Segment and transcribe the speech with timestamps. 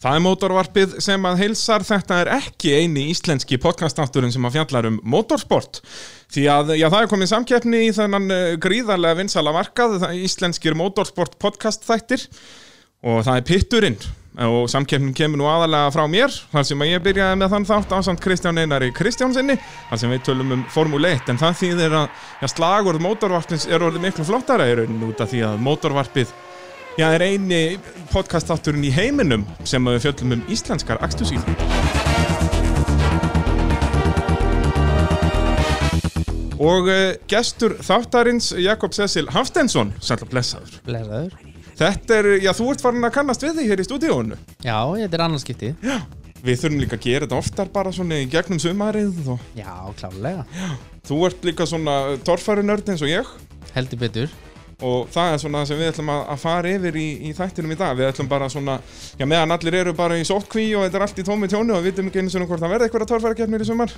[0.00, 1.82] Það er mótorvarpið sem að heilsar.
[1.84, 5.82] Þetta er ekki eini íslenski podcastátturinn sem að fjallar um motorsport.
[6.32, 11.36] Því að já, það er komið samkeppni í þennan uh, gríðarlega vinsala markað, íslenskir motorsport
[11.42, 12.24] podcast þættir
[13.04, 14.00] og það er pitturinn.
[14.40, 17.94] Og samkeppnin kemur nú aðalega frá mér þar sem að ég byrjaði með þann þátt
[17.98, 22.06] ásamt Kristján Einari Kristjánsinni þar sem við tölum um Formule 1 en það þýðir að
[22.38, 26.30] já, slagurð mótorvarpins er orðið miklu flottara í rauninu út af því að mótorvarpið
[27.00, 27.58] Já, það er eini
[28.10, 31.46] podcastátturinn í heiminum sem við fjöllum um íslenskar axtusíður.
[36.60, 40.76] Og uh, gestur þáttarins Jakob Cecil Hafstensson, sætla blessaður.
[40.84, 41.38] Blesaður.
[41.80, 44.40] Þetta er, já, þú ert farin að kannast við því hér í stúdíónu.
[44.60, 45.72] Já, þetta er annarskipti.
[45.80, 45.96] Já.
[46.44, 50.44] Við þurfum líka að gera þetta oftar bara svona í gegnum sumarið og Já, klálega.
[51.08, 51.96] þú ert líka svona
[52.28, 53.34] torfærinörd eins og ég.
[53.72, 54.38] Heldur betur.
[54.86, 57.74] Og það er svona það sem við ætlum að, að fara yfir í, í þættinum
[57.74, 57.96] í dag.
[57.98, 58.78] Við ætlum bara svona,
[59.20, 61.82] já meðan allir eru bara í sótkví og þetta er allt í tómi tjónu og
[61.84, 63.94] við vitum ekki eins og hvort það verði eitthvað að torfærakeppnir í sumar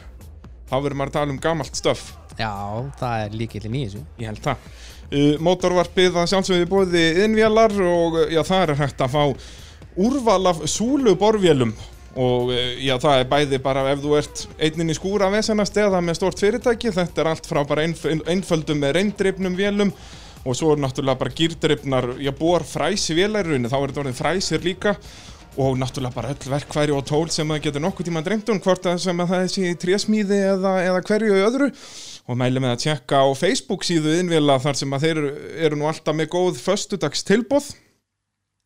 [0.73, 2.03] þá verður maður að tala um gamalt stöf
[2.39, 2.53] Já,
[2.99, 4.03] það er líkillin í þessu.
[4.23, 4.69] ég held það.
[5.13, 9.25] Uh, mótorvarpið að sjálfsögðu bóði innvélar og uh, já það er hægt að fá
[10.01, 11.75] úrval af súlu borvélum
[12.17, 16.01] og uh, já það er bæði bara ef þú ert einnin í skúra vesenast eða
[16.01, 16.95] með stort fyrirtæki.
[16.97, 19.93] Þetta er allt frá bara einf einföldum með reyndrifnum vélum
[20.43, 24.65] og svo er náttúrulega bara gýrdrifnar, já, bor fræsi vélarunni, þá er þetta orðin fræsir
[24.65, 24.97] líka.
[25.61, 28.87] Og náttúrulega bara öll verkværi og tól sem það getur nokkuð tíma dreymt um hvort
[28.89, 31.69] að sem að það er síðan trésmíði eða, eða hverju og öðru.
[32.33, 35.21] Og mæli með að tjekka á Facebook síðu innvila þar sem að þeir
[35.67, 37.73] eru, nú alltaf með góð föstudags tilbóð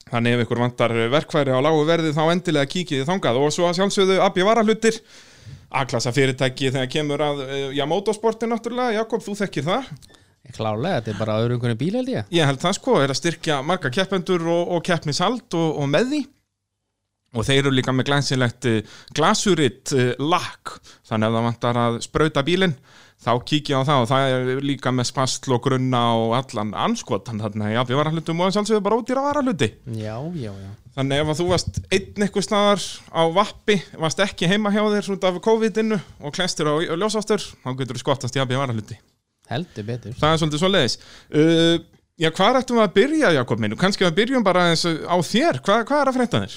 [0.06, 3.40] þannig ef ykkur vantar verkværi á lágu verði þá endilega kíkið þið þangað.
[3.42, 5.00] Og svo að sjálfsögðu abbi varahlutir
[5.74, 9.90] A-klassa fyrirtæki þegar kemur að eh, já, motorsporti náttúrulega, Jakob, þú þekkir það
[10.54, 12.28] Klálega, þetta er bara öðru einhvern bíl held ég.
[12.34, 16.12] Ég held það sko, er að styrkja marga keppendur og, og keppnishald og, og með
[16.12, 16.22] því.
[17.36, 20.78] Og þeir eru líka með glæsilegt uh, glasuritt uh, lakk.
[21.08, 22.76] Þannig að það vantar að sprauta bílinn
[23.22, 27.40] þá kíkja á það og það er líka með spastl og grunna og allan anskotan
[27.40, 29.70] þannig að já, við varum hlutum og sjálfsögðu bara ódýra varahluti.
[29.96, 30.70] Já, já, já.
[30.98, 32.86] þannig ef að þú varst einn eitthvað staðar
[33.16, 37.70] á vappi, varst ekki heima hjá þér út af COVID-inu og klestir á, ljósástur, þá
[37.80, 39.00] getur þú skottast í að varahluti
[39.50, 40.16] Heldur betur.
[40.18, 41.76] það er svolítið svo leiðis uh,
[42.16, 43.76] Já, hvað ættum við að byrja, Jakob minn?
[43.76, 46.54] Kanski við byrjum bara eins á þér Hvað, hvað er að frétta þér?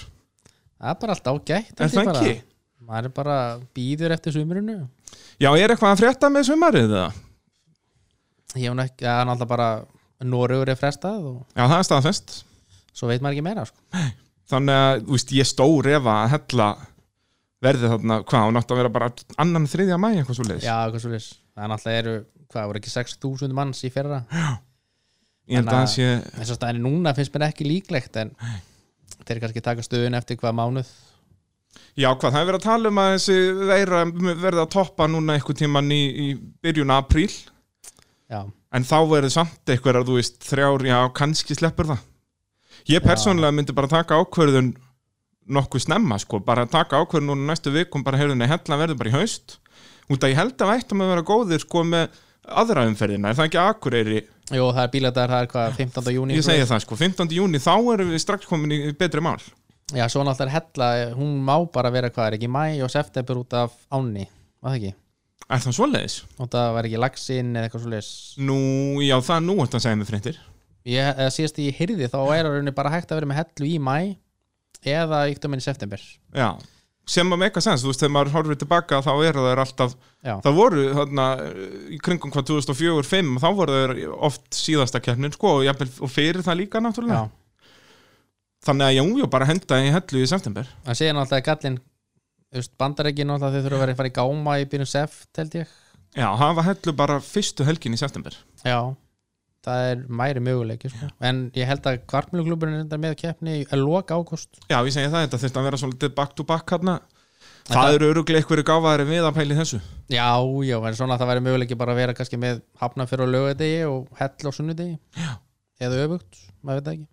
[0.79, 1.73] Það er bara allt ágætt.
[1.75, 2.35] Er það ekki?
[2.87, 3.37] Maður er bara
[3.75, 4.77] býður eftir sumurinu.
[5.35, 7.17] Já, er eitthvað að frétta með sumarið það?
[8.55, 9.67] Ég hef er náttúrulega bara
[10.25, 12.37] Noregur er frestað og Já, það er staðfest
[12.95, 14.05] svo veit maður ekki meira, sko.
[14.49, 16.69] Þannig að, veist, ég stór ef að hella
[17.63, 19.11] verði þarna, hvað, átti að vera bara
[19.43, 21.29] annan þriðja mæ, eitthvað svo leiðis Já, eitthvað svo leys.
[21.53, 22.15] Það er náttúrulega eru,
[22.53, 24.23] hvað, voru ekki 6.000 manns í fyrra.
[25.49, 28.33] Ég held að það sé, Þess að staðinni núna finnst mér ekki líklegt en
[29.25, 30.89] þeir kannski taka stöðun eftir hvað mánuð.
[31.97, 33.37] já, hvað, það er verið að tala um að þessi
[33.69, 34.03] veira
[34.43, 36.27] verði að toppa núna eitthvað tíman í, í
[36.63, 37.31] byrjun apríl
[38.29, 42.03] Já, En þá verður samt eitthvað að þú veist þrjár, já, kannski sleppur það.
[42.93, 44.67] Ég persónulega myndi bara taka ákvörðun
[45.49, 49.15] nokkuð snemma, sko, bara taka ákvörðun núna næstu vikum, bara heyrðunni, hella verður bara í
[49.17, 49.57] haust.
[50.13, 53.49] Út að ég held að vættum að vera góðir, sko, með aðra umferðina, er það
[53.49, 54.21] ekki akureyri?
[54.49, 56.13] Jú, það er bíladar, það er hvað, 15.
[56.15, 57.35] júni Ég segi það, sko, 15.
[57.37, 59.37] júni, þá erum við strax komin í betri mál.
[59.93, 63.39] Já, svo náttúrulega er hella, hún má bara vera hvað er ekki mæ og september
[63.41, 64.27] út af áni
[64.61, 64.91] Var það ekki?
[65.49, 66.17] Er það svoleiðis?
[66.37, 68.09] Og það var ekki lagsinn eða eitthvað svoleiðis
[68.45, 68.57] Nú,
[69.01, 70.41] já, það er nú eftir að segja mig fréttir.
[70.89, 73.97] Ég, síðast ég heyrði þá er rauninni bara hægt að vera með hellu í mæ
[74.85, 75.99] eða í september
[76.31, 76.53] Já,
[77.09, 80.33] sem að meka sens, þú veist, þegar maður horfir tilbaka þá eru það alltaf Já,
[80.43, 81.25] Það voru þarna
[81.95, 83.93] í kringum hvað 2004-2005 þá voru þeir
[84.27, 87.21] oft síðasta keppnin sko og, jafnvel, og fyrir það líka náttúrulega.
[87.23, 87.69] Já.
[88.67, 90.67] Þannig að jú, jú, bara henda í hellu í september.
[90.83, 91.77] Það segja náttúrulega gallin
[92.81, 95.71] bandaræki náttúrulega þau þurfa að vera að fara í gáma í byrjun seft held ég.
[96.17, 98.35] Já, hafa hellu bara fyrstu helgin í september.
[98.65, 98.79] Já,
[99.65, 101.09] það er mæri möguleiki sko.
[101.21, 104.59] en ég held að kvartmjöluklúburinn er enda með keppni að loka ágúst.
[104.69, 106.99] Já, ég segi það, þetta þurfti að vera svolítið back to back hérna
[107.69, 109.77] Það eru öruglega einhverju gáfaðari við að pæli þessu.
[110.09, 110.25] Já,
[110.65, 113.33] já, en svona að það væri möguleiki bara að vera kannski með hafna fyrir á
[113.35, 114.95] lögadegi og hell á sunnudegi.
[115.19, 115.29] Já.
[115.79, 117.07] eða öfugt, maður veit það ekki.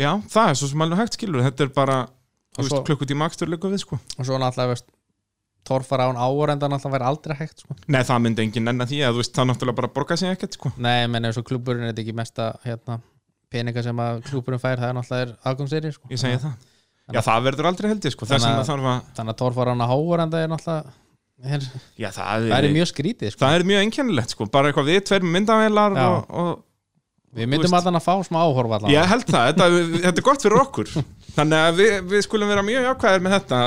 [0.00, 1.98] Já, það er svo sem alveg hægt skilur Þetta er bara,
[2.54, 3.98] Og þú veist, svo- klukkutíma akstur líka við sko.
[4.18, 4.88] Og svo náttúrulega veist,
[5.64, 6.18] torfara án
[6.60, 7.76] það náttúrulega væri aldrei hægt sko.
[7.88, 10.58] Nei, það myndi engin enna því að þú veist, það náttúrulega bara borga sig ekkert
[10.58, 12.98] sko Nei, menn eins og klúburinn er þetta ekki mesta hérna,
[13.52, 16.10] peninga sem að klúburinn fær það er náttúrulega aðgangseri sko.
[16.12, 16.54] Ég segi það
[17.12, 19.82] Já, það verður aldrei held ég sko Þannig að- þarf að þannig að torfara án
[19.84, 20.92] áur en það er náttúrulega
[21.44, 21.66] er,
[22.00, 23.40] Já, það það er mjög skrítið sko.
[23.44, 26.06] það er mjög einkennilegt sko, bara eitthvað við tveir myndavélar Já.
[26.08, 26.64] og, og
[27.34, 28.92] Við myndum allan að fá smá áhorfa allan.
[28.94, 29.66] Ég held það, þetta,
[30.04, 30.92] þetta er gott fyrir okkur.
[31.34, 33.58] Þannig að við, við skulum vera mjög jákvæðir með þetta.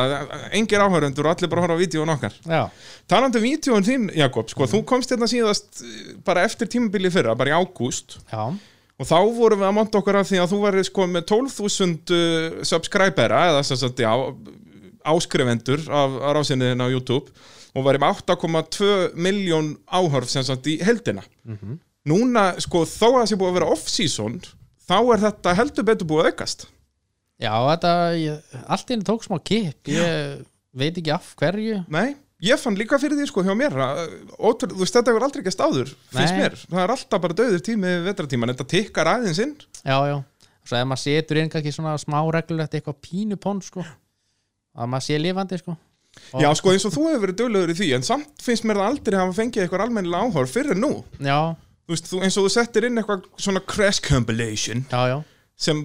[0.55, 2.37] Engir áhörundur og allir bara horfa á vídjóun okkar.
[2.47, 2.61] Já,
[3.11, 7.35] Talandi um vídjóun þín, Jakob, sko, þú komst hérna síðast eh, bara eftir tímabili fyrra,
[7.35, 8.21] bara í ágúst.
[8.31, 8.55] Já,
[8.97, 12.15] og þá vorum við að monta okkur af því að þú væri sko með 12.000
[12.17, 14.13] uh, subscribera eða sagt, já,
[15.07, 17.29] áskrifendur af, rásinniðin á YouTube
[17.77, 18.87] og með 8,2
[19.21, 21.23] miljón áhörf sem sagt í heldina
[22.07, 24.37] Núna, sko, þó að það sé búið að vera off-season
[24.87, 26.67] þá er þetta heldur betur búið að aukast.
[27.41, 30.39] Já þetta ég, allt inn tók smá kip ég
[30.77, 31.81] veit ekki af hverju.
[31.93, 33.75] Nei, ég fann líka fyrir því sko hjá mér
[34.39, 36.39] ótrú, þú veist þetta hefur aldrei gæst áður finnst Nei.
[36.41, 39.53] mér, það er alltaf bara döður tími við vetratíman, þetta tikkar aðeins inn.
[39.83, 40.17] Já, já,
[40.63, 43.85] svo ef maður setur inn kannski svona smá reglulegt eitthvað pínupón sko.
[44.77, 45.77] Að maður sé lifandi sko.
[46.33, 48.79] Og- Já, sko eins og þú hefur verið döglegur í því en samt finnst mér
[48.81, 51.03] það aldrei hafa fengið eitthvað almennilega áhör fyrir nú.
[51.21, 51.53] Já,
[51.87, 55.17] þú veist, þú, eins og þú settir inn eitthvað svona crash compilation já, já,
[55.55, 55.81] sem,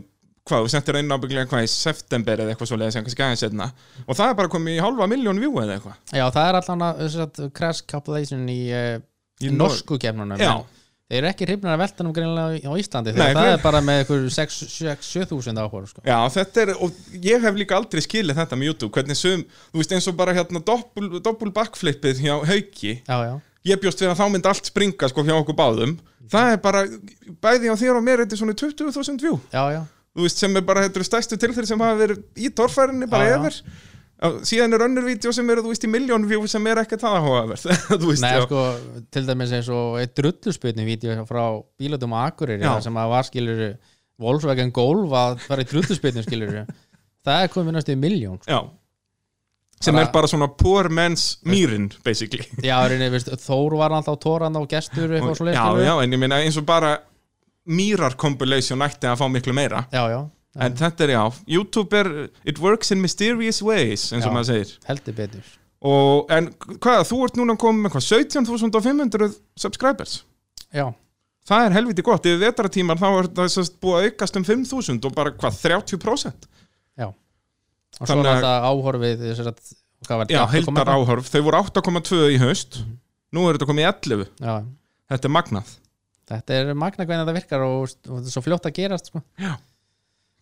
[0.48, 3.70] hvað, þú settir inn ábygglega hvað í september eða eitthvað svoleiðis sem kannski aðeins setna
[4.06, 5.96] og það er bara komið í halva miljón view eða eitthvað.
[6.12, 9.00] Já það er að crash compilation í, uh,
[9.42, 10.54] Í norsku kemnunum Já.
[11.12, 13.98] Þeir eru ekki hrifnar að veltanum greinilega á Íslandi þegar það hver- er bara með
[14.00, 16.00] einhver 6-7 áhör sko.
[16.08, 19.42] Já, þetta er, og ég hef líka aldrei skilið þetta með YouTube, hvernig sum,
[19.74, 23.34] þú veist eins og bara hérna doppul, doppul backflipið hjá Hauki, Já, já,
[23.68, 25.96] ég bjóst við að þá myndi allt springa sko hjá okkur báðum,
[26.32, 26.82] það er bara,
[27.44, 29.82] bæði á þér og mér, þetta er svona 20.000 view, já, já.
[30.12, 33.06] Þú veist sem er bara, þetta eru stærstu til þeir sem hafa verið í torfærinni
[33.08, 33.54] bara Já, yfir,
[34.50, 37.16] síðan er önnur vídeo sem eru, þú veist, í miljón view sem er ekkert það
[37.22, 37.64] áhugaverð,
[38.02, 38.64] þú veist, Nei, sko,
[39.14, 41.42] til dæmis eins og eitt drullusputni vídeo frá
[41.80, 43.64] bílatum á Akureyri sem að var skilur
[44.22, 46.60] Volkswagen Golf að fara í drullusputni skilur
[47.24, 48.60] það er komið næstu í miljón sko.
[49.82, 52.44] Sem Bara- er bara svona poor man's mýrin, basically.
[52.68, 56.20] Já, reyni, veist, Þór var alltaf tóran á gestur eitthvað svo já, já, en ég
[56.22, 56.92] meina eins og bara
[57.66, 59.84] mýrar compilation ætti að fá miklu meira.
[59.92, 60.20] já, já,
[60.62, 62.08] En þetta er já, YouTube er,
[62.44, 64.72] it works in mysterious ways, eins og maður segir.
[64.86, 65.52] heldur betur
[65.82, 70.20] Og, en hvað, þú ert núna komið með hvað, 17.500 subscribers?
[70.72, 70.92] Já,
[71.48, 75.14] Það er helviti gott, yfir vetratímar þá er það búið að aukast um 5.000 og
[75.16, 76.46] bara hvað, 30%?
[77.02, 77.08] já
[78.02, 80.48] og svo að- þetta áhorfið var Já, þetta, 8,1?
[80.56, 82.80] heildar áhörf, þau voru 8,2 í haust,
[83.32, 84.54] nú er þetta komið í 11, Já,
[85.12, 85.70] þetta er magnað.
[86.32, 89.22] þetta er magna hvernig þetta virkar og, og þetta er svo fljótt að gerast sko.
[89.38, 89.52] Já.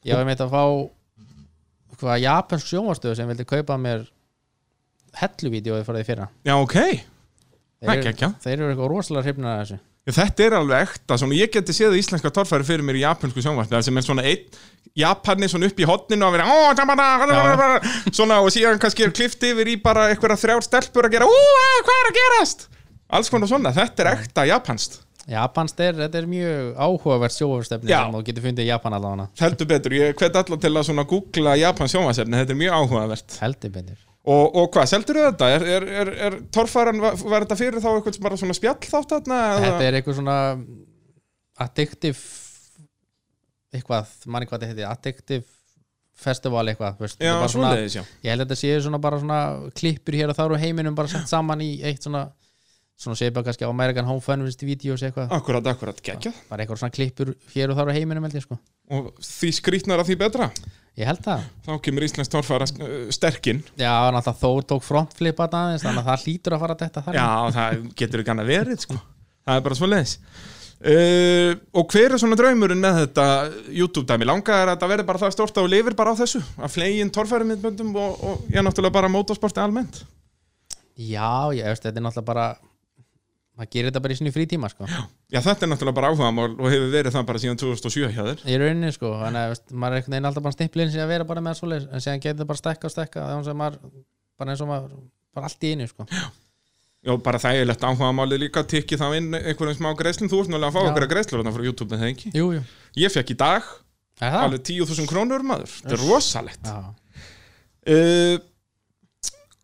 [0.09, 0.65] Ég var meitt að fá
[2.01, 4.06] hvað japansk sjónvarstöðu sem vildi kaupa mér
[5.21, 6.77] helluvídeóið fyrir því fyrra Já, ok,
[7.83, 8.37] eru- geggjað.
[8.45, 9.79] þeir eru eitthvað rosalega hrifnar að þessu
[10.17, 13.77] þetta er alveg ekta, svona ég geti séð íslenska torfæri fyrir mér í japansku sjónvarpi
[13.77, 14.61] það sem er svona einn
[14.99, 17.79] Japanni svona upp í hotninu og vera "Ó, tamada",
[18.11, 21.85] svona og síðan kannski er klift yfir í bara eitthvað þrjár stelpur að gera að,
[21.87, 22.67] hvað er að gerast?
[23.11, 28.01] Alls konar svona, þetta er ekta japanst Japanst er, þetta er mjög áhugavert sjónvarstefni Já.
[28.03, 29.29] sem þú getur fundið í Japan allavega.
[29.39, 33.37] Heldur betur, ég hvet allar til að googla japans sjónvarsefni, þetta er mjög áhugavert.
[33.45, 35.49] Heldur betur og, og hvað, seldur þetta?
[35.56, 39.14] Er, er, er, er torfæran, var, var þetta fyrir þá eitthvað bara svona spjall þátt
[39.17, 39.40] þarna?
[39.64, 40.37] Þetta er eitthvað svona
[41.61, 42.20] addictive
[43.70, 45.46] eitthvað, manni hvað þetta heiti addictive
[46.20, 48.02] festival eitthvað veist, Já, svona, svoleiðis, já.
[48.26, 49.40] Ég held að þetta séu svona bara svona
[49.78, 52.26] klippur hér og þar og heiminum bara sett saman í eitt svona
[53.00, 56.37] svona séu bara kannski á American Home Fun videos eitthvað, Akkurat, akkurat, geggjað.
[56.50, 58.58] Bara eitthvað svona klippur hér og þar og heiminum held ég sko.
[58.93, 60.50] Og því skrýtnar að því betra
[60.99, 62.67] ég held það, þá kemur Íslands torfæra
[63.15, 63.63] sterkinn.
[63.79, 67.05] Já, náttúrulega Þór tók frontflip að aðeins, þannig að það hlýtur að fara að þetta
[67.06, 68.99] þar Já, það getur ekki annað verið sko.
[69.47, 70.15] það er bara svo leiðis
[70.81, 73.27] uh, og hver er svona draumurinn með þetta
[73.81, 76.75] YouTube-dæmi, langar er að þetta verði bara það stórt og lifir bara á þessu að
[76.77, 80.03] flegin torfæri miðböndum og, og ég náttúrulega bara motorsporti almennt?
[81.01, 82.49] Já, ég veist, þetta er náttúrulega bara
[83.60, 84.88] maður gerir þetta bara í sinni frítíma sko.
[84.88, 88.44] Já, þetta er náttúrulega bara áhugamál og hefur verið það bara síðan 2007 hjá þér.
[88.48, 91.12] Í rauninni sko, þannig að veist, maður er einhvern veginn alltaf bara stimpilinn sem að
[91.14, 93.81] vera bara með svoleiðis en síðan getur það bara stekka og stekka að maður,
[94.40, 94.94] bara eins og maður
[95.36, 96.06] bara allt í einu sko.
[97.00, 100.74] Já, bara þægilegt áhugamálið líka tikki þá inn einhverjum smá greislum, þú ert náttúrulega að
[100.74, 100.88] fá Já.
[100.90, 102.32] einhverja greislur þarna frá YouTube en það ekki?
[102.36, 102.64] Jú, jú.
[103.00, 103.70] Ég fekk í dag
[104.20, 104.43] Er það?
[104.44, 106.69] alveg 10.000 krónur maður, þetta er rosalegt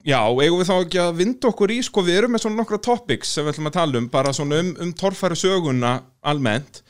[0.06, 0.20] Já.
[0.22, 3.34] eigum við þá ekki að vinda okkur í sko, við erum með svona nokkra topics
[3.34, 6.82] sem við ætlum að tala um, bara svona um, um torfæri söguna almennt.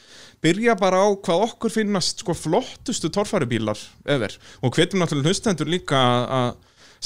[0.45, 4.37] Byrja bara á hvað okkur finnast sko flottustu torfæri bílar ever.
[4.63, 6.57] Og hvetjum náttúrulega hlustendur líka að- að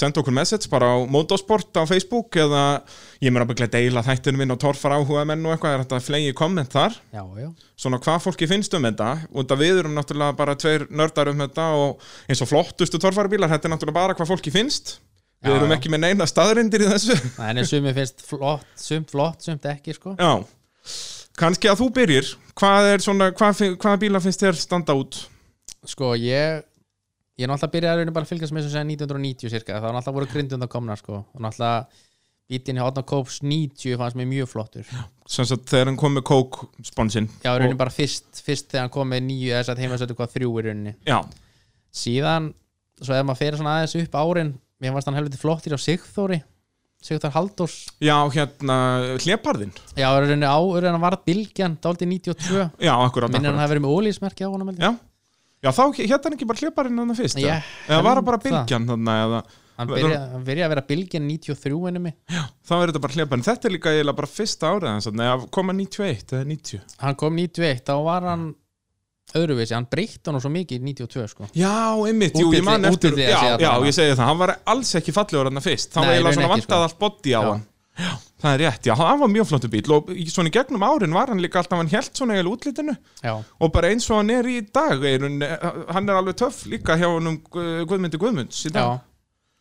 [0.00, 2.82] senda okkur message bara á Motorsport á Facebook eða
[3.22, 6.00] ég mér að byggja deila þættunum minn á torfar áhuga menn og eitthvað er þetta
[6.06, 6.94] flegi komment þar.
[7.12, 10.86] Já, já, svona hvað fólki finnst um þetta og þetta við erum náttúrulega bara tveir
[10.90, 12.00] nördar um þetta og
[12.30, 14.98] eins og flottustu torfarabílar þetta er náttúrulega bara hvað fólki finnst
[15.44, 17.16] við erum ekki með neina staðrindir í þessu.
[17.46, 20.14] En sumi finnst flott, sumt flott, sumt ekki sko.
[20.20, 20.32] Já,
[21.40, 25.22] kannski að þú byrjir hvað er svona, hvað, hvaða bílar finnst þér standa út?
[25.88, 26.66] Sko ég
[27.40, 29.86] ég er náttúrulega byrjaði að raunin bara að fylgjast með þessu segja 1990 cirka, það
[29.86, 32.06] var náttúrulega voru grindund að komna sko, og náttúrulega
[32.50, 34.88] bítin í Hotna Kóps 90 fannst mér mjög flottur.
[35.30, 37.28] Sem sagt þegar hann kom með Coke sponsinn.
[37.44, 40.50] Já, raunin bara fyrst, fyrst þegar hann kom með nýju þess að heimasötu hvað þrjú
[40.50, 40.94] í rauninni.
[41.06, 41.20] Já,
[42.02, 42.50] síðan,
[43.00, 46.40] svo ef maður fer svona aðeins upp árin, mér fannst hann helviti flottir á Sigþóri,
[47.04, 47.76] Sigþór Halldórs.
[48.04, 48.76] Já hérna
[49.22, 53.74] hleparðinn já, rauninni á, rauninni hann varð Bilgjan dálítið 92, já, akkurat, minnir hann hafi
[53.76, 54.92] verið með ólísmerki á honum já,
[55.64, 57.50] já þá hérna hann ekki bara hleparinn hann fyrst Ég
[57.88, 58.04] eða?
[58.04, 58.46] var það bara það.
[58.50, 59.42] bylgjan þannig eða?
[59.80, 62.14] Hann hann byrjaði að vera Bilgjan 93 ennum mig.
[62.68, 65.46] Þá er þetta bara hleparinn þetta er líka eiginlega bara fyrsta árið hans þannig að
[65.56, 68.42] koma 91 eða 90 hann kom 91, þá var hann
[69.38, 71.48] öðruvísi, hann breytti hann svo mikið í 92 sko.
[71.56, 71.72] Já,
[72.08, 75.14] einmitt, jú, ég man eftir að Já, já, ég segi það, hann var alls ekki
[75.16, 75.92] fallegur hann fyrst.
[75.94, 76.86] Það Nei, var eiginlega svona vantað sko.
[76.88, 77.50] allt body á Já.
[77.50, 77.66] hann.
[78.00, 78.10] Já,
[78.40, 81.28] það er rétt, já, hann var mjög flottu bíl og svona í gegnum árin var
[81.28, 82.94] hann líka alltaf hann held svona eiginlega útlitinu.
[83.20, 85.42] Já, og bara eins og hann er í dag einun,
[85.90, 88.78] hann er alveg töff líka hjá hann um Guðmundi Guðmunds í já.
[88.78, 89.06] Dag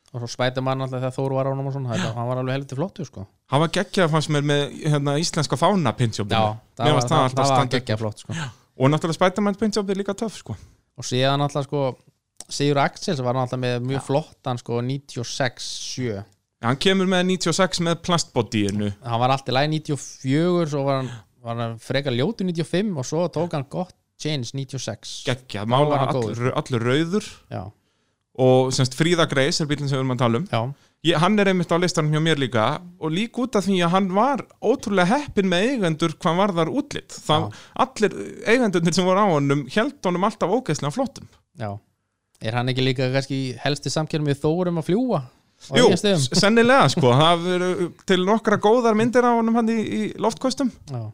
[0.09, 2.39] og svo spæti mann alltaf þegar Þóru var á honum og svona þetta, hann var
[2.41, 3.25] alveg helviti flottur sko.
[3.51, 7.27] Hann var geggjað fannst mér með hérna, íslenska fána pinsjópinu já, það Mér var, það
[7.27, 8.39] alltaf það
[8.79, 10.55] geggja og náttúrulega Spiderman pinsjópinu líka töff sko.
[10.97, 11.97] og síðan alltaf sko
[12.49, 16.23] Sigur Axels var alltaf með mjög flottan sko 96-7
[16.61, 18.91] Hann kemur með 96 með plastbodíinu.
[19.03, 23.27] Hann var alltaf læg 94 svo var hann, var hann frekar ljótu 95 og svo
[23.31, 27.29] tók hann gott change 96 geggjað, var mála allur, allur rauður.
[27.47, 27.71] Já,
[28.39, 30.49] og semst Fríða Greis er bílinn sem við erum að tala um.
[30.51, 32.67] Já, ég, hann er einmitt á listanum hjá mér líka
[32.99, 36.73] og líka út af því að hann var ótrúlega heppin með eigendur hvað var þar
[36.81, 37.49] útlitt það,
[37.85, 38.17] allir
[38.49, 41.29] eigendurnir sem voru á honum held honum alltaf ógeðslega flottum.
[41.59, 41.71] Já.
[42.39, 45.25] Er hann ekki líka kannski helsti samkjörn með Þórum að fljúa
[45.75, 45.89] Jú,
[46.31, 47.11] sennilega sko.
[47.19, 47.69] Það eru
[48.07, 50.71] til nokkra góðar myndir á honum hann í, í loftkostum.
[50.89, 51.09] Já.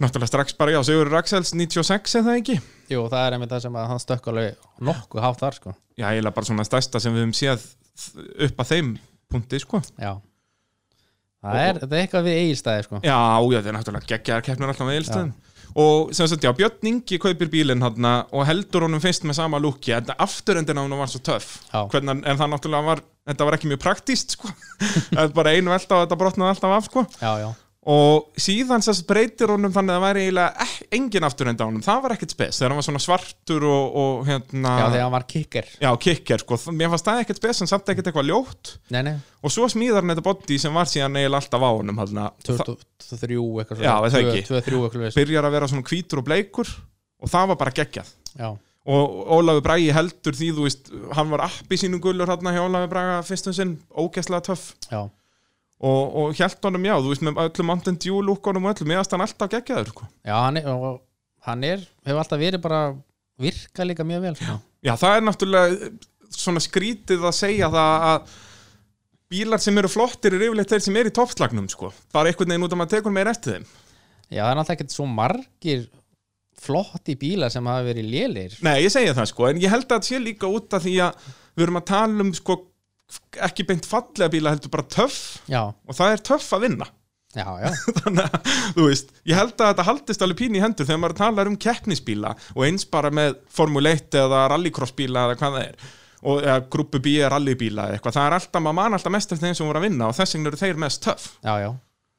[0.00, 2.56] Náttúrulega strax bara já, Sigur Raxels 96 er það ekki?
[2.92, 5.72] Jú, það er einmitt það sem að hann stökk alveg nokkuð hátt þar sko.
[5.96, 7.64] Já, eiginlega bara svona stærsta sem við höfum séð
[8.48, 8.94] upp að þeim
[9.32, 9.82] punkti sko.
[10.00, 10.14] Já.
[11.46, 13.00] Það er, þetta er eitthvað við eigilstæði sko.
[13.06, 15.34] Já, já, það er náttúrulega geggjar keppnur alltaf með eilstöðum
[15.76, 19.60] og sem sagt, já, Björn Ingi kaupir bílinn hann og heldur honum fyrst með sama
[19.60, 21.58] lúki en afturendin á hann var svo töff.
[21.92, 24.48] Hvernig, en það náttúrulega var, þetta var ekki mjög praktíst sko.
[25.12, 27.04] það er bara einu velta og þetta brotnaði alltaf af sko.
[27.20, 27.50] Já, já,
[27.86, 30.66] og síðan sagt breytir honum þannig að það væri eiginlega
[30.96, 34.26] engin afturend á honum, það var ekkert spes þegar hann var svona svartur og, og
[34.26, 35.70] hérna já þegar hann var kicker.
[35.84, 38.74] Já, kikker, sko, mér fannst það ekkert spes en samt ekkert eitthvað ljótt.
[38.90, 42.02] Nei, nei, og svo smíðar hann þetta body sem var síðan eiginlega alltaf á honum
[42.02, 42.28] þarna.
[42.50, 44.44] 23 eitthvað Já, það ekki?
[44.50, 46.72] 23 eitthvað byrjar að vera svona hvítur og bleikur
[47.22, 48.10] og það var bara geggjað.
[48.34, 48.48] Já,
[48.86, 52.90] og Ólafur Bragi heldur því þú veist, hann var appi sínum gullur hérna hjá Ólafur
[52.92, 54.68] Braga fyrstum sinn, ógeðslega töff.
[54.90, 55.00] Já,
[55.76, 59.12] og, og hjælt honum já, þú veist, með öllum Mountain Dew lúkonum og öllum, aðst
[59.12, 60.08] hann alltaf geggjaður sko.
[60.24, 61.00] já hann, er, og
[61.48, 62.82] hann er hefur alltaf verið bara
[63.40, 64.58] virka líka mjög vel sko.
[64.80, 65.90] já, það er náttúrulega
[66.36, 68.36] svona skrítið að segja það að
[69.36, 71.92] bílar sem eru flottir er yfirleitt þeir sem er í toppslagnum sko.
[72.14, 73.68] bara einhvern veginn út að maður tekur meir eftir þeim
[74.26, 75.84] Já, það er alltaf ekkert svo margir
[76.66, 79.92] flotti bílar sem hafa verið lélir Nei, ég segja það sko, en ég held að
[79.98, 82.56] það sé líka út af því að við erum að tala um sko,
[83.46, 85.18] ekki beint fallega bíla heldur bara töff.
[85.50, 86.88] Já, og það er töff að vinna.
[87.36, 87.68] Já, já,
[88.00, 91.18] þannig að, þú veist, ég held að þetta haldist alveg pín í hendur þegar maður
[91.18, 95.90] talar um keppnisbíla og eins bara með Formule 1 eða rallycrossbíla eða hvað það er.
[96.26, 99.50] Og eða, grúpu B rallybíla eða eitthvað, það er alltaf, maður man alltaf mest eftir
[99.50, 101.28] þeim sem voru að vinna og þess vegna eru þeir mest töff.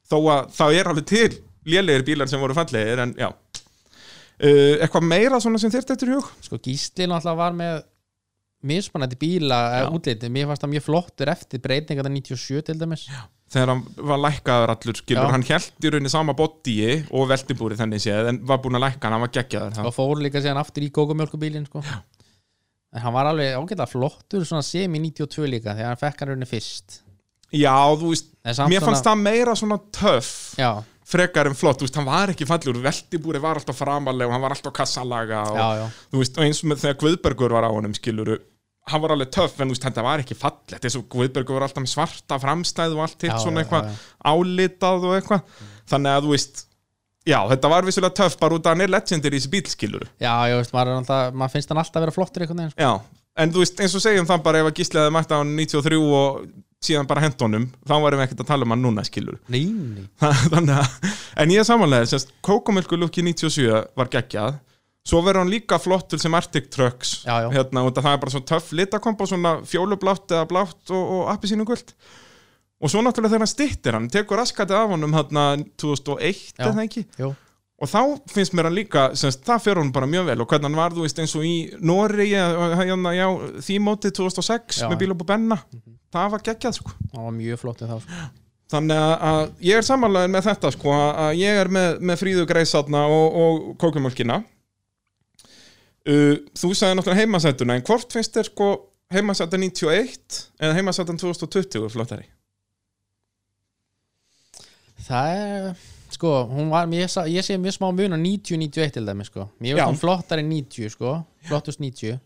[0.08, 1.30] Þó að það er alveg til
[1.68, 3.28] lélegir bílar sem voru fallegir en já.
[4.38, 5.98] Uh, eitthvað meira svona sem þér
[6.46, 7.80] Sko Gísli náttúrulega var með
[8.66, 9.80] mismunandi bíla Já.
[9.80, 13.04] eða útliti, mér fannst það mjög flottur eftir breytinga þetta 97 til dæmis.
[13.06, 13.20] Já,
[13.54, 18.02] þegar hann var lækkaður allur skilur, hann held í rauninni sama bodyi og veltibúri þannig
[18.02, 20.86] séð en var búin að lækka hann, hann var geggjaður og fór líka síðan aftur
[20.86, 21.84] í kókumjölkubílin sko.
[21.86, 26.34] en hann var alveg ágætlega flottur svona sem í 92 líka þegar hann fekk hann
[26.34, 27.02] rauninni fyrst.
[27.54, 28.34] Já, þú veist,
[28.68, 30.32] mér fannst það meira svona töff.
[30.60, 34.36] Já, frekar en flott, þú veist, hann var ekki fallur veltibúri var alltaf framalega og
[34.36, 37.68] hann var alltaf kassalaga og, já, já, þú veist, og eins með þegar Guðbergur var
[37.68, 38.38] á honum skiluru,
[38.92, 41.68] hann var alveg töff en þú veist, þetta var ekki fallegt, eins og Guðbergur var
[41.68, 43.92] alltaf með svarta framstæð og allt hitt svona eitthvað
[44.28, 45.60] álitað og eitthvað.
[45.88, 46.64] Þannig að þú veist,
[47.28, 50.08] já, þetta var vissulega töff bara út að hann er legendir í þessi bíl skiluru
[50.20, 52.80] já, ég veist, maður, alltaf, maður finnst hann alltaf vera flottur veginn sko.
[52.84, 55.54] já, en þú veist, eins og segjum það bara ef að gísliði mætti á hann
[55.58, 56.48] 93 og
[56.84, 59.64] síðan bara hent honum, þá varum við ekkert að tala um hann núna skiluru Nei,
[59.72, 60.04] nei,
[60.52, 64.60] þannig að, en ég er samanlega sérst, Kókomilku lukki 97 var geggjað.
[65.08, 67.22] Svo verður hann líka flottur sem Arctic Trucks.
[67.24, 67.48] Já, já.
[67.54, 71.64] hérna, að það er bara svona töff litakombo svona fjólublátt eða blátt og, og appisínu
[71.68, 71.94] guld
[72.78, 75.44] og svo náttúrulega þegar hann stittir hann tekur raskatið af honum hérna
[75.82, 76.68] 2001 Já.
[76.68, 77.02] eða ekki?
[77.18, 77.32] jú,
[77.78, 80.38] og þá finnst mér hann líka semst, það fyrir hann bara mjög vel.
[80.42, 83.26] Og hvernig hann var þú veist eins og í Nóri hérna, já,
[83.66, 84.88] því mótið 2006 Já.
[84.90, 85.58] með bíl upp á benna
[86.14, 86.94] það var geggjað sko.
[87.12, 88.20] Það var mjög flott við þá sko.
[88.68, 92.46] Þannig að, að ég er samanlega með þetta sko, að ég er með, með fríðu
[92.50, 94.42] greisatna og, og kókumölkina
[96.08, 98.68] Þú sagði náttúrulega heimasætuna en hvort finnst þér sko
[99.12, 102.28] heimasætan 91 eða heimasætan 2020 flottari?
[105.08, 106.32] það er sko,
[106.70, 109.48] var, ég, ég sé mjög smá mun á 90-91 til dæmi sko.
[109.60, 111.18] Mér finnst hún flottari en 90 sko.
[111.48, 112.18] Flottust 90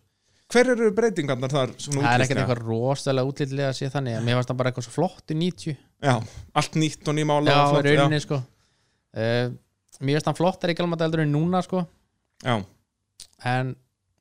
[0.53, 1.71] Hver eru breytingarnar þar?
[1.81, 4.87] það er ekkert eitthvað rosalega útlýttilega að sé þannig en mér finnst það bara eitthvað
[4.89, 6.15] svo flott í 90 Já,
[6.61, 8.39] allt nýtt og nýmála já, flott, rauninni sko.
[9.17, 9.53] Uh,
[10.03, 11.85] mér finnst hann flottari í galmata eldur en núna sko.
[12.43, 12.57] Já.
[13.49, 13.77] en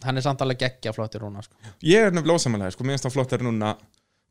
[0.05, 1.57] hann er samt alveg geggja flottir núna sko.
[1.85, 3.73] Ég er nefnilega ósamanlega, sko, mér finnst það flottari núna.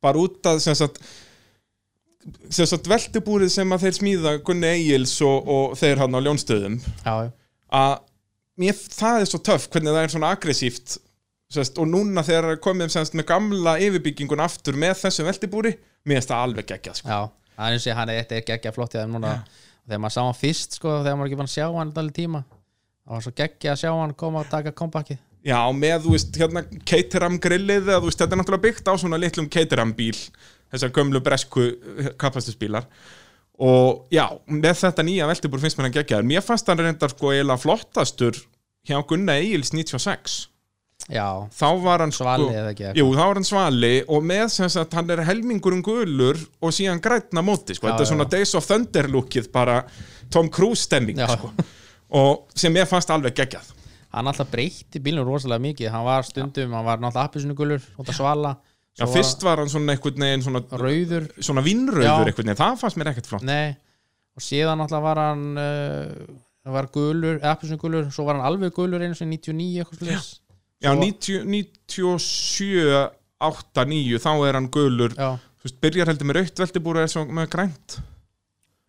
[0.00, 1.02] Bara út að sem sagt,
[2.54, 6.80] sagt veltibúrið sem að þeir smíða Gunni Egils og, og þeir hann á ljónstöðum.
[7.04, 7.30] Já, já,
[7.80, 7.94] að
[8.60, 10.98] mér, það er svo töff hvernig það er svona aggressíft
[11.50, 15.74] sest, og núna þegar það komið semst, með gamla yfirbyggingun aftur með þessu veltibúri
[16.06, 17.10] mér finnst það alveg geggjað sko.
[17.10, 17.20] já
[17.56, 19.34] það er eins og ég, hann þetta er geggja flott í þeim núna
[19.86, 23.16] þegar maður sá hann fyrst sko, þegar maður ekki fann sjá hann allir tíma það
[23.16, 26.62] var svo geggja að sjá hann koma og taka kompakið Já, með, þú veist, hérna
[26.84, 30.18] Caterham grillið, þú veist, þetta er náttúrulega byggt á svona litlum Caterham bíl
[30.70, 31.64] þessar gömlu bresku
[32.20, 32.84] kapastusbílar
[33.60, 36.28] og já, með þetta nýja veltibúr finnst mér hann geggjaður.
[36.28, 38.38] Mér fannst hann reyndar sko eiginlega flottastur
[38.88, 40.49] hjá Gunna Egils 96
[41.08, 41.26] já,
[41.56, 44.70] þá var hann svali sko eða ekki Jú, þá var hann svali og með sem
[44.72, 48.32] sagt hann er helmingurinn gulur og síðan grænna móti, sko, Já, þetta er svona já.
[48.36, 49.80] Days of Thunder lookið bara
[50.30, 51.50] Tom Cruise stemming, sko.
[52.20, 53.68] Og sem ég fannst alveg geggjað.
[54.10, 55.90] Hann alltaf breytti bílnum rosalega mikið.
[55.94, 58.52] Hann var stundum, hann var náttúrulega appisnugulur út að svala.
[58.98, 61.28] Já, Svo fyrst var hann svona einhvern veginn svona, var rauður.
[61.38, 63.46] svona vinnröður það fannst mér ekkert flott.
[63.46, 63.76] Nei,
[64.34, 69.14] og síðan náttúrulega var hann uh, var gulur, appisnugulur svo var hann alveg gulur einu
[69.18, 70.39] sem 99 eitthvað
[70.80, 73.10] Já, Svo- 90, 97,
[73.40, 75.12] 8, 9 þá er hann gulur,
[75.64, 78.00] veist, byrjar heldur með rautt veltibúru er svo með grænt.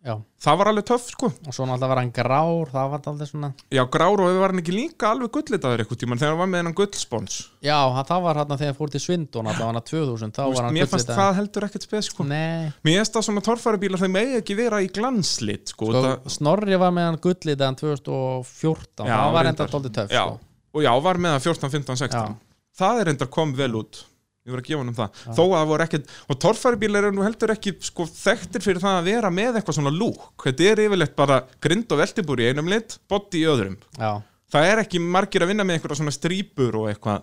[0.02, 1.28] Já, það var alveg töff, sko.
[1.46, 4.58] Og svo náttúrulega var hann grár það var alltaf svona Já, grár og var hann
[4.58, 7.36] ekki líka alveg gullitaður eitthvað tímann þegar hann var með hennan gullspons?
[7.62, 10.56] Já, hann- það var hann þegar fór til Svindon alltaf hann að 2000, þá Þú
[10.56, 11.22] var hann Mér fannst gullitaður.
[11.22, 12.24] það heldur ekkert spes, sko.
[12.26, 16.30] Nei, Mér finnst það svona torfæribílar þeim megi ekki vera í glanslit sko, sko, það,
[16.34, 20.40] Snorri var með hann gullitaðan 2014, Já, það var enda tóldi töff sko.
[20.72, 22.40] Og já, var með það 14, 15, 16 Já.
[22.82, 24.02] Það er enda kom vel út
[24.42, 27.14] Ég voru að gefa hann um það Þó að það voru ekkert, og torfæribílar eru
[27.14, 30.82] nú heldur ekki sko, þekktir fyrir það að vera með eitthvað svona lúk Þetta er
[30.86, 34.10] yfirleitt bara grind og veltibúr í einum lit, body í öðrum já,
[34.52, 37.22] Það er ekki margir að vinna með eitthvað svona strípur og eitthvað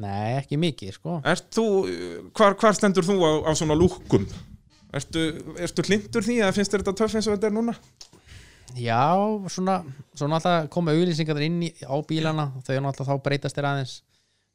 [0.00, 1.18] nei, ekki mikið sko.
[1.52, 1.66] Þú,
[2.38, 4.24] hvar, hvar stendur þú á, á svona lúkum?
[4.92, 5.24] Ertu,
[5.60, 7.74] ertu hlindur því að finnst þetta töff eins og þetta er núna?
[8.78, 9.02] Já,
[9.52, 9.80] svona,
[10.16, 13.94] svona alltaf koma auðlýsingar inn í, á bílana og þau náttúrulega þá breytast þér aðeins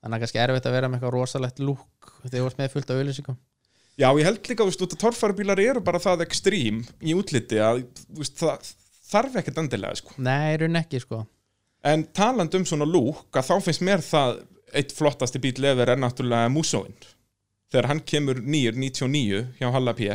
[0.02, 2.92] þannig að kannski erfitt að vera með eitthvað rosalegt lúk þegar þú ert með fullt
[2.92, 3.40] af auðlýsingum
[3.98, 7.82] Já, ég held líka, þú veist, torfæribílar eru bara það ekstrím í útliti að
[8.14, 8.70] veist, það
[9.08, 10.14] þarf ekkert endilega, sko.
[10.22, 11.24] Nei, raun ekki sko
[11.88, 14.42] En taland um svona lúk, að þá finnst mér það
[14.76, 16.96] eitt flottasti bíl efer er náttúrulega Musóin.
[17.72, 20.10] Þegar hann kemur nýr 99 hjá Halla P.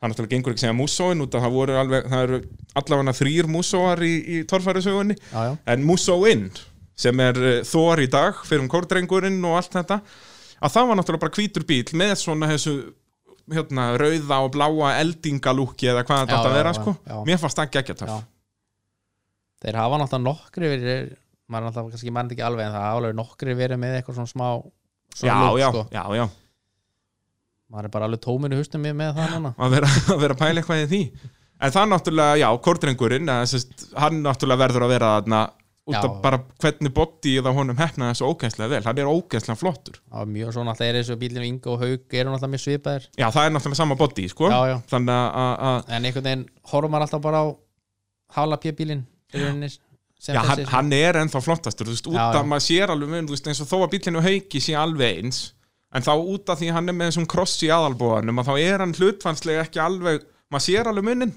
[0.00, 2.38] Það náttúrulega gengur ekki að segja Musóin út að það voru alveg, það eru
[2.80, 5.16] allavega þrýr Musóar í, í torfærisögunni.
[5.28, 6.46] Já, já, En Musóin,
[6.96, 10.00] sem er uh, Þór í dag, fyrir um kórdrengurinn og allt þetta,
[10.60, 12.74] að það var náttúrulega bara hvítur bíl með svona þessu
[13.52, 16.96] hérna, rauða og bláa eldingalúki eða hvað þetta Já, að já, vera, já, sko.
[17.12, 17.16] já.
[17.28, 18.12] Mér fannst það geggja töff.
[18.14, 18.18] já
[19.60, 21.08] Þeir hafa náttúrulega nokkri verið
[21.50, 24.30] maður náttúrulega kannski mann ekki alveg en það hafa alveg nokkri verið með eitthvað svona
[24.32, 24.46] smá
[25.12, 25.82] svona Já, lúk, já, sko.
[27.70, 27.76] Já, já.
[27.76, 30.42] maður er bara alveg tóminu hustum með, með það núna að vera, að vera að
[30.42, 31.00] pæla eitthvað í því
[31.60, 35.40] en það náttúrulega, já, kórdrengurinn eða, sest, hann náttúrulega verður að vera þarna
[35.90, 36.00] út Já.
[36.04, 40.28] af bara hvernig bodyið á honum hefnaði svo ógænslega vel, hann er ógænslega flottur var
[40.28, 43.46] mjög svona alltaf er þessu bílinu Ingo og Haug eru náttúrulega mjög svipaðir já, það
[43.46, 44.76] er náttúrulega sama body, sko Já, já.
[44.92, 45.08] en
[46.04, 47.46] einhvern veginn horfum maður alltaf bara á
[48.36, 49.02] Hála P-bílin
[49.34, 49.70] í rauninni
[50.20, 52.48] sem já, hann, þessi, hann er ennþá flottastur, þú veist, út Já, af já.
[52.52, 55.40] maður sér alveg mun, þú veist, eins og þó að bílinu hauki sé alveg eins,
[55.90, 58.84] en þá út af því hann er með þessum kross í aðalbúanum að þá er
[58.84, 61.34] hann hlutfanslega ekki alveg maður sér alveg munin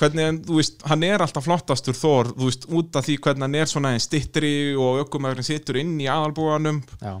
[0.00, 3.60] hvernig, þú veist, hann er alltaf flottastur þór, þú veist, út af því hvernig hann
[3.60, 7.12] er svona einn stittri og ökumæðurinn situr inn í aðalbúanum já,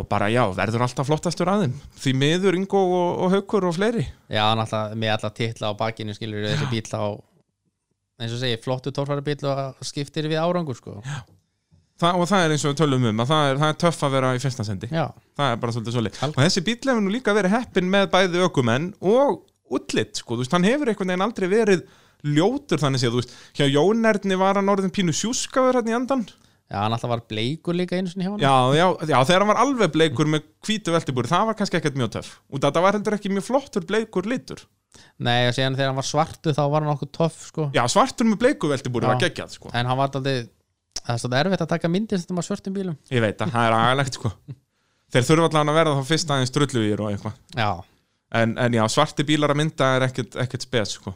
[0.00, 4.06] og bara já, verður alltaf flottastur aðeim því miður Ingo og, og Haukur og fleiri.
[4.30, 7.04] Já, hann alltaf með alla titla á bakinu skilur þessi bíl á
[8.20, 11.00] eins og segi, flottu torfæri bíl og skiptir við árangur sko
[12.00, 14.04] Þa, og það er eins og við tölum um að það er, það er töff
[14.06, 14.88] að vera í fyrsta sendi.
[14.88, 15.04] Já,
[15.36, 18.44] það er bara svolítið svolítið og þessi bíl hefur nú líka verið heppin með bæði
[18.46, 21.84] ökumenn og útlitt, sko, þú veist, hann hefur einhvern veginn aldrei verið
[22.26, 26.24] ljótur þannig séð, þú veist, hjá Jónerni var hann orðin pínu sjúskaður hérna í andan
[26.70, 29.58] Já, hann alltaf var bleikur líka sinni hjá hann Já, já, já, þegar hann var
[29.64, 32.28] alveg bleikur með hvítu veltibúri, það var kannski ekkert mjög töff.
[32.46, 34.62] Og þetta var heldur ekki mjög flottur bleikur litur.
[35.18, 37.66] Nei, og síðan þegar hann var svartu þá var hann okkur töff sko.
[37.74, 39.72] Já, svartur með bleiku veltibúri var geggjað, sko.
[39.74, 40.46] En hann var aldrei
[41.00, 42.98] Það er svolítið erfitt að taka myndir þetta með svörtum bílum.
[43.10, 44.32] Ég veit að það er agalegt, sko.
[45.10, 47.38] Þeir þurfa allan að vera þá fyrst aðeins drullugir og eitthvað.
[47.58, 47.70] Já,
[48.40, 51.14] en, en já, svarti bílar að mynda er ekkert, ekkert spes, sko.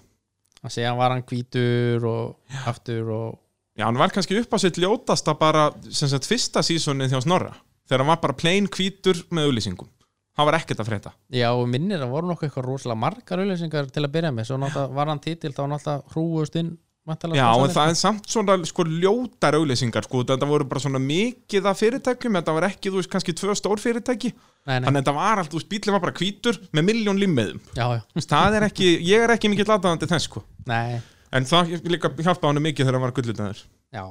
[0.65, 3.41] Og síðan var hann hvítur og aftur og
[3.75, 7.57] Já, hann var kannski upp á sitt ljótasta bara sem sagt fyrsta sísonið hjá Snorra.
[7.89, 9.91] Þegar hann var bara plain hvítur með auðlýsingum
[10.35, 11.13] hann var ekkert að frétta.
[11.33, 14.49] Já, og minnir að voru nokkuð eitthvað rosalega margar auðlýsingar til að byrja með.
[14.49, 16.73] Svo náttúrulega var hann títil þá náttúrulega hrúust inn
[17.05, 21.67] Já, en það er samt svona sko ljótar auðlýsingar sko, þetta voru bara svona mikið
[21.69, 22.39] af fyrirtækjum.
[22.41, 24.31] Þetta var ekki, þú veist, kannski tvö stór fyrirtæki.
[24.65, 27.21] Nei, nei, þannig að þetta var allt, þú veist, bílinn var bara hvítur með miljón
[27.21, 27.61] limmiðum.
[27.77, 30.45] Já, já, það er ekki, ég er ekki mikið lataðandi þess sko.
[30.71, 30.97] Nei,
[31.35, 33.61] en það líka hjálpa hann mikið þegar hann var gullutaður
[33.93, 34.05] já.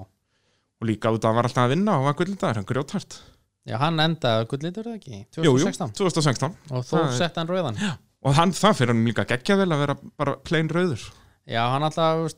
[0.84, 3.18] Og líka út að hann var alltaf að vinna og var gullutaður, hann grjótart
[3.64, 7.78] Já, hann endaði gullitur eða ekki, Jú, jú, 2016 2016 Og er- sett hann rauðan.
[8.24, 11.06] Og hann, það fyrir hann líka geggja vel að vera bara plain rauður
[11.52, 12.32] hann alltaf,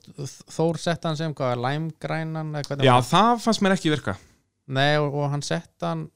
[0.49, 3.41] Þór sett hann sem hvað, læmgrænan Já, það?
[3.43, 4.17] fannst mér ekki virka.
[4.65, 6.07] Nei, og, og hann sett hann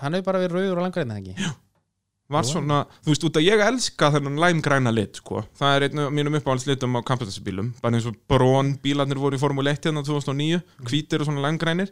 [0.00, 1.50] Hann hefur bara verið rauður og læmgræn eða ekki?
[2.30, 2.52] Var Jú.
[2.54, 5.42] svona, þú veist, út að ég elska þennan læmgræna lit, sko.
[5.58, 9.42] Það er einn af mínum uppáhaldslitum á kampansbílum bara eins og brón bílarnir voru í
[9.42, 11.90] Formule 1 hérna 2009, hvítir og svona læmgrænir.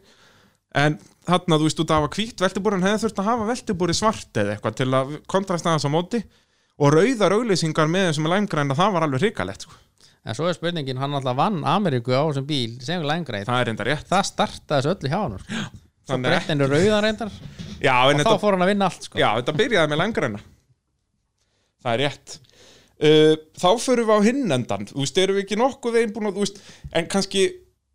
[0.78, 3.98] En þarna, þú veist, út af að hafa hvít veltibúrin hefði þurft að hafa veltibúri
[3.98, 6.22] svart eða eitthvað til að kontrasta þess á móti.
[6.78, 9.74] Og rauðar auglýsingar með þessum læmgræna, það var alveg hrikalegt, sko
[10.26, 13.70] En svo er spurningin, hann alltaf vann Ameríku á þessum bíl sem læmgræn það er
[13.72, 14.08] enda rétt.
[14.10, 15.62] Það startaði þessu öllu hjá hann sko.
[16.08, 17.32] Svo breytti henni rauðan reyndar.
[17.78, 19.20] Já, Og þá fór hann að vinna allt sko.
[19.20, 20.40] Já, þetta byrjaði með langræna
[21.78, 22.38] Það er rétt.
[22.98, 26.30] Uh, Þá förum við á hinn endan Þú veist, erum við ekki nokkuð veginn búin
[26.32, 26.56] að þú veist,
[26.98, 27.44] En kannski,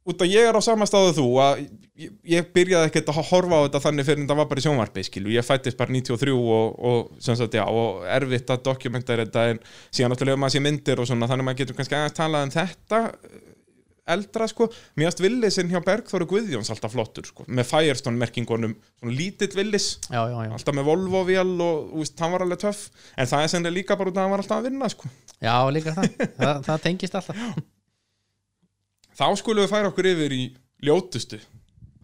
[0.10, 3.60] út að ég er á sama staðu þú að ég, ég byrjaði ekkert að horfa
[3.60, 6.34] á þetta þannig fyrir en það var bara í sjónvarpi skilu, ég fættist bara 93
[6.34, 11.00] og, og, sagt, já, og erfitt að dokumentera þetta en síðan náttúrulega maður sé myndir
[11.00, 13.02] og svona þannig að maður getur kannski aðeins talað um þetta
[14.14, 14.68] eldra sko,
[15.00, 19.94] mér finnst Willisinn hjá Bergþóru Guðjóns alltaf flottur sko, með Firestone merkingunum, svona lítill Willis
[20.10, 20.52] Já, já, já.
[20.52, 24.12] Alltaf með Volvo-vél og veist, hann var alveg töff en það er sennilega líka bara
[24.12, 25.14] út af að hann var alltaf að vinna sko.
[25.40, 27.40] Já, líka það, það, það tengist alltaf
[29.18, 30.44] þá skulum við færa okkur yfir í
[30.84, 31.40] ljótustu.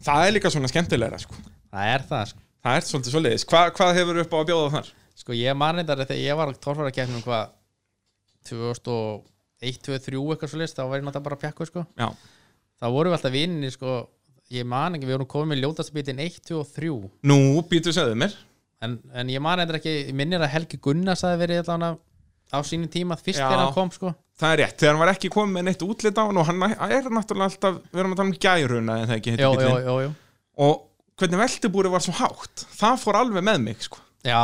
[0.04, 1.38] Það er líka svona skemmtilegra sko.
[1.70, 2.44] Það er það sko.
[2.66, 4.92] það er svolítið svoleiðis, Hva, hvað hefur upp á að bjóða þar?
[5.20, 7.52] Sko ég man reyndar þegar ég var tórfara keppnum hvað
[8.50, 11.84] 2001, 2003 eitthvað svo list þá var ég náttúrulega bara pjakku sko.
[12.00, 12.08] Já,
[12.80, 13.98] þá vorum við alltaf vinni sko.
[14.50, 16.94] Ég man ekki, við vorum komið með ljótastabítin 1, 2 og 3
[17.30, 17.38] nú
[17.70, 18.34] býtu segðu mér.
[18.82, 22.90] En, en ég man reyndar ekki, ég minnir að Helgi Gunnars hafi verið á sínum
[22.90, 25.66] tíma fyrst þegar hann kom sko það er rétt, þegar hann var ekki komið með
[25.68, 28.98] neitt útlit á hann og hann er náttúrulega alltaf við erum að tala um gæruna
[29.02, 30.12] en það ekki heitir jó
[30.60, 30.86] og
[31.20, 34.00] hvernig veltibúri var svo hátt það fór alveg með mig sko.
[34.28, 34.40] Já,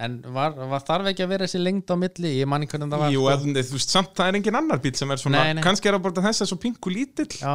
[0.00, 2.94] en var, var þarf ekki að vera þessi lengd á milli, ég man ekki hvernig
[2.94, 3.34] það var Jú, sko.
[3.34, 5.64] eða, þú veist, samt það er engin annar bíl sem er svona, Nei, nei.
[5.64, 7.54] kannski er það bara þess að svo pingu lítill Já,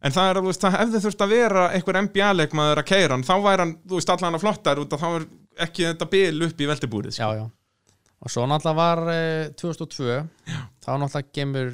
[0.00, 3.24] En það er að, veist, það hefði þurft að vera einhver NBA-leikmaður að keira hann,
[3.28, 5.26] þá væri hann, þú veist, allan að flottar út að þá er
[5.66, 7.26] ekki þetta bil upp í veldibúrið, sko.
[7.28, 7.44] já, já
[8.20, 10.18] Og svo náttúrulega var eh, 2002
[10.84, 11.70] þá náttúrulega gemur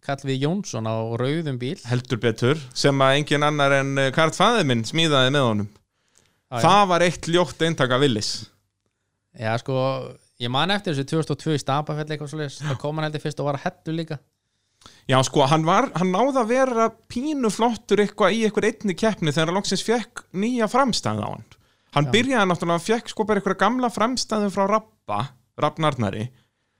[0.00, 4.64] Kallvið Jónsson á rauðum bíl Heldur betur, sem að engin annar en eh, Karl Fæði
[4.70, 5.68] minn smíðaði með honum.
[6.50, 6.62] Já.
[6.64, 8.30] Það var eitt ljótt eintaka Willis.
[9.38, 9.76] Já, sko,
[10.42, 13.50] ég man eftir þessu 2002 í Stapafell eitthvað svo það kom hann heldur fyrst og
[13.50, 14.18] var að hettu líka
[15.10, 19.34] Já, sko, hann var, hann náði að vera pínu flottur eitthvað í eitthvað einni keppni
[19.34, 21.46] þegar hann loksins fekk nýja framstæði á hann.
[21.96, 25.18] Hann byrjaði náttúrulega, fekk sko bara eitthvað gamla framstæði frá Rappa,
[25.64, 26.26] Rappnarnari,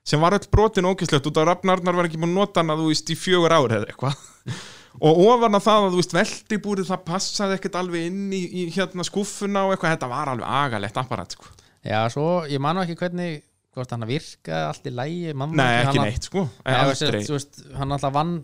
[0.07, 2.91] sem var öll brotin ógislegt út af Rappnarnar var ekki búin að nota hana, þú
[2.91, 4.23] veist, í fjögur ár eða eitthvað.
[5.07, 8.67] og ofan að það að, þú veist, veldibúrið það passaði ekkert alveg inn í, í
[8.75, 11.53] hérna skúffuna og eitthvað, þetta var alveg agalegt apparat, sko.
[11.87, 16.01] Já, svo, ég man nú ekki hvernig hvort hann virkaði allt í lægi Nei, ekki
[16.03, 16.49] neitt, sko.
[16.67, 18.41] Hann alltaf vann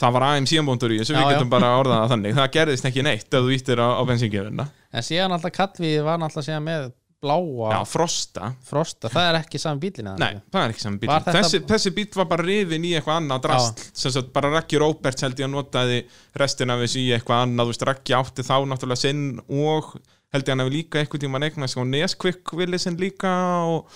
[0.00, 1.32] Það var AMC-bóndur í þessu, Já, við já.
[1.36, 2.36] getum bara orðað það þannig.
[2.38, 4.64] Það gerðist ekki neitt ef þú íttir á, á bensíngjöfuna.
[4.96, 6.86] en síðan alltaf Kallvið var alltaf síðan með
[7.20, 8.52] bláa Já, Frosta.
[8.64, 11.34] frosta, það er ekki saman bílinn eða Nei, það er ekki saman bíl Var þetta-
[11.40, 15.26] þessi, þessi bíl var bara rifin í eitthvað annað drast sem sagt bara Raggi Róberts
[15.26, 15.98] held ég að notaði
[16.40, 19.92] restina af þessu í eitthvað annað þú veist, Raggi átti þá náttúrulega sinn og
[20.32, 23.30] held ég hann hefði líka eitthvað tíma eignast og Neskvik villi sinn líka
[23.66, 23.86] og.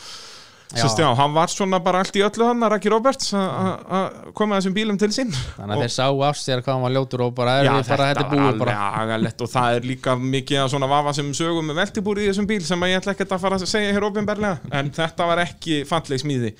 [0.80, 4.74] Sest, já, hann var svona bara allt í öllu hann Raggi Róberts að- koma þessum
[4.74, 5.30] bílum til sín.
[5.58, 8.08] Þannig að þeir sáu af sér hvað hann var ljótur og bara er við bara
[8.14, 8.76] þetta búið bara.
[9.02, 12.62] agalegt og það er líka mikið svona vafa sem sögum með veltibúri í þessum bíl
[12.66, 16.20] sem ég ætla ekkert að fara að segja hér ofinberlega en þetta var ekki falleg
[16.20, 16.54] smíði.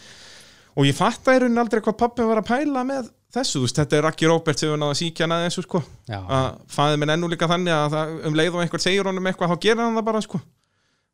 [0.77, 3.97] Og ég fatt að í rauninni aldrei hvað pappin var að pæla með þessu, þetta
[3.99, 5.81] er Raki Róbert sem við náða að síkja hann aðeins, sko.
[6.11, 9.51] Að fæði minn ennú líka þannig að það, um leið og einhver segir honum eitthvað,
[9.55, 10.41] þá gerir hann það bara, sko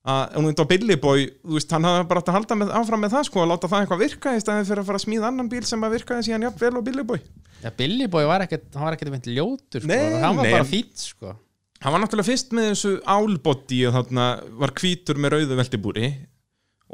[0.08, 2.72] að um þetta á Billy Boy, þú veist, hann hafði bara átt að halda með,
[2.78, 5.04] áfram með það, sko, að láta það eitthvað virka í staðin fyrir að fara að
[5.04, 7.20] smíða annan bíl sem að virkaði síðan jafn vel og Billy Boy.
[7.60, 9.90] Já, Billy Boy var ekkert hann var ekkert meint ljótur, sko.
[9.90, 10.54] Nei, hann var nei.
[10.56, 11.34] bara fýtt, sko.
[11.80, 14.26] Hann var náttúrulega fyrst með þessu álbody og þarna
[14.62, 16.10] var hvítur með rauðu veltibúri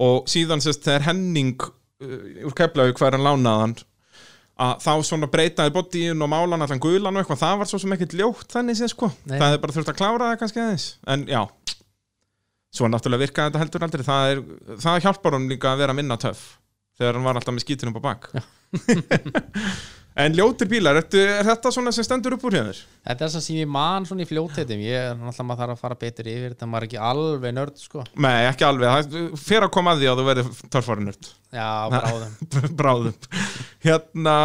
[0.02, 3.76] og síðan sérst þegar Henning uh, úr Keflavík hver hann lánaði hann
[4.66, 7.92] að þá svona breytaði bodyin og málan allan gulan og eitthvað, það var svo sem
[7.96, 9.36] ekkert ljótt þannig séð sko, Nei.
[9.36, 11.42] það hefði bara þurft að klára það kannski aðeins, en já
[12.76, 14.06] svo náttúrulega virkaði þetta heldur aldrei.
[14.06, 14.42] Það, er,
[14.84, 16.46] það hjálpar hann líka að vera minna töff
[16.96, 18.30] þegar hann var alltaf með skítunum á bak.
[20.16, 22.70] En ljótir bílar, ertu, er þetta svona sem stendur upp úr hérna?
[23.04, 25.82] þetta er það sem ég man svona í fljótheitum ég er náttúrulega maður þarf að
[25.82, 26.68] fara betur yfir þetta.
[26.72, 28.04] Maður er ekki alveg nörd, sko.
[28.24, 32.38] Nei, ekki alveg, það fer að koma að því að þú verður törfarinurt já, bráðum.
[32.80, 33.28] Bráðum.
[33.84, 34.38] Hérna,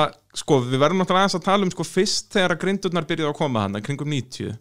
[0.43, 3.39] sko, við verðum náttúrulega aðeins að tala um sko, fyrst þegar að grindurnar byrjuðu að
[3.39, 4.59] koma hann kringum 90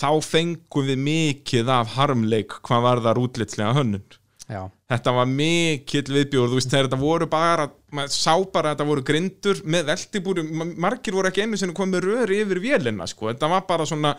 [0.00, 4.06] þá fengum við mikið af harmleik hvað var þar útlitslega hönnun.
[4.50, 8.78] Já, þetta var mikill viðbjóður, þú veist, þegar þetta voru bara maður sá bara að
[8.78, 13.06] þetta voru grindur með veltibúri, ma- margir voru ekki einu sinni komið röri yfir vélina,
[13.06, 13.28] sko.
[13.30, 14.14] Þetta var bara svona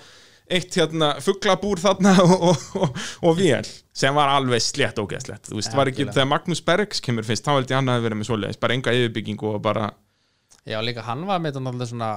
[0.51, 5.49] eitt hérna fugglabúr þarna og, og, og, og vél sem var alveg slétt ógeðslegt.
[5.51, 8.07] Þú veist, Ja, var ekki, þegar Magnús Bergs kemur fyrst, þá held ég hann að
[8.07, 9.89] vera með svoleiðis bara enga yfirbyggingu og bara
[10.63, 12.11] já, líka hann var með þetta náttúrulega svona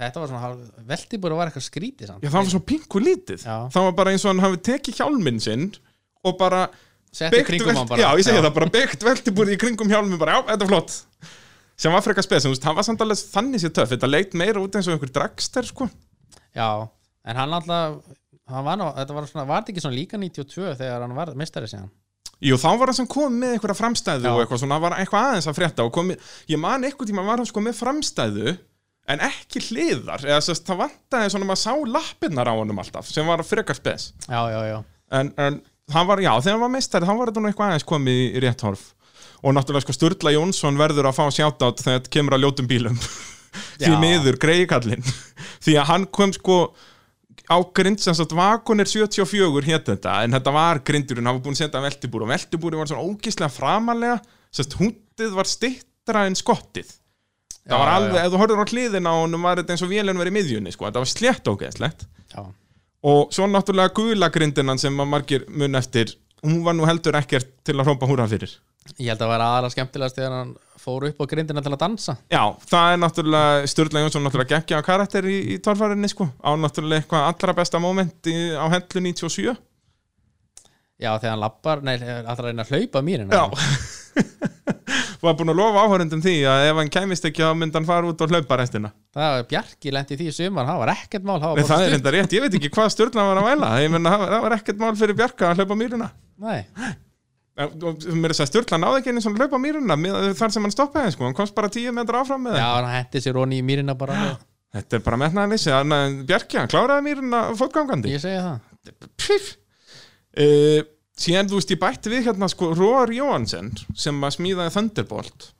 [0.00, 2.24] þetta var svona, veltibúri var eitthvað skrítið samt.
[2.24, 3.44] Já, það var svo pingu lítið.
[3.44, 3.56] Já.
[3.74, 5.68] það var bara eins og hann hafi tekið hjálminn sinn
[6.24, 6.64] og bara
[7.14, 8.02] setti kringum hann bara.
[8.02, 10.98] Já, ég segi það, bara byggt veltibúrið í kringum hjálminn bara, já, þetta er flott.
[11.74, 14.10] Sem var frekar spes, en þú veist, hann var samt alveg þannig sér töff, þetta
[14.10, 15.88] leit meira út eins og einhver dragster, sko.
[16.54, 16.68] Já,
[17.26, 17.98] en hann alltaf
[18.50, 21.32] hann var nú, þetta var svona, var þetta ekki svona líka 92 þegar hann var
[21.38, 21.90] mistari síðan?
[22.44, 24.32] Jú, þá var hann sem kom með einhverja framstæðu Já.
[24.34, 26.16] og eitthvað svona, var eitthvað aðeins að frétta og komi,
[26.50, 28.54] ég man eitthvað tíma var hann sko með framstæðu
[29.10, 33.28] en ekki hliðar eða sérst, það vantaði svona maður sá lappirnar á honum alltaf, sem
[33.28, 34.12] var frekar spes.
[34.28, 34.78] Já, já, já,
[35.20, 35.60] en, en
[35.92, 38.26] hann var, já, þegar hann var meistari þá var þetta nú eitthvað aðeins komið í,
[38.32, 38.88] í rétt horf.
[39.44, 42.96] Og náttúrulega sko Sturla Jónsson verður að fá sjátt þegar þetta kemur að ljótum bílum.
[43.78, 45.04] Því miður greiðkallinn
[45.64, 46.58] því að hann kom sko
[47.44, 51.56] á grind sem sagt vakonir 74 hétt þetta en þetta var grindurinn, hann var búin
[51.56, 54.18] að setja veltibúr og veltibúri var svona ógislega framalega
[54.54, 56.94] sérst hundið var stittra en skottið
[57.70, 60.20] það var alveg, ef þú horfður á hliðina á honum var þetta eins og vélinn
[60.20, 62.06] verið í miðjunni sko, þetta var slétt ógeðslegt.
[63.04, 67.50] Og svo náttúrulega gula grindinan sem að margir mun eftir hún var nú heldur ekkert
[67.64, 68.52] til að hrópa húra fyrir.
[68.98, 70.50] Ég held að vera aðalega skemmtilegast þegar hann
[70.84, 72.14] fór upp á grindina til að dansa.
[72.32, 76.52] Já, það er náttúrulega Sturla Jónsson náttúrulega geggja á karakter í, í torfærinni sko, á
[76.60, 79.54] náttúrulega eitthvað allra besta moment í, á hellu 97
[81.00, 83.40] Já, þegar hann lappar, nei, alltaf reyna að hlaupa mýrina.
[83.40, 84.52] Já
[85.26, 88.08] var búin að lofa áhörundum því að ef hann kæmist ekki þá myndi hann fara
[88.10, 88.90] út og hlaupa restina.
[89.14, 91.98] Það var Bjarki lendi því sumar, það var ekkert mál það það bara er stutt.
[91.98, 94.82] enda rétt, ég veit ekki hvað Sturla var að væla menna, það það var ekkert
[94.84, 95.78] mál fyrir Bjarka að hlaupa
[98.26, 101.24] er að Sturla náði ekki einu svona hlaupa mýrina með- þar sem hann stoppaði sko,
[101.28, 104.36] hann komst bara 10 metra áfram með já, hann hætti sér onni í mýrina bara.
[104.74, 105.16] Þetta er bara
[105.78, 108.10] að Bjarki, hann kláraði mýruna fótgangandi.
[111.14, 115.52] Síðan, þú veist, ég bætti við hérna, sko, Róar Jóhansen, sem að smíðaði Thunderbolt.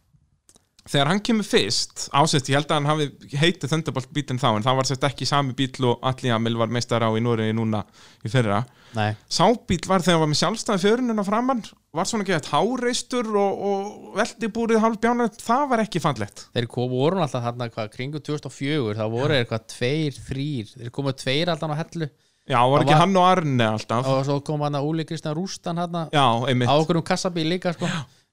[0.84, 4.64] Þegar hann kemur fyrst, ásett, ég held að hann hafi heitið Thunderbolt bílinn þá, en
[4.66, 7.80] það var sett ekki sami bíl og Alli Amil var meistar á í Núriði núna
[8.20, 8.58] í fyrra.
[8.94, 11.62] Nei, Sábíl var þegar hann var með sjálfstæði fjörunina framann,
[11.94, 16.44] var svona ekki eitt háreistur og, og veldibúrið hálf bjánað, það var ekki fallegt.
[16.52, 21.54] þeir kom, voru alltaf hvað, kringu 2004, það voru eitthvað tveir, þrýr, þeir komu tveir
[21.54, 22.10] alltaf á hellu
[22.44, 24.06] Já, var Það ekki var- hann og Arne alltaf.
[24.06, 26.68] og svo kom hann að Úli Kristján Rústan hann á Já, einmitt.
[26.68, 27.86] okkur um kassabíl líka sko.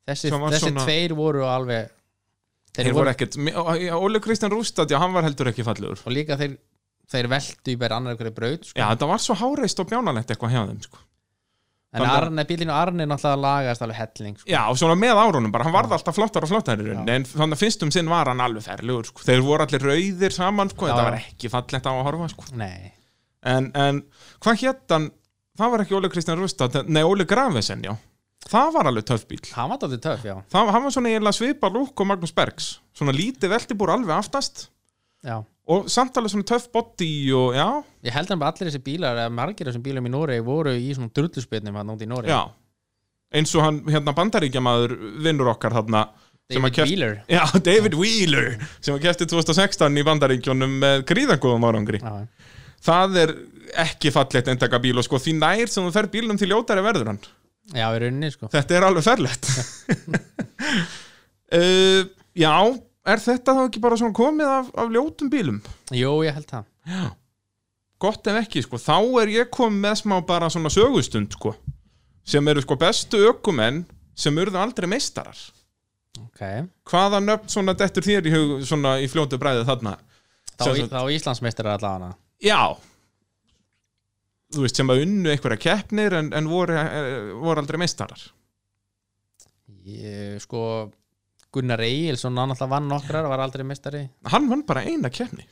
[0.07, 1.87] þessi, þessi svona- tveir voru alveg
[2.75, 3.37] þeir, Þeir voru, voru ekkert,
[3.95, 6.57] Óli Kristján Rústad, já, hann var heldur ekki fallegur og líka þeir,
[7.11, 8.75] þeir veldu í bæri annar ykkur braut sko.
[8.79, 10.97] Já, þetta var svo háreist og bjánalegt eitthvað hjá þeim sko.
[11.93, 14.47] en Arne, bílinu Arne náttúrulega lagast alveg helling sko.
[14.47, 17.23] Já, og svona með árunum bara, hann varð alltaf flottar og flottar í rauninni En
[17.23, 19.23] þannig að fyrstum sinn var hann alveg ferlegur sko.
[19.27, 22.43] Þeir voru allir rauðir saman, sko, þetta var ekki fallegt á að horfa sko.
[22.55, 22.93] nei,
[23.47, 24.01] en, en
[24.43, 25.09] hvað hétt hann,
[25.57, 27.95] það var ekki Óli Kristján Rústad Nei, Óli Grafesen, já.
[28.51, 30.35] Það var alveg töff bíl hann var dálítið töff já.
[30.51, 32.71] Það var svona svipa lúk og Magnús Bergs.
[32.97, 34.69] Svona lítið veltibúr alveg aftast.
[35.21, 35.37] Já.
[35.71, 37.67] Og samt alveg svona töff body og já,
[38.07, 41.13] ég held að allir þessi bílar eða margir þessum bílum í Noregi voru í svona
[41.13, 42.33] drulluspilnum hann út í Noregi.
[42.33, 42.41] Já.
[43.31, 45.93] Eins og hann, hérna bandaríkjamaður vinnur okkar að
[46.51, 47.13] David keppt- Wheeler.
[47.31, 52.01] Já, David Wheeler sem var kæftið 2016 í bandaríkjónum með gríðangóðum árangri.
[52.01, 52.25] Já,
[52.83, 53.33] það er
[53.85, 57.13] ekki fallegt eintaka bíl og sko því nær sem þú fer bílum til ljótari verður
[57.13, 57.21] hann.
[57.71, 58.49] Já, í rauninni sko.
[58.51, 59.51] Þetta er alveg ferlegt.
[61.51, 62.03] Uh,
[62.41, 62.53] Já,
[63.11, 65.57] er þetta þá ekki bara svona komið af, af ljótum bílum?
[65.91, 66.69] Jú, ég held það.
[66.87, 67.09] Já.
[68.01, 71.51] Gott ef ekki, sko, þá er ég komið með smá bara svona sögustund, sko
[72.31, 73.83] sem eru sko bestu ökumenn
[74.17, 75.37] sem urðu aldrei meistarar.
[76.21, 76.41] Ok,
[76.87, 79.95] Hvaða nöfn svona dettur þér í hug svona í fljótu bræði þarna?
[80.59, 82.61] þá, í, þá Íslandsmeistir er allavega Já.
[84.51, 88.23] Þú veist, sem að unnu einhverja keppnir en, en voru, eh, voru aldrei meistarar.
[89.87, 90.61] Ég, Sko,
[91.53, 94.03] Gunnar Egilson hann alltaf vann nokkrar, var aldrei meistari.
[94.33, 95.45] Hann vann bara eina keppni.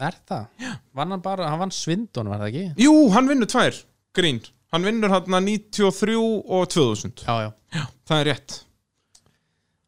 [0.00, 0.46] Er það?
[0.60, 0.74] Já.
[0.96, 2.84] Vann hann bara, hann vann Svindon, var það ekki?
[2.86, 3.80] Jú, hann vinnur tvær,
[4.16, 4.40] grín.
[4.72, 7.86] Hann vinnur hann 93 og 2000 Já, já.
[8.08, 8.60] Það er rétt.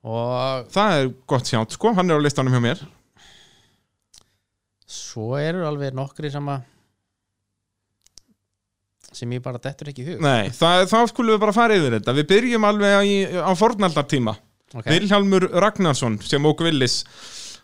[0.03, 2.83] Og Það er gott sjátt, sko, hann er á listanum hjá mér
[5.13, 6.69] svo eru alveg nokkri sem að
[9.13, 10.25] sem ég bara dettur ekki í hug.
[10.25, 12.15] Nei, það, þá skulum við bara fara yfir þetta.
[12.17, 14.35] Við byrjum alveg í, á fornaldartíma.
[14.73, 17.03] Ok, Vilhjálmur Ragnarsson sem ók Willis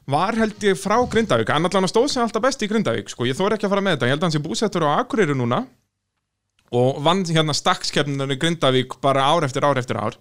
[0.09, 1.49] var held ég frá Grindavík.
[1.53, 3.25] Hann allan stóð sem alltaf best í Grindavík sko.
[3.29, 5.37] ég þóri ekki að fara með þetta, ég held að hann sé búsettur á Akureyri
[5.37, 5.63] núna
[6.69, 10.21] og vann hérna stakkskeppninu í Grindavík bara ár eftir ár eftir ár.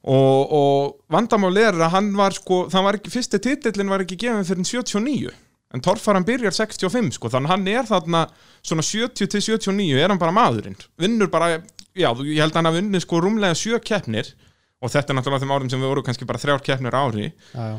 [0.00, 4.20] Og, og vandamál er að hann var sko, það var ekki, fyrsti titillin var ekki
[4.20, 5.32] gefin fyrir 79
[5.74, 8.24] en Torfaran byrjar 65 sko, þannig hann er þarna
[8.60, 11.58] svona 70 til 79 er hann bara maðurinn, vinnur bara
[11.94, 14.32] já, ég held að hann hafi vunnið sko rúmlega sjö keppnir
[14.80, 17.28] og þetta er náttúrulega þeim árum sem við voru kannski bara þrjár keppnir á ári
[17.28, 17.76] já, já.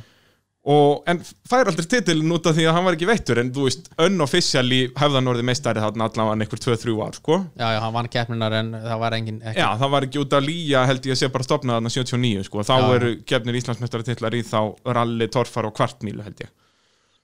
[0.72, 3.66] og, en fær aldrei titilin út af því að hann var ekki veittur en þú
[3.68, 7.40] veist, unofficially hefðan orðið meistari þarna allavega einhver 2-3 ár sko.
[7.58, 10.38] já, já, hann vann keppninar en það var engin ekki, já, það var ekki út
[10.38, 12.66] af lýja held ég að sé bara stopnað þarna 79 sko.
[12.72, 14.60] þá Já, eru gefnir Íslandsmeistari titlar í þá
[15.00, 16.54] ralli, torfar og kvartmílu held ég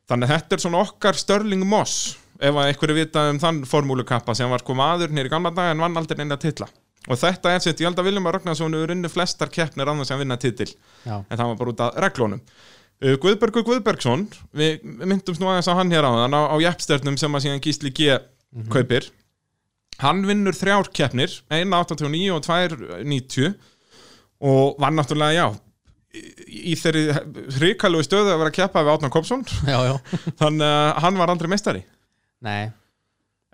[0.10, 4.36] þannig að þetta er svona okkar Störling Moss ef að einhverju vita um þann formúlukappa
[4.38, 6.68] sem var sko maður nýri gamla dag en vann aldrei neina titla.
[7.08, 10.26] Og þetta er sett, ég held að Viljum Ragnarsson hefur unni flestar keppnir annars að
[10.26, 10.68] vinna titil.
[11.06, 12.42] Já, en það var bara út af reglónum
[13.04, 14.26] uh, Guðbergur Guðbergsson
[14.58, 17.64] við myndumst nú aðeins á hann hér á þann á, á jeppstjörnum sem að síðan
[17.64, 18.18] Gísli G
[18.74, 19.10] kaupir.
[20.02, 23.56] Hann vinnur þrjár keppnir, eina 89 og tvær 90
[24.46, 25.48] og var náttúrulega já
[26.48, 27.06] í, þeirri
[27.60, 29.96] hrikalegu stöðu að vera að keppa við Átnar Kopsson já, já.
[30.42, 31.86] þannig að hann var aldrei meistari.
[32.46, 32.70] Nei,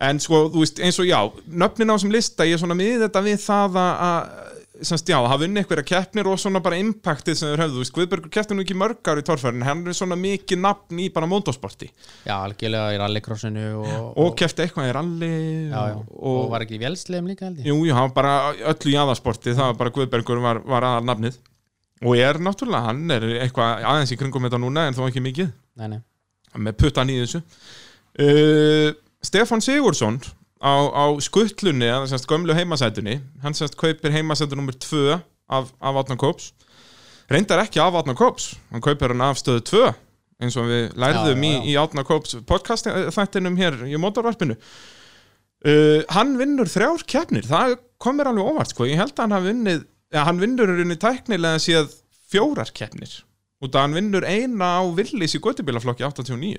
[0.04, 3.08] en sko, þú veist, eins og já nöfnin á þessum lista, ég er svona miðið
[3.08, 7.38] þetta við það að, að semst, já, hafa unni einhverja keppnir og svona bara impactið
[7.38, 9.98] sem þeir höfðu, þú veist, Guðbergur keppti nú ekki mörg ár í torfærin, hann er
[9.98, 14.96] svona mikið nafn í bara motorsporti já, algjörlega í rallycrossinu og, og keppti eitthvað í
[14.98, 15.32] rally
[15.70, 15.98] já, já.
[16.02, 17.70] og, og, var ekki í vélslegum líka held ég.
[17.70, 18.36] Jú, var bara
[18.74, 21.40] öllu í aðarsporti, það var bara Guðbergur var, var aðal nafnið
[22.04, 25.52] og er náttúrulega, hann er eitthvað aðeins í kringum þetta núna en þó ekki mikið.
[25.80, 26.00] Nei, nei.
[26.60, 27.42] með puttan í þessu.
[28.20, 28.92] Uh,
[29.26, 30.20] Stefán Sigursson
[30.62, 36.02] á, á skuttlunni eða semst gömlu heimasætunni hann semst kaupir heimasætu nummer 2 af, af
[36.04, 36.52] Átna Kóps.
[37.32, 39.86] Reyndar ekki af Átna Kóps hann kaupir hann af stöðu 2
[40.44, 41.64] eins og við lærðum Já, já, já.
[41.72, 44.60] í, Átna Kóps podcast þættinum hér í motorvarpinu.
[45.64, 48.88] Uh, hann vinnur þrjár keppnir það komir alveg óvart sko.
[48.90, 51.94] Ég held að hann hafi vinnið ja, hann vinnur rauninni tæknilega séð
[52.34, 53.12] fjórar keppnir.
[53.64, 56.58] Að hann vinnur eina á Willis í göttubílaflokki 89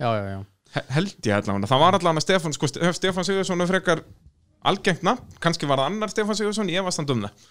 [0.00, 0.40] já, já, já.
[0.74, 4.00] He- held ég allavega, það var allavega Stefán sko, Stef- Stefán Sigursson er frekar
[4.66, 7.46] algengt nafn, kannski var það annar Stefán Sigursson ég var stand um það,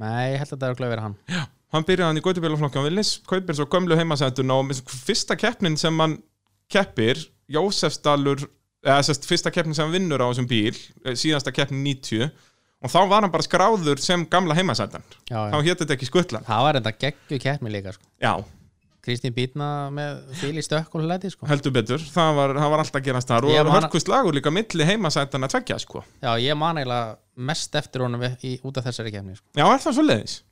[0.00, 1.16] nei, ég held að þetta er að vera hann.
[1.70, 5.96] Hann byrjaði hann í gótubílaflokki á Vilnis, kaupir svo gömlu heimasætun og fyrsta keppnin sem
[6.02, 6.18] hann
[6.72, 8.42] keppir, Jósefsdalur
[8.84, 12.30] eða fyrsta keppnin sem hann vinnur á þessum bíl, eh, síðasta keppnin 90
[12.80, 16.64] og þá var hann bara skráður sem gamla heimasætan, þá hétt þetta ekki skutlan það
[16.66, 18.04] var enda geggju keppni líka sko.
[19.00, 21.46] Kristín Bítna með fíl í stökk og hlæti sko.
[21.48, 23.46] heldur betur, það var, það var alltaf gerast þar.
[23.48, 26.02] Og var man- lagur líka milli heimasætan að tveggja sko.
[26.20, 29.46] Já, ég man eiginlega mest eftir honum í, út af þessari keppni sko.
[29.56, 30.42] Já, er það svo leiðis?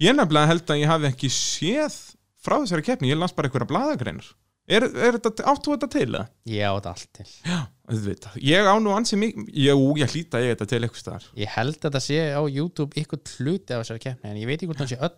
[0.00, 1.96] Ég nefnilega held að ég hafi ekki séð
[2.38, 4.30] frá þessari keppni, ég las bara einhverja bladagreinar
[4.68, 6.26] Er, er þetta, áttu þetta til það?
[6.52, 10.42] ég á þetta allt til Já, auðvitað Ég á nú ansi mikið, jú, ég hlýta
[10.44, 13.80] ég þetta til eitthvað staðar ég held að þetta sé á YouTube ykkur hluti af
[13.86, 15.14] þessari keppni en ég veit ekki hvort hann sé öll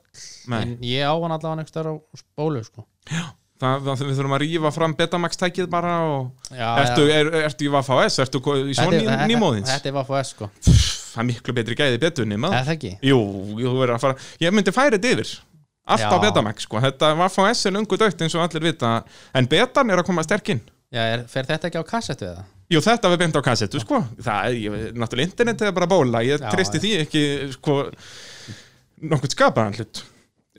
[0.54, 0.60] Nei.
[0.62, 2.86] en ég á hann allavega einhvers þar á spólu sko.
[3.60, 7.16] Það, það, við þurfum að rífa fram Betamax-tækið bara og já, ertu, já.
[7.18, 8.16] er, ertu í Vaffa S?
[8.22, 9.68] Ertu í svo Þetta ný, þetta- nýmóðins?
[9.74, 10.48] þetta er Vaffa S sko.
[11.10, 13.18] Það er miklu betri gæði betunni, maður það Jú,
[13.58, 15.32] þú verður að fara Ég myndi færi þetta yfir
[15.90, 16.20] Allt á Já.
[16.22, 16.80] Betamax, sko.
[16.84, 18.92] Þetta Vaffa S er lungu dögt eins og allir vita.
[19.36, 22.44] En betan er að koma sterkinn já, er, fer þetta ekki á kassettu eða?
[22.70, 23.98] Jú, þetta var beint á kassettu, sko.
[24.22, 26.22] Það er, ég, náttúrulega internetið er bara bóla.
[26.26, 26.82] Ég Já, treysti já.
[26.84, 27.22] því ekki,
[27.56, 27.76] sko
[29.10, 30.02] nokkuð skapaðan hlut.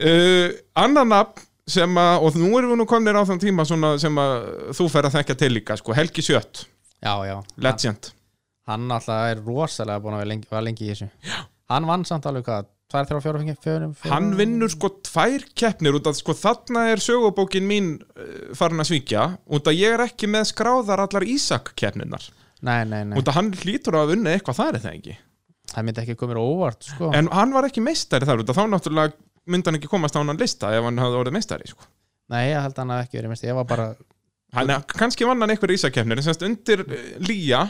[0.02, 0.48] Uh,
[0.82, 4.16] Annan nafn sem að, og nú erum við nú komnir á þann tíma svona sem
[4.18, 4.34] að
[4.76, 6.64] þú fer að þekka til líka, sko, Helgi Sjött.
[7.02, 8.10] Já, já, Legend.
[8.68, 11.08] Hann alltaf er rosalega búin að vera lengi, var lengi í þessu.
[11.26, 11.40] Já.
[11.72, 15.48] hann vann samt alveg hvað tvær, þrjá, fjóra, fjóra, fjóra, fjóra hann vinnur sko tvær
[15.58, 19.96] keppnir út af sko þarna er sögubókin mín uh, farin að svíkja út af ég
[19.96, 22.28] er ekki með skráðar allar Ísak keppninar
[22.60, 25.18] nei, nei, nei, út af hann hlýtur að vinna eitthvað þar það ekki
[25.72, 27.10] það myndi ekki komið óvart sko.
[27.16, 29.16] en hann var ekki meistari þar út af þá náttúrulega
[29.52, 31.86] myndi hann ekki komast á hann lista ef hann hafði orðið meistari sko.
[32.32, 33.88] nei, ég held að hann hafi ekki verið mest ég var bara,
[34.56, 37.64] hann, kannski vann hann eitthvað Ísak keppnir en semst undir uh, Lía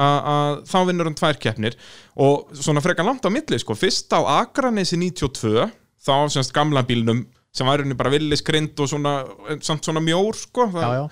[0.00, 1.76] að- þá vinnur hann tvær keppnir
[2.16, 3.74] og svona frekar langt á milli sko.
[3.74, 5.70] fyrst á Akranesi 92
[6.00, 9.14] þá semst gamla bílnum sem var henni bara villiskrind og svona,
[9.60, 11.08] samt svona mjór sko, já, já.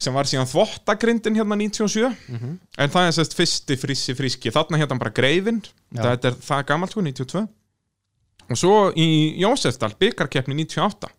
[0.00, 2.58] Sem var síðan þvottagrindin hérna 97 Mhm.
[2.78, 4.50] en það er sérst fyrsti frissi fríski.
[4.54, 5.60] Þarna hérna bara greifin.
[5.92, 7.48] Þetta er það gamalt sko 92
[8.48, 11.10] og svo í Jósefsdal byggarkeppni 98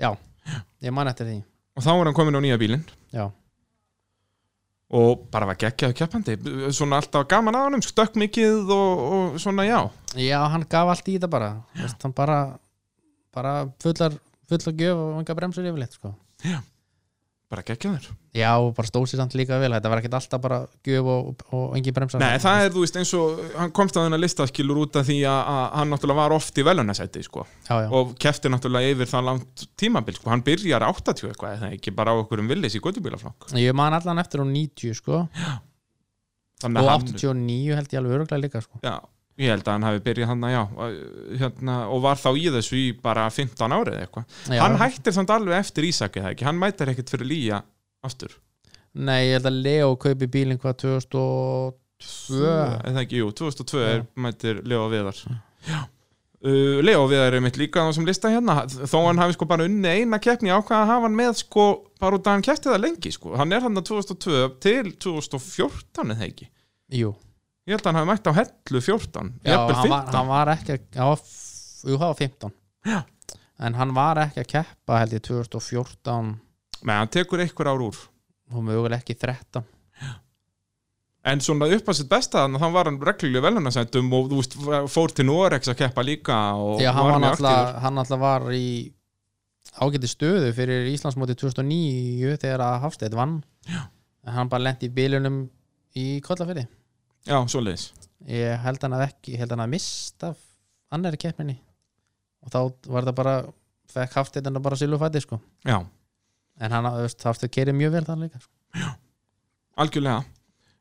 [0.00, 0.16] já,
[0.82, 1.42] ég man eftir því.
[1.76, 2.84] Og þá er hann komin á nýja bílinn.
[3.12, 3.30] Já,
[4.90, 6.34] og bara var geggjaðu keppandi.
[6.74, 9.78] Svona alltaf gaman að honum, stökk mikið og, og svona já.
[10.18, 11.52] Já, hann gaf allt í þetta bara.
[11.78, 12.40] Vist, hann bara,
[13.34, 14.18] bara fullar
[14.50, 16.12] fullar gjöf og hann gaf bremsur yfirleitt sko.
[17.50, 18.04] Bara geggjaður
[18.36, 21.44] já, og bara stóð sér samt líka vel þetta var ekkert alltaf bara gjöf og,
[21.56, 24.82] og engin bremsar Nei, það er þú veist eins og hann komst á þennan listaskilur
[24.84, 27.46] út af því að, að hann náttúrulega var oft í velunasæti sko.
[27.98, 30.30] og kefti náttúrulega yfir það langt tímabil sko.
[30.30, 33.98] hann byrjar 80 eitthvað eða ekki bara á okkur um villis í göttubílaflokk ég man
[33.98, 35.24] allan eftir á 90 sko.
[36.60, 38.78] Og að hann, 89 held ég alveg öruglega líka sko.
[38.84, 39.00] já,
[39.40, 40.60] ég held að hann hafi byrjað hann já,
[41.40, 44.38] hérna, og var þá í þessu í bara 15 árið eitthvað.
[44.60, 47.62] Hann hættir samt alveg eftir Ísaki það ekki, hann mætir ekkert fyrir Lía
[48.04, 48.36] aftur.
[49.00, 52.42] Nei, ég held að Leo kaupi bílinn hvað 2002
[52.90, 53.88] eða ekki, jú, 2002 Já.
[53.94, 55.20] er mætir Leo Viðar.
[56.40, 58.62] Uh, Leo Viðar er mitt líka á þessum lista hérna.
[58.66, 61.66] Þó hann hafi sko bara unni eina keppni ákvað að hafa hann með sko
[62.00, 63.34] bara út að hann keppti það lengi sko.
[63.36, 66.48] Hann er hann að 2002 til 2014 eða ekki?
[66.96, 67.12] Jú,
[67.68, 70.52] ég held að hann hafi mætt á hellu 14 já, hann var, 15 hann var
[70.54, 71.04] ekki að- já,
[71.90, 72.52] jú, það var 15
[72.86, 73.00] Já.
[73.60, 76.30] en hann var ekki að keppa held ég 2014
[76.82, 77.96] Nei, hann tekur einhver ár úr.
[78.56, 79.64] Og mögulega ekki 13
[81.22, 84.54] En svona upp á sitt besta þannig að hann var reglulega velunasættum og veist,
[84.88, 86.38] fór til Norex að keppa líka
[86.80, 87.80] já, hann var aktífur.
[87.82, 88.92] hann náttúrulega var í
[89.84, 93.42] ágæti stöðu fyrir Íslandsmóti 2009 þegar að Hafstedt vann.
[93.68, 93.82] Já.
[94.24, 95.50] en hann bara lendi í bílunum
[95.96, 96.64] í Kollafyrði
[97.28, 97.90] Já, svoleiðis.
[98.28, 100.34] Ég held hann að ekki, ég held hann að mista
[100.92, 101.56] annari keppninni.
[102.44, 102.60] Og þá
[102.92, 103.34] var það bara
[103.90, 105.40] fekk Hafstedt hann bara silufæti sko.
[105.66, 105.80] Já,
[106.60, 108.94] en hann, Hafstedt kerið mjög vel þann líka sko.
[109.80, 110.24] algjörlega.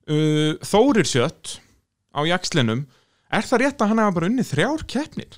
[0.09, 1.59] Uh, Þórir Sjött
[2.15, 2.87] á jakslinum
[3.29, 5.37] Er það rétt að hann hafa bara unnið þrjár keppnir?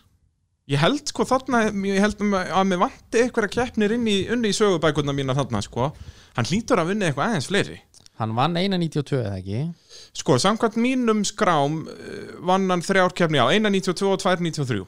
[0.71, 5.11] Ég held sko þarna ég held að mér vanti eitthvað keppnir inn í, í sögubækurna
[5.15, 5.89] mína þarna sko.
[6.37, 7.81] Hann hlýtur að vinna eitthvað aðeins fleiri
[8.21, 9.61] hann vann 1.92 eða ekki?
[10.21, 13.49] Sko, samkvæmt mínum skrám uh, vann hann þrjár keppni á.
[13.49, 14.81] 1.92 og 2.93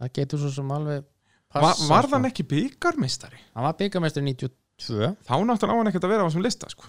[0.00, 1.06] það getur svo sem alveg
[1.50, 2.10] Va, Var sko.
[2.12, 3.40] þann ekki byggarmeistari?
[3.56, 6.86] hann var byggamestur 92 Þá náttúrulega á hann ekkert að vera á þessum lista sko.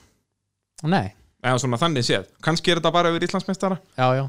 [0.88, 1.09] Nei,
[1.43, 3.79] eða svona þannig séð, kannski er þetta bara yfir Íslandsmeistara.
[3.97, 4.21] Já, já,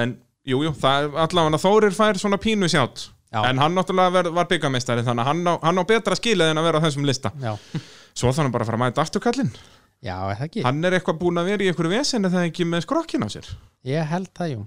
[0.00, 0.14] en
[0.48, 3.04] jú, jú, það er allavega Þórir fær svona pínu sjátt.
[3.30, 3.42] Já.
[3.50, 6.60] en hann náttúrulega ver, var byggameistari þannig að hann á, hann á betra skilið en
[6.62, 7.32] að vera á þessum lista.
[7.42, 7.52] Já.
[8.16, 9.50] Svo þannig bara að fara að mæta afturkallinn
[10.04, 12.66] já, er það ekki, hann er eitthvað búin að vera í einhverju veseni það ekki
[12.68, 13.48] með skrokkin á sér.
[13.86, 14.60] Ég held það jú.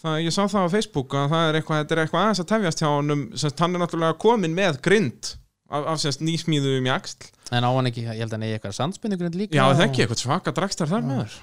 [0.00, 2.50] Það, ég sá það á Facebook að það er eitthvað, þetta er eitthvað aðeins að
[2.54, 5.32] tefjast hjá honum semst, hann er náttúrulega komin með grind
[5.70, 8.76] af, af semst nýsmíðu um jaksl en á hann ekki, ég held að neyja eitthvað
[8.78, 9.58] sandspinnugrund líka?
[9.58, 11.34] Já, það og- ekki, eitthvað svaka dragstar þar með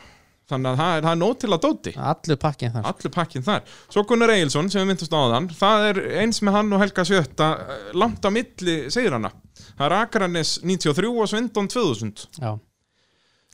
[0.47, 1.91] þannig að það er, er nót til að dóti.
[1.99, 2.85] Allur pakkin þar.
[2.87, 3.65] Allur pakkin þar.
[3.91, 7.03] Svo Gunnar Egilson sem við myndast á þann það er eins með hann og Helga
[7.03, 9.33] Sjötta eh, langt á milli sigrana
[9.75, 12.53] það er Akranes 93 og Svindon 2000 já.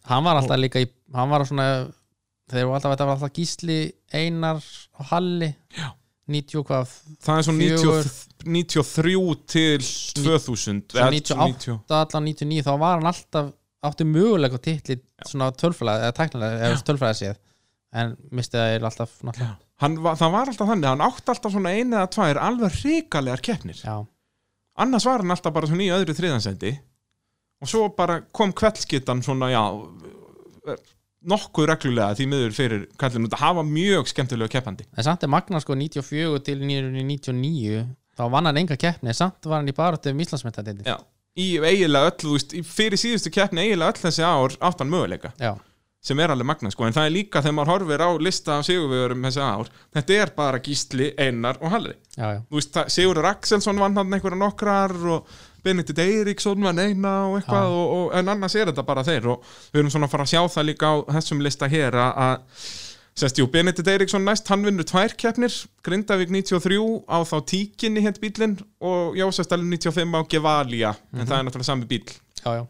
[0.09, 1.67] Hann var alltaf líka í, hann var svona
[2.51, 3.79] þeir voru alltaf, þetta var alltaf Gísli
[4.13, 4.61] Einar
[4.99, 5.51] og Halli.
[5.77, 5.91] Já.
[6.31, 6.91] 90 og hvað?
[7.23, 8.05] Það er svo Fjögur.
[8.43, 9.81] 90, 93 til
[10.23, 13.49] 2000 svo eða 98 allan 99 þá var hann alltaf
[13.83, 14.97] átti mögulega á titli
[15.27, 17.41] svona tölfræði eða tæknilega eða tölfræði séð.
[17.93, 21.97] En misti það er alltaf var, það var alltaf þannig, hann átti alltaf svona einu
[21.99, 23.83] eða tvær alveg hrikalegar keppnir.
[23.83, 23.97] Já,
[24.79, 26.77] annars var hann alltaf bara svona í öðru þriðansendi
[27.63, 29.63] og svo bara kom kveldskittan svona, já
[31.29, 34.87] nokkuð reglulega því miður fyrir kallinu, þetta hafa mjög skemmtilega keppandi.
[34.97, 37.83] En samt er Magna sko 94 til 99
[38.17, 40.97] þá vann hann enga keppni samt var hann í baráttu um Íslandsmyndadindi Já,
[41.39, 45.31] í eiginlega öll, veist, fyrir síðustu keppni eiginlega öll þessi ár áttan möguleika.
[45.39, 45.55] Já,
[46.03, 48.67] sem er alveg magna, sko, en það er líka þegar maður horfir á lista af
[48.67, 51.95] sigurvegurum þessi ár þetta er bara Gísli, Einar og Halli.
[52.17, 55.31] Já, já, veist, Sigurður Axelsson vann hann einhverja nokkrar og
[55.63, 59.45] Benedikt Eiríksson vann eina og eitthvað og, og, en annars er þetta bara þeir og
[59.73, 62.65] við erum svona að fara að sjá það líka á þessum lista hér að, að
[63.13, 65.53] Sest, jú, Benedikt Eiríksson næst, hann vinnur tvær keppnir
[65.85, 71.45] Grindavík 93 á þá tíkinni hétt bílinn og Jósefsdalinn 95 á Gevalia en það er
[71.45, 72.63] náttúrulega sami bíl já, já.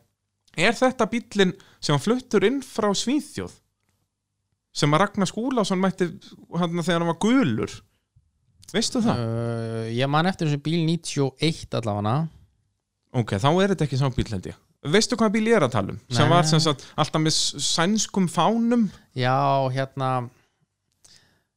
[0.67, 3.55] Er þetta bílinn sem hann fluttur inn frá Svíþjóð
[4.75, 6.09] sem að Ragnar Skúlásson mætti
[6.59, 7.79] hann þegar hann var gulur?
[8.73, 9.23] Veistu það?
[9.23, 12.17] uh, Ég man eftir þessu bíl 91 allavega
[13.13, 14.55] Ok, þá er þetta ekki sá bíl held ég.
[14.93, 15.99] Veistu hvað bíl ég er að tala um?
[16.11, 16.31] Sem Nei.
[16.33, 18.87] var sem sagt alltaf með sænskum fánum?
[19.15, 19.35] Já,
[19.71, 20.09] hérna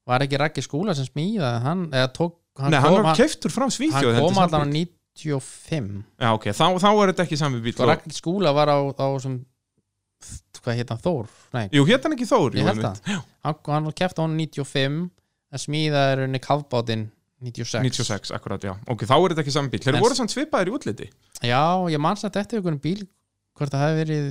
[0.07, 3.51] Var ekki Raggi skúla sem smíðaði hann, eða tók hann Nei, hann kom, var keiftur
[3.51, 4.93] frá hann Svíþjóð ég, kom allan á bíll.
[5.17, 5.91] 95
[6.21, 9.09] Já, ok, þá, þá er þetta ekki sami bíl Sko Raggi skúla var á, á
[9.25, 9.41] sem
[10.63, 11.27] hvað hérna Þór?
[11.57, 12.57] Nei, Jú, hétt hann ekki Þór?
[12.61, 13.03] Ég held það.
[13.47, 15.03] Hann, hann kefti á hann 95
[15.57, 17.09] en smíðaði henni kafbátinn
[17.45, 18.73] 96 96, akkurat, já.
[18.89, 21.09] Ok, þá er þetta ekki sami bíl Þeir voru samt svipaðir í útliti.
[21.45, 21.61] Já,
[21.93, 23.03] ég man satt eftir einhvern bíl
[23.57, 24.29] hvort það hefði verið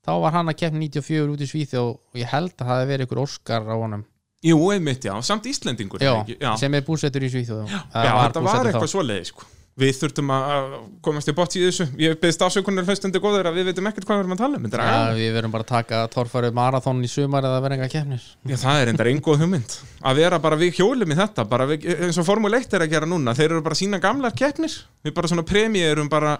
[0.06, 2.90] þá var hann að keppni 94 út í Svíþjóð og ég held að það hefði
[2.94, 4.04] verið ykkur Óskar á honum.
[4.40, 6.52] Jú, einmitt, já, samt já, já.
[6.58, 7.66] sem er búsettur í Svíþjóð.
[7.68, 9.48] Já, Já, þetta var eitthvað svoleiði sko.
[9.80, 10.74] Við þurftum að
[11.06, 11.86] komast í bótt í þessu.
[12.00, 14.66] Ég beðist ásökunar hlustendur góður að við veitum ekkert hvað við erum að tala um
[14.90, 18.26] Já, að- við verum bara að taka torfæru marathón í sumar eða verða enga keppnir.
[18.44, 19.78] Já, það er endar einhvað hugmynd.
[20.04, 23.06] Að vera bara við hjólum í þetta við, eins og Formule 1 er að gera
[23.08, 24.76] núna Þeir eru bara sína gamlar keppnir.
[25.04, 26.40] Við bara svona premjörum bara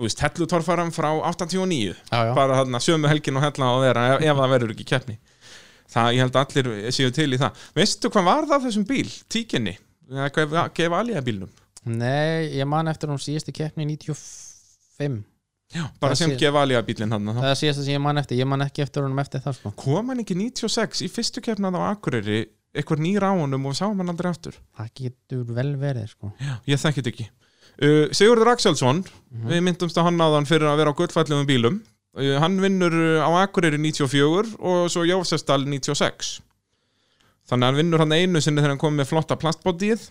[0.00, 4.04] Þú veist, hellutorfaram frá 89 Já, já, Bara þarna sömu helgin og hella að vera
[4.14, 5.18] ef, ef það verður ekki keppni.
[5.90, 7.64] Það, ég held að allir séu til í það.
[7.76, 9.74] Veistu hvað var það þessum bíl, tíkinni?
[10.10, 11.50] Eða hvað gefa alíða bílnum?
[11.84, 15.22] nei, ég man eftir hún síðustu keppni 95
[15.70, 18.18] Já, bara Það sem sé- gefa alíða bílinn hann það er síðasta sem ég man
[18.18, 19.70] eftir, ég man ekki eftir honum eftir það sko.
[19.78, 22.40] kom hann ekki 96 í fyrstu keppnað á Akureyri
[22.74, 24.58] eitthvað nýr á honum og sáum hann aldrei aftur?
[24.76, 26.32] Það getur vel verið sko.
[26.66, 27.30] ekki
[27.80, 29.02] uh, Sigurður Axelsson
[29.50, 31.80] við myndumst að hann áðan fyrir að vera á gullfallegum bílum.
[32.16, 36.40] Uh, hann vinnur uh, á Akureyri 94 og svo Jósestal 96
[37.50, 40.08] þannig að hann vinnur hann einu sinni þegar hann kom með flotta plastbótið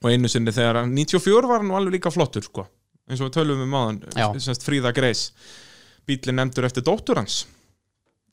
[0.00, 2.66] og einu sinni þegar hann 94 var hann alveg líka flottur sko
[3.08, 3.74] eins og við tölum um
[4.40, 5.28] semst Fríða Greis.
[6.08, 7.44] Bílinn nefndur eftir dóttur hans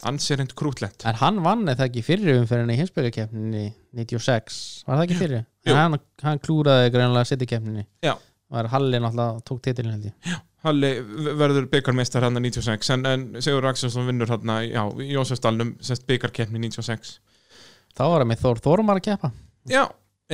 [0.09, 3.65] anserind krútlegt en hann vann eða ekki fyrir umferðinni í hinsbyrjukeppninni
[3.97, 5.43] 96, var það ekki fyrir?
[5.65, 5.73] Jú.
[5.73, 8.15] En hann, hann klúraði greinlega setjukeppninni Já.
[8.51, 10.39] var Halli náttúrulega tók titilin held ég.
[10.65, 10.91] Halli
[11.39, 16.61] verður byggarmeistar hann 96 en, en Sigur Axelsson vinnur hann já, í Jósefsdalnum sest byggarkeppni
[16.61, 17.17] 96
[17.97, 19.31] þá var það með Þór Þórumar að keppa.
[19.69, 19.83] Já,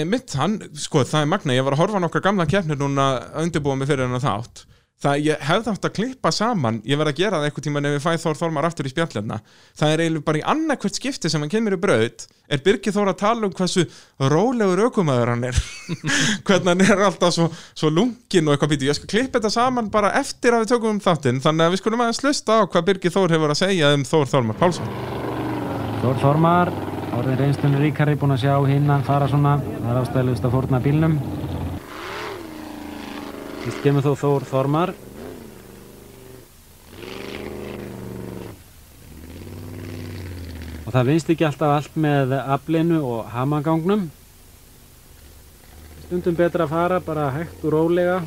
[0.07, 3.47] mitt hann, sko það er magna ég var að horfa nokkar gamla keppnir núna að
[3.47, 4.65] undirbúa mig fyrir hennar þátt
[5.03, 7.97] það ég hefði átt að klippa saman ég verð að gera það eitthvað tíma ef
[7.97, 9.37] ég fæ Þór Þormar aftur í spjallina
[9.77, 13.11] það er eiginlega bara í annarkvært skipti sem hann kemur í braut er Birgir Þór
[13.11, 13.83] að tala um hversu
[14.31, 15.61] rólegur aukumæður hann er.
[16.47, 19.91] Hvernig hann er alltaf svo, svo lungin og eitthvað býti, ég skal klippa þetta saman
[19.93, 22.87] bara eftir að við tökum um þáttinn þannig að við skulum aðeins hlusta á hvað
[22.89, 24.93] Birgir Þór hefur að segja um Þór Þormar Pálsson.
[26.01, 26.71] Þór Þormar,
[27.19, 31.19] orðin reynslunni ríkari búin að sjá hinnan fara svona, það er ástæðilegust að fórna bílnum.
[33.67, 34.91] Fyrst kemur þó Þór Þormar.
[40.85, 44.05] Og það vinst ekki alltaf allt með aflinu og hamagangnum.
[46.05, 48.21] Stundum betra að fara bara hægt og rólega.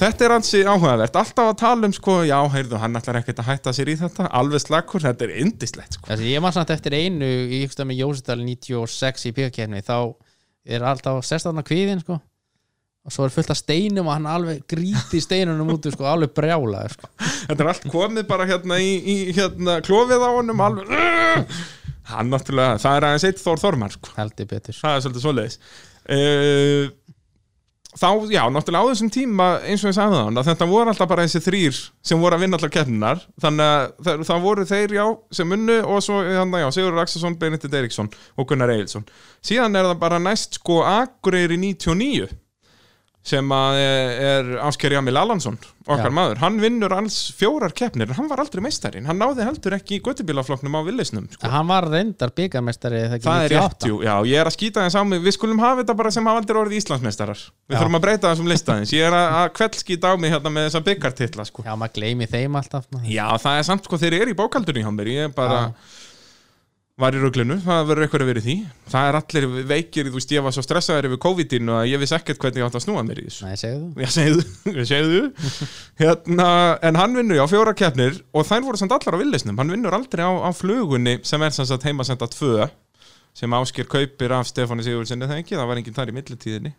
[0.00, 3.50] Þetta er ansi áhugavert, alltaf að tala um sko, já, heyrðu, hann ætlar ekkert að
[3.50, 6.08] hætta sér í þetta alveg slakkur, þetta er indislegt sko.
[6.08, 9.98] Þessi, ég man samt eftir einu í ykkurst með Jósendal 96 í píkakefni þá
[10.64, 12.22] er alltaf sérstafna kvíðin sko.
[13.06, 16.96] Og svo er fullt af steinum og hann alveg gríti steinunum út sko, alveg brjálaður
[16.96, 17.10] sko.
[17.46, 20.92] Þetta er allt komið bara hérna í, í hérna, klofið á honum alveg
[22.06, 24.12] Hann náttúrulega, það er aðeins eitt Þór Þormar sko.
[24.14, 24.76] heldur betur.
[24.78, 25.56] Það er svolítið svoleiðis.
[26.06, 26.92] Uh,
[27.96, 31.08] Þá, já, náttúrulega á þessum tíma eins og ég sagði þann að þetta voru alltaf
[31.08, 34.94] bara þessi þrýr sem voru að vinna allar keppninar þannig að það, það voru þeir,
[34.98, 35.04] já,
[35.38, 39.06] sem unnu og svo, þannig, já, Sigurður Axelsson, Benedikt Eriksson og Gunnar Egilson
[39.40, 42.28] síðan er það bara næst sko Akureyri 99
[43.26, 45.56] sem er Ásker Jamil Allansson
[45.86, 46.14] okkar Já.
[46.14, 49.98] maður, hann vinnur alls fjórar keppnir en hann var aldrei meistarinn, hann náði heldur ekki
[49.98, 51.50] í göttubílaflokknum á villisnum sko.
[51.50, 55.02] hann var reyndar byggamestari það Það er rétt, jú, já, ég er að skýta á
[55.06, 57.78] mig Við skulum hafa þetta bara sem hafa aldrei orðið Íslandsmeistarar Við Já.
[57.80, 60.68] þurfum að breyta þessum listaðins Ég er að, að kveld skýta á mig hérna með
[60.68, 61.66] þessa byggartitla sko.
[61.66, 62.90] já, maður gleymi þeim alltaf.
[63.06, 65.60] Já, það er samt sko þeir eru í bókaldunni Ég er bara
[66.96, 68.54] var í ruglinu, það verður eitthvað að vera í því.
[68.88, 72.16] Það er allir veikir, þú veist, ég var svo stressaður yfir COVID-inu að ég vissi
[72.16, 73.44] ekkert hvernig ég átt að snúa mér í þessu.
[73.44, 73.90] Nei, segðu þú.
[74.00, 75.20] Já, segðu, segðu
[76.00, 76.46] hérna,
[76.88, 79.96] En hann vinnur já fjóra keppnir og þær voru samt allar á villisnum Hann vinnur
[79.96, 82.64] aldrei á, á flugunni sem er sem sagt heimasenda 2
[83.36, 86.70] sem Ásker kaupir af Stefáni Sigurðsson eða ekki, það var enginn þar í millitíðinni.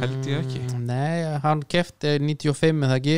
[0.00, 0.64] Held ég ekki.
[0.72, 3.14] Mm, Nei, hann kefti 95 eða ekki?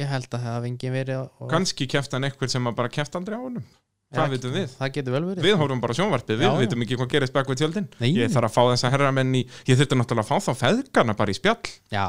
[0.00, 1.44] Ég held að það hafi engin verið og...
[1.52, 3.66] Kannski kefti hann eitthvað sem að bara kefti aldrei á honum
[4.10, 4.72] Hvað Já, vitum við?
[4.74, 5.44] Það getur vel verið.
[5.46, 6.60] Við horfum bara sjónvarpið, Já, við já.
[6.64, 7.84] vitum ekki hvað gerist bak við tjöldin.
[8.00, 8.08] Nei.
[8.16, 11.30] Ég þarf að fá þessa herramenn í Ég þurfti náttúrulega að fá þá feðgarna bara
[11.30, 11.70] í spjall.
[11.94, 12.06] Já,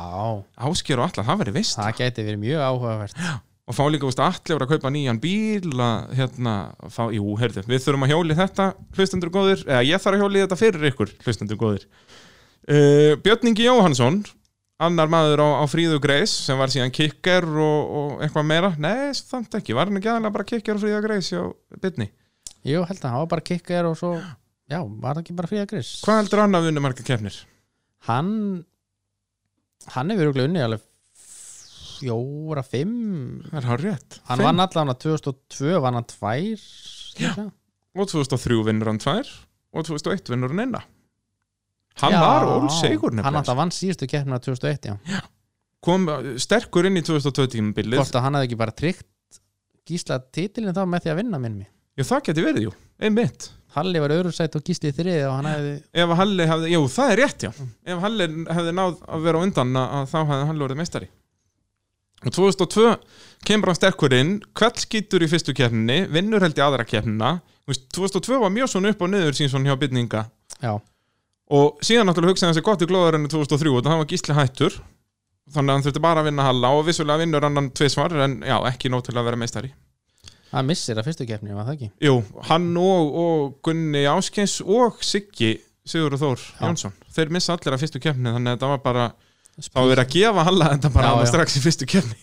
[0.71, 3.21] Ásker og allar, það verið vist það geti verið mjög áhugavert.
[3.69, 6.55] Og fá líka, veist, allir voru að kaupa nýjan bíl að, hérna,
[6.89, 8.65] fá, jú, heyrðu við þurfum að hjóli þetta,
[8.97, 11.85] hlustendur góðir eða ég þarf að hjóli þetta fyrir ykkur, hlustendur góðir.
[12.65, 14.23] Uh, Björn Ingi Jóhansson
[14.81, 19.11] annar maður á, á Fríðu Greis sem var síðan kicker og, og eitthvað meira, nei,
[19.15, 19.75] þannig ekki.
[19.77, 21.41] Var hann ekki aðalega bara kicker og Fríða Greis hjá
[21.83, 22.09] Bitni,
[22.67, 24.13] Jú, held að hann var bara kikkar og svo
[24.71, 27.37] Já, var það ekki bara fríða gris hvað heldur hann að vinna marga keppnir?
[28.07, 28.29] Hann
[29.95, 30.83] Hann hefur örugglega unni alveg
[32.01, 33.41] fjóra, fimm.
[33.49, 36.63] Það er hár rétt Hann vann allan að 2002 vann hann tvær
[37.21, 37.33] Já,
[37.97, 39.27] og 2003 vinnur hann tvær
[39.75, 40.83] og 2001 vinnur hann eina
[41.99, 45.21] hann Já, var ólsegur Hann nefnilega alltaf vann síðustu keppnina 2001 já.
[45.83, 47.99] kom uh, sterkur inn í 2020 tímabilið.
[47.99, 49.07] Hvort að hann hefði ekki bara tryggt
[49.89, 51.69] Gísla titilin þá með því að vinna minn mig?
[51.99, 53.49] Já, það geti verið, jú, einmitt.
[53.75, 55.71] Halli var öðru sætt og Gísli þrið og hann hefði
[56.03, 57.51] Ef að Halli hefði, jú, það er rétt, já.
[57.91, 61.09] Ef Halli hefði náð að vera á undan að, að þá hefði Halli orðið meistari.
[62.21, 62.85] Og 2002
[63.49, 67.31] kemur hann sterkur inn Kveldskítur í fyrstu keppninni Vinnur held í aðra keppnina.
[67.65, 70.21] Þú veist, 2002 var mjög svona upp og niður sín svona hjá bytninga
[70.61, 70.75] Já,
[71.51, 74.77] Og síðan náttúrulega hugsaði hann sér gott í glóðarinnu 2003 og það var gísli hættur.
[75.51, 78.55] Þannig að hann þurfti bara að vinna Halla og vissulega vinnur hann tvisvar en já,
[78.69, 79.73] ekki nóg til að vera meistari.
[80.51, 81.89] Hann missir að fyrstu keppni var það ekki?
[82.07, 82.15] Jú,
[82.47, 85.53] hann og, og Gunni Áskins og Siggi
[85.87, 86.65] Sigur Þór Já.
[86.67, 86.95] Jónsson.
[87.15, 89.05] Þeir missa allir að fyrstu keppni þannig að þetta var bara
[89.61, 91.29] þá var verið að gefa Halla þetta bara Já, já, já.
[91.31, 92.19] strax í fyrstu keppni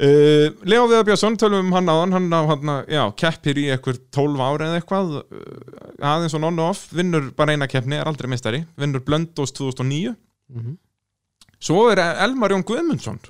[0.00, 4.00] uh, Leo Viðar Björnsson tölum um hann áðan hann á hann já, keppir í eitthvað
[4.14, 8.30] 12 ári eða eitthvað uh, aðeins og non off vinnur bara eina keppni, er aldrei
[8.32, 10.16] meistari vinnur Blöndós 2009
[10.52, 10.80] mm
[11.62, 13.20] svo er Elmar Jón Guðmundsson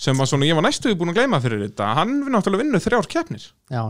[0.00, 3.08] sem að svona ég var næstu búin að gleyma fyrir þetta hann náttúrulega vinnur þrjár
[3.10, 3.42] keppnir.
[3.72, 3.82] Já,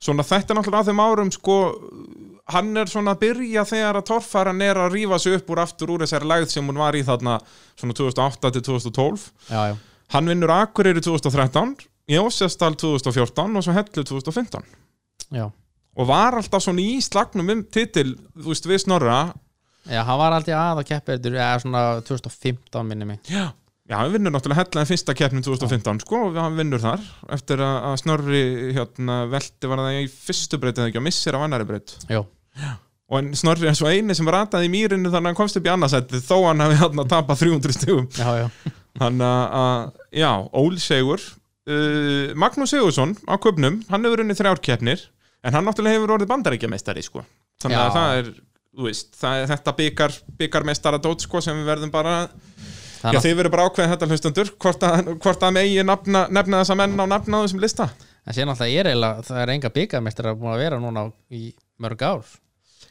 [0.00, 1.56] svona þetta er náttúrulega á þeim árum sko,
[2.52, 5.94] hann er svona að byrja þegar að torfæran er að rífa sig upp úr aftur
[5.94, 7.38] úr þessari lægð sem hún var í þarna
[7.78, 9.78] svona 2008 til 2012 já, já,
[10.14, 11.76] hann vinnur Akureyri 2013
[12.10, 14.64] Jósestal 2014 og svo Hellu 2015
[15.30, 15.46] já.
[15.98, 19.20] Og var alltaf svona í slagnum um titil, þú veist, við snorra.
[19.90, 23.20] Já, hann var alltaf að að keppa eða svona 2015 minni mig.
[23.30, 23.50] Já,
[23.90, 27.02] já hann vinnur náttúrulega Hella en fyrsta keppnin 2015 sko, og hann vinnur þar
[27.36, 28.44] eftir að, að snorri
[28.76, 32.22] hérna, velti var það í fyrstu breytið ekki og missir af annari breyt Jó,
[33.10, 35.66] og en Snorri er svo eini sem rataði í mýrinu þannig að hann komst upp
[35.66, 39.86] í annarsætti þó hann hafi hann að tapa 300 stugum já, já þannig að,
[40.18, 45.06] já, Ól Sigur uh, Magnús Sigursson á köpnum, hann hefur unnið þrjár keppnir
[45.46, 47.24] en hann náttúrulega hefur orðið bandaríkjameistari sko.
[47.62, 47.94] þannig að Já.
[47.96, 48.32] það er
[48.84, 52.14] veist, það er þetta byggar byggarmeistara dót sko, sem við verðum bara
[53.00, 56.76] já, þið verður bara ákveðin þetta hlustundur hvort að, hvort að megi nafna, nefna þessa
[56.78, 57.88] menn á nafna á þessum lista
[58.20, 62.04] að síðan alltaf er eiginlega, það er enga byggamestrar búin að vera núna í mörg
[62.04, 62.32] ár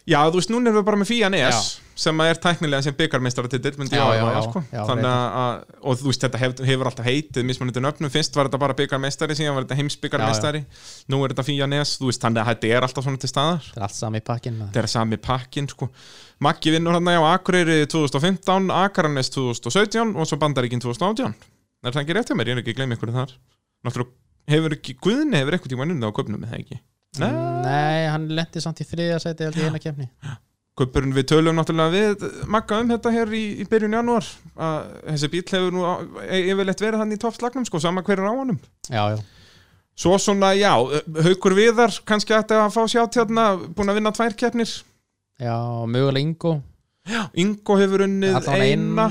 [0.09, 1.89] Já, þú veist, núna erum við bara með Fían ES Já.
[2.03, 2.95] sem er tæknilega sem
[4.25, 4.61] já, sko.
[5.83, 9.37] og þú veist, þetta hef, hefur alltaf heitið mismunandi nöfnum, fyrst var þetta bara byggarmeistari
[9.37, 10.63] síðan var þetta heimsbyggarmeistari
[11.13, 13.69] nú er þetta Fían ES, þú veist, þannig að þetta er alltaf svona til staðar,
[13.69, 15.91] Það er allt sami pakkin þetta er sami pakkin sko.
[16.41, 21.35] Maggi vinnur hann á Akureyri 2015, Akaranes 2017 og svo Bandaríkin 2018
[21.85, 23.35] er það ekki rétt hjá mér, ég er ekki að gleyma ykkur þar.
[23.85, 26.79] Náttúrulega hefur ekki, Guðni hefur eitthvað tíma unnið á köpnum, eða ekki
[27.17, 27.31] Nei.
[27.65, 30.05] Nei, hann lendi samt í þriðja sæti held ég í eina kefni
[30.79, 35.29] Kuppurinn við tölum náttúrulega við Magga um þetta hér í, í byrjun janúar að þessi
[35.33, 35.87] bíl hefur nú
[36.23, 38.59] e- yfirleitt verið hann í toppslagnum sko, sama hver er á honum.
[38.87, 39.19] Já, já,
[39.99, 40.71] Svo svona, já,
[41.25, 44.71] Haukur Viðar kannski ætti að fá sjátt hérna búin að vinna tvær keppnir.
[45.35, 45.57] Já,
[45.91, 46.53] mögulega Ingo.
[47.35, 49.07] Ingo hefur unnið eina eina.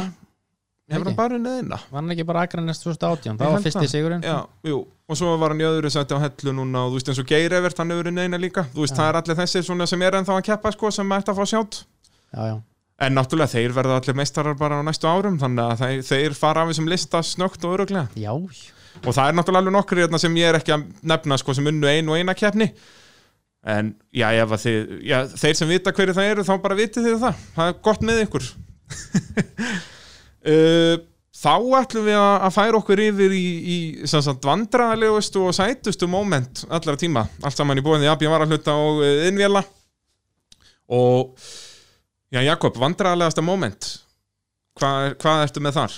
[0.88, 1.78] Hefur hann bara unnið eina?
[1.90, 4.22] Var hann ekki bara Akranest 2018 Ég Það var fyrsti sigurinn.
[4.24, 7.10] Já, jú, og svo var hann í öðru sætti á hellu núna og þú veist
[7.12, 8.64] eins og Geir Evert, hann hefur unnið eina líka.
[8.72, 9.00] Þú veist, Já.
[9.02, 11.44] það er allir þessir svona sem er ennþá að keppa sko, sem ætti að fá
[11.52, 11.80] sjátt.
[12.32, 12.56] Já, já,
[12.98, 16.64] En náttúrulega þeir verða allir meistarar bara á næstu árum þannig að þeir, þeir fara
[16.64, 20.34] af þessum lista snögt og öruglega já, og það er náttúrulega alveg nokkur hérna sem
[20.40, 22.72] ég er ekki að nefna sko, sem unnu ein og eina keppni.
[23.68, 24.98] En já, þið,
[25.36, 27.46] þeir sem vita hverju það eru þá bara vitið þið það.
[27.54, 28.50] Það er gott með ykkur
[30.48, 30.96] uh,
[31.38, 33.78] þá ætlum við að færa okkur yfir í, í
[34.10, 39.24] sagt, vandræðalegustu og sætustu moment allra tíma, allt saman í bóðinni AB varahluta og uh,
[39.28, 39.62] innvéla
[40.88, 41.36] og
[42.32, 43.90] já, Jakob, vandræðalegasta moment.
[44.78, 45.94] Hvað, hvað ertu með þar?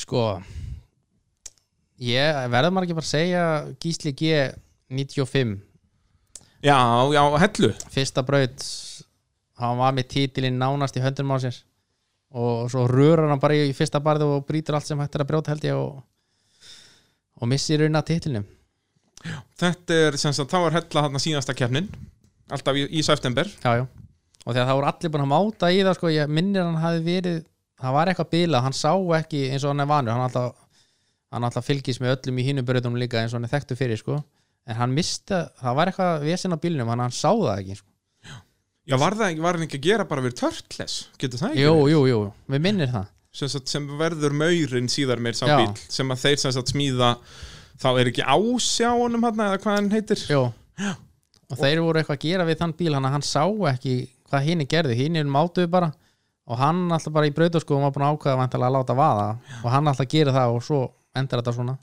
[0.00, 0.22] Sko
[2.02, 3.42] Ég verður ekki bara að segja
[3.82, 4.38] Gísli G
[4.88, 5.58] 95
[6.62, 6.78] Já,
[7.12, 7.72] já, hellu.
[7.92, 8.64] Fyrsta braut
[9.60, 11.60] Hann var með titilinn nánast í höndunum á sér
[12.32, 15.30] Og svo rörar hann bara í fyrsta barði Og brýtur allt sem hægt er að
[15.32, 16.00] brjóta held ég Og,
[17.40, 18.48] og missir raun að titilinum
[19.60, 21.90] Þetta er sem sagt, þá er hella þarna síðasta keppnin
[22.52, 23.86] alltaf í, í september Já, já
[24.42, 27.04] Og þegar það voru allir búin að máta í það sko, Ég minnir hann hafi
[27.06, 27.38] verið
[27.82, 30.56] Það var eitthvað bilað, hann sá ekki eins og hann er vanur Hann alltaf,
[31.32, 33.98] hann alltaf fylgist með öllum í hínum brautunum líka eins og hann er þekktu fyrir
[33.98, 34.18] sko.
[34.68, 37.91] En hann mista, það var eitthvað Vesen á bílnum, hann, hann sá það ekki sko.
[38.88, 41.62] Já, var það ekki, var hann ekki að gera bara við törtles, getur það ekki?
[41.62, 42.20] Jú, jú, jú,
[42.50, 43.10] við minnir það.
[43.32, 45.54] Sem, sem verður maurinn síðar meir sá Já.
[45.62, 47.12] bíl sem að þeir sem sagt smíða
[47.80, 50.24] þá er ekki ásjá honum hann eða hvað hann heitir?
[50.28, 50.42] Jú.
[51.52, 53.94] og þeir voru eitthvað að gera við þann bíl hann að hann sá ekki
[54.28, 55.92] hvað hinn gerði hinn mátuðu bara
[56.48, 59.26] og hann alltaf bara í brautarskóðum var búin að vantilega að láta vaða
[59.62, 60.82] og hann alltaf gera það og svo
[61.16, 61.78] endar þetta svona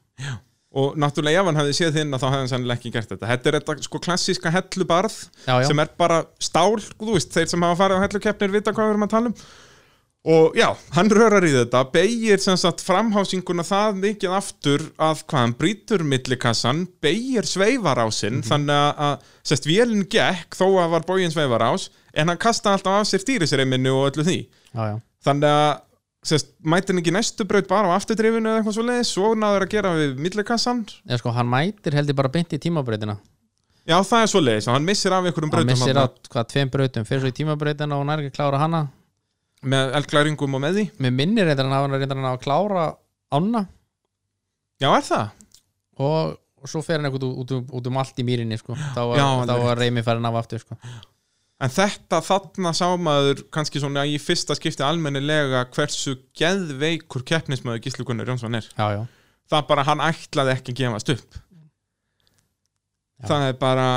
[0.69, 3.29] og náttúrulega ef hann hefði séð þinn þá hefði hann sannlega ekki gert þetta.
[3.31, 5.15] Þetta er þetta sko klassíska hellubarð
[5.47, 8.75] já, já, sem er bara stál, þú veist, þeir sem hafa farið á hellukeppnir vita
[8.75, 9.41] hvað við erum að tala um.
[10.29, 15.45] Og já, hann rörar í þetta beigir sem sagt framhásinguna það mikið aftur að hvað
[15.45, 21.87] hann brýtur millikassan, beigir sveifarásinn þannig að, sérst, vélinn gekk þó að var bógin sveifarás
[22.13, 24.41] en hann kasta alltaf af sér stýrisreiminu og öllu því.
[24.75, 24.97] Já, já.
[25.25, 25.71] þannig að
[26.25, 29.65] sérst, mætir hann ekki næstu braut bara á afturdrifinu eða eitthvað svo leiðis svo náður
[29.65, 30.81] að gera við millikassan?
[31.07, 33.15] Eða, sko, hann mætir heldur bara beint í tímabrautina.
[33.89, 36.03] Já, það er svo leiðis og hann missir af einhverjum hann brautum missir þarna.
[36.05, 38.81] á hvað tveim brautum fyrir svo í tímabrautina og hann er ekki að klára hana.
[39.69, 40.85] Með eldklæringum og með því?
[41.03, 42.83] Með minnir reyndar hann að hann reyndar hann að klára
[43.35, 43.63] ána
[44.79, 45.25] já, er það?
[45.99, 48.77] og, og svo fer hann eitthvað út, út, út um allt í mýrinni sko.
[48.95, 49.53] þá var, Já, þá
[51.59, 58.05] En þetta þarna sá maður kannski svona í fyrsta skipti almennilega hversu geðveikur keppnismöður Gísli
[58.07, 58.69] Gunnar Jónsson er.
[58.77, 59.01] já, já,
[59.49, 61.39] Það bara hann ætlaði ekki að gefast upp.
[63.19, 63.27] Já.
[63.27, 63.87] Það er bara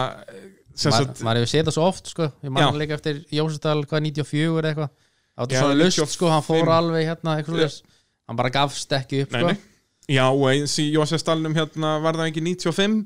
[0.74, 2.28] sem Ma, maður hefur séð það svo oft sko.
[2.42, 6.14] ég man líka eftir Jósesdal hvað 94 eða eitthvað það var svona lust 95.
[6.16, 9.52] sko, hann fór alveg hérna hann bara gafst ekki upp nei, sko.
[9.52, 9.68] nei.
[10.12, 13.02] Já, og eins í Jósefsdalnum hérna var það ekki 95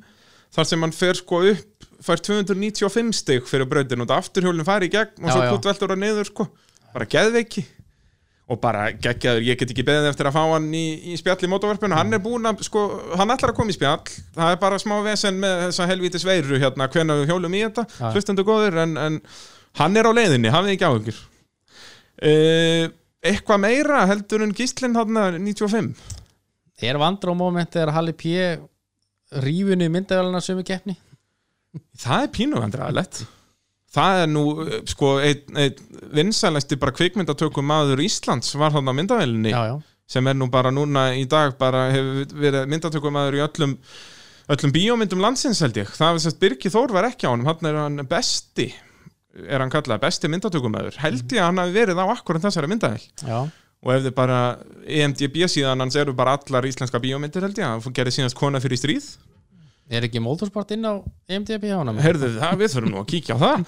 [0.55, 4.91] þar sem hann fer sko upp fær 295 stig fyrir brautin og það afturhjólinn fari
[4.91, 5.51] í gegn og Já, svo já.
[5.55, 6.47] puttveltur hann niður sko.
[6.93, 7.65] Bara geðveiki.
[8.47, 11.49] Og bara geggjaður, ég get ekki beðið eftir að fá hann í, í spjall í
[11.51, 12.85] mótavarpinu, hann er búinn að sko,
[13.19, 14.05] hann ætlar að koma í spjall,
[14.37, 17.85] það er bara smá vesen með þessa helvíti sveiru hérna hvenær við hjólum í þetta,
[17.97, 18.13] Já.
[18.15, 19.17] hlustendu góður en, en
[19.81, 21.19] hann er á leiðinni, hafið ekki áhugir
[22.23, 22.85] uh,
[23.27, 25.91] eitthvað meira heldur en gíslinn hann 95
[26.87, 28.37] er vandra á moment þegar Halli P
[29.45, 30.97] rífunni myndavæluna sömu keppni?
[32.01, 33.24] Það er pínuvandræðalegt
[33.97, 35.76] Það er nú, eh, sko, einn ein
[36.12, 38.93] vinsælasti bara kvikmyndatökum maður Íslands var þarna
[39.49, 43.78] já, sem er nú bara núna í dag bara hefur verið myndatökum maður í öllum
[44.53, 45.89] öllum bíómyndum landsins held ég.
[45.89, 48.68] Það var sérst Birgir Þór var ekki á honum hann er hann besti
[49.45, 52.70] er hann kallað besti myndatökum maður held ég að hann hafi verið á akkurat þessari
[52.72, 53.39] myndavél já,
[53.82, 54.39] og ef þið bara
[54.87, 58.80] EMDB síðan hans eru bara allar íslenska bíómyndir held ég hann gerði síðast kona fyrir
[58.80, 59.11] stríð
[59.91, 60.95] er ekki Motorsport inn á
[61.28, 63.64] E MDB hann Herðu það, við þurfum nú að kíkja á það.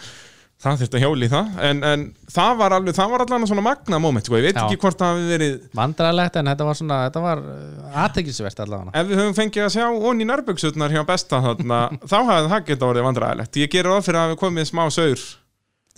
[0.58, 1.50] Það þurfti að hjóli í það.
[1.68, 2.04] En, en
[2.34, 4.38] það var alveg, það var allan svona magna moment sko.
[4.40, 4.64] Ég veit Já.
[4.64, 7.42] ekki hvort það hafi verið vandræðalegt en þetta var svona þetta var
[8.04, 8.94] aðteklisvert allavega.
[8.98, 11.78] Ef við höfum fengið að sjá onni nærböksutnar hjá besta þarna,
[12.10, 15.22] Þá hafði það geta orðið vandræðilegt Ég gerir ráð fyrir að við komið smá saur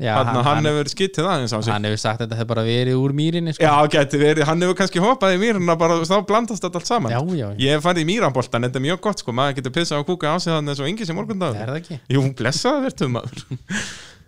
[0.01, 2.51] já, hann, hann, hann, hefur skittið aðeins á sig hann hefur sagt að þetta hefur
[2.55, 3.67] bara verið úr mýrinni sko.
[3.67, 7.15] Já, geti verið, hann hefur kannski hoppað í mýruna bara, þá blandast þetta allt saman.
[7.15, 9.35] Já, já, Ég farið í mýraboltan, þetta er mjög gott sko.
[9.37, 11.81] Maður getur pissað og kúka á sig þannig eins og yngi sem morgundag er það
[11.83, 12.01] ekki?
[12.17, 13.47] Jú, blessaða verðum maður.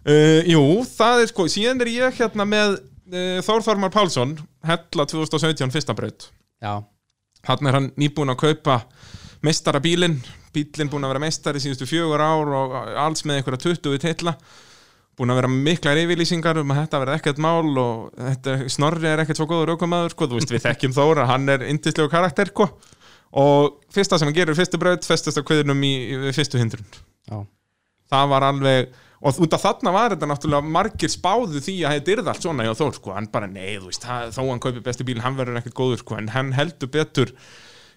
[0.02, 4.32] Uh, Jú, það er sko Síðan er ég hérna með uh, Þór Þormar Pálsson
[4.66, 6.26] Hella 2017 fyrsta braut.
[6.58, 6.82] Já,
[7.46, 8.80] Hann er hann nýbúin að kaupa
[9.42, 10.20] meistara bílinn.
[10.54, 14.36] Bílinn búin að vera meistari síðustu fjögur ár og alls með einhverja 20 titla
[15.18, 19.22] búin að vera miklar yfirlýsingar um að þetta verði ekkert mál og þetta, Snorri er
[19.22, 22.68] ekkert svo góður aukumæður sko, þú veist við þekkjum Þóra, hann er indislegu karakter sko.
[23.42, 26.88] og fyrsta sem hann gerir fyrstu braut, festast á kviðunum í, í fyrstu hindrun.
[27.28, 27.38] Já,
[28.12, 32.14] það var alveg og út af þarna var þetta náttúrulega margir spáðu því að þetta
[32.16, 34.82] yrði allt svona hjá Þór sko, hann bara nei, þú veist, það, þó hann kaupi
[34.88, 37.32] besti bíl hann verður ekkert góður sko, en hann heldur betur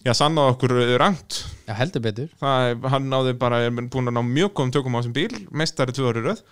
[0.06, 1.42] já, sannaði okkur rangt.
[1.66, 2.30] Já, heldur betur.
[2.44, 5.40] Það er, hann náði bara, er búin að ná mjög góðum tökum á þessum bíl,
[5.50, 6.44] meistari tvö ári röð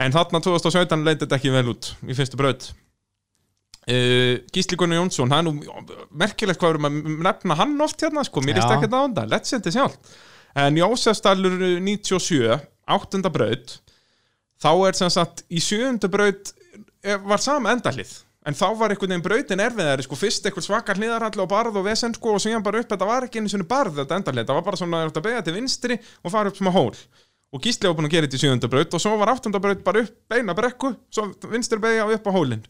[0.00, 2.70] en þarna 2017 leit þetta ekki vel út í fyrstu braut.
[3.84, 5.58] Uh, Gísli Gunnar Jónsson, nú
[6.16, 8.64] merkilegt hvað erum að nefna hann oft hérna sko, mér Já.
[8.64, 10.14] er ekki það ánda, legendi sjálf
[10.54, 13.80] en Jósefstallur 97 áttunda braut.
[14.62, 16.52] Þá er sem sagt í sjöunda braut
[17.02, 18.20] eh, var sama endalið.
[18.44, 21.86] En þá var einhvern veginn brautin erfiðari sko, fyrst eitthvað svakar hliðarhalli og barð og
[21.86, 24.56] vesen sko, og síðan bara upp, þetta var ekki einu svona barð þetta endalið, þetta
[24.58, 26.92] var bara svona að beða til vinstri og fara upp smá hól
[27.54, 29.84] og Gísli var búin að gera þetta í sjöunda braut og svo var áttunda braut
[29.86, 32.64] bara upp beina brekku svo vinstri beigja og upp á hólinn.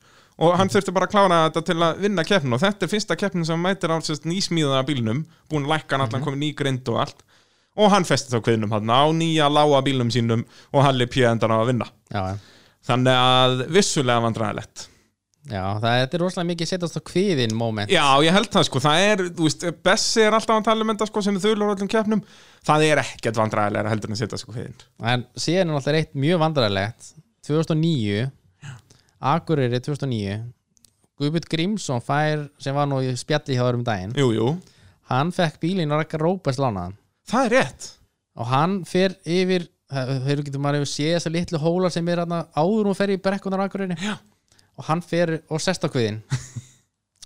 [0.44, 3.16] Og hann þurfti bara að klára þetta til að vinna keppnin og þetta er fyrsta
[3.16, 6.50] keppnin sem hann mætir á sérst, nýsmíðaða bílnum, búin að lækka hann allan komið ný
[6.58, 7.22] grind og allt.
[7.78, 11.24] Og hann festi þá kveðnum hann á nýja lága bílnum sínum og Halli P.
[11.26, 11.88] endan á að vinna.
[12.12, 12.36] Já,
[12.90, 14.88] þannig að vissulega vandræðilegt
[15.50, 17.92] já, það þetta er rosalega mikið setjast á kviðin moment.
[17.92, 20.92] Já, ég held það sko, það er, þú veist, Bessi er alltaf að tala um
[20.94, 22.22] þetta sko sem þulur á öllum keppnum.
[22.64, 24.78] Það er ekkert vandræðilega heldur en að setja sko kveðin
[25.12, 27.10] en síðan er alltaf eitt mjög vandræðilegt.
[27.44, 28.30] 2009
[29.24, 30.38] Akureyri 2009
[31.20, 34.16] Guðbjörn Grímsson fær sem var nú í spjalli hjá þér um daginn.
[34.18, 34.48] Jú, jú,
[35.12, 36.96] hann fekk bílinn og rekka Róbert lánaðan.
[37.30, 37.86] Það er rétt.
[38.34, 42.40] Og hann fer yfir þeir getur maður hefur séð þessar litlu hólar sem er hérna
[42.56, 43.96] áður og fer í brekkunar Akureyri?
[44.02, 44.16] Já.
[44.78, 46.20] Og hann fer og sest á kviðin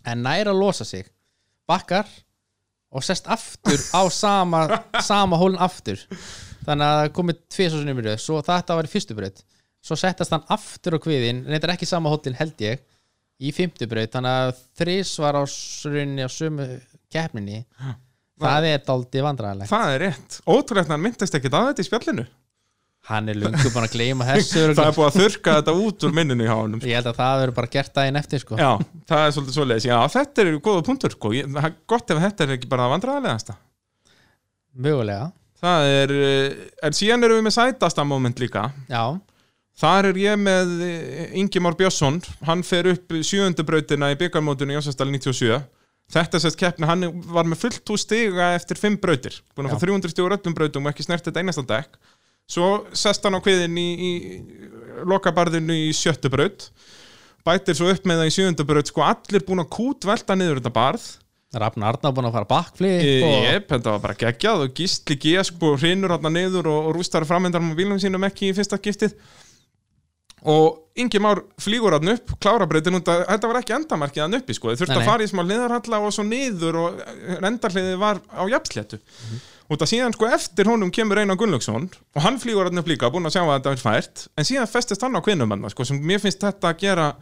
[0.09, 1.07] en næra að losa sig
[1.69, 2.09] bakkar
[2.89, 4.63] og sest aftur á sama,
[5.05, 6.01] sama hólinn aftur.
[6.65, 9.43] Þannig að það komið tvið svo sinni umröð svo þetta var í fyrstu braut.
[9.85, 12.81] Svo settast hann aftur á kviðin reyndar ekki sama hólinn held ég
[13.39, 14.13] í fymtu braut.
[14.15, 16.69] Þannig að þrís var á runni á sömu
[17.13, 17.63] keppninni
[18.39, 21.89] það er dálítið vandræðilegt Það er rétt, ótrúlegt að hann myndist ekkert að þetta í
[21.89, 22.25] spjallinu
[23.09, 26.15] hann er lungu búin að gleyma þessu Það er búið að þurka þetta út úr
[26.19, 26.91] minninu hjá honum sko.
[26.91, 28.59] ég held að það verður bara gert daginn eftir sko.
[28.61, 28.71] Já,
[29.09, 29.87] það er svolítið svoleiðis.
[29.89, 31.33] Já, þetta er góða punktur sko.
[31.37, 33.57] Ég- er Gott ef þetta er ekki bara vandræðilegasta
[34.79, 35.33] mögulega.
[35.59, 38.69] Það er, eh, en síðan erum við með sætasta moment líka.
[38.89, 39.19] Já,
[39.79, 42.17] Þar er ég með eh, Ingimár Björnsson.
[42.43, 45.61] Hann fer upp sjöundubrautina í byggarmótinu í Jósastal 97
[46.09, 49.35] Þetta sést keppni, hann var með fullt úr stiga eftir fimm brautir.
[49.55, 51.99] Búin að fá 300 stigur öllum brautum og ekki snert þetta einasta dekk
[52.49, 54.13] Svo sest hann á kviðin í, í
[55.09, 56.71] lokabarðinu í sjöttu braut
[57.47, 60.63] Bætir svo upp með það í sjöundu braut Sko allir búin að kút velta niður
[60.63, 61.09] þetta barð
[61.59, 63.37] Rafn Arna búin að fara bakflip og...
[63.47, 67.25] Jep, þetta var bara geggjað og gísli G sko hrinur hann niður og, og rústar
[67.29, 69.15] framvendar með bílum sínum ekki í fyrsta giftið
[70.49, 74.55] og Ingi Már flýgur hann upp klára breytin að þetta var ekki endamarkið hann uppi
[74.59, 75.09] sko, þið þurfti Nei, að nei.
[75.09, 77.01] fara í smá liðarhalla og svo niður og
[77.49, 79.41] endarliðið var á jafnsléttu Mhm.
[79.69, 83.29] Út að síðan sko eftir honum kemur Einar Gunnlaugsson og hann flýgur upp líka, búin
[83.29, 84.27] að sjá að þetta er fært.
[84.39, 87.13] En síðan festist hann á kvinnum hann sko, sem mér finnst þetta að gera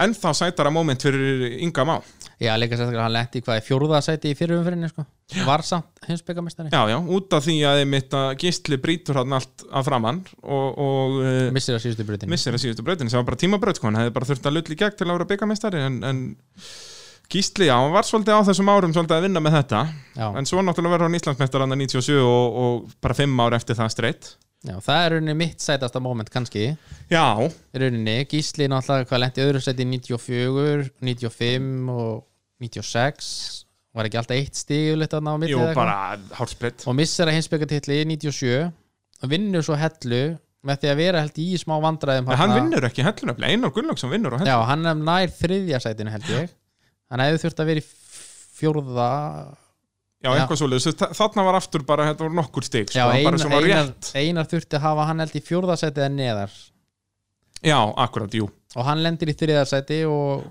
[0.00, 1.96] ennþá sætara moment fyrir Inga Má.
[2.42, 5.04] Já, líka sérstaklega hann lendi hvað í fjórðasæti í fyrirumfyrinni sko.
[5.46, 9.62] var samt heimsbyggamestari Já, já, út af því að einmitt að gísli brýtur hann allt
[9.70, 13.28] af framann og, og uh, missir að síðustu brutinu missir að síðustu brautin sem var
[13.30, 16.00] bara tímabraut sko, hann hefði bara þurft að lulli gegn til að vera byggamestari en,
[16.08, 16.24] en
[17.32, 19.82] gísli, já, hann var svolítið á þessum árum svolítið að vinna með þetta.
[20.18, 23.78] Já, en svo náttúrulega verður hann Íslandsmeistar hann 97 og, og bara 5 ár eftir
[23.78, 24.30] það streitt.
[24.62, 26.68] Já, það er rauninni mitt sætasta moment kannski.
[27.10, 27.24] Já,
[27.74, 32.22] rauninni, Gísli náttúrulega hvað lendi öðru sæti 94, 95 og
[32.62, 33.32] 96
[33.92, 35.74] var ekki alltaf eitt stígulitt að ná jú, eða eitthvað?
[35.76, 40.22] bara hálsbreytt og missir að heimsbyggatitli í 97 og vinnur svo hellu
[40.62, 44.12] með því að vera held í smá vandræðum En hann vinnur ekki hellunöfli, Einar Gunnlaugsson
[44.14, 46.52] vinnur og Já, hann er nær þriðja sætinu held ég
[47.12, 47.86] Hann hefði þurft að vera í
[48.56, 49.10] fjórða
[50.22, 53.50] Já, eitthvað svoleiðis, þarna var aftur bara, þetta voru nokkur stig sko, bara einar, sem
[53.50, 54.10] var einar, rétt.
[54.14, 56.52] Einar þurfti að hafa hann held í fjórða sæti eða neðar.
[57.62, 58.46] Já, akkurat, jú.
[58.78, 60.44] Og hann lendir í þriðja sæti og,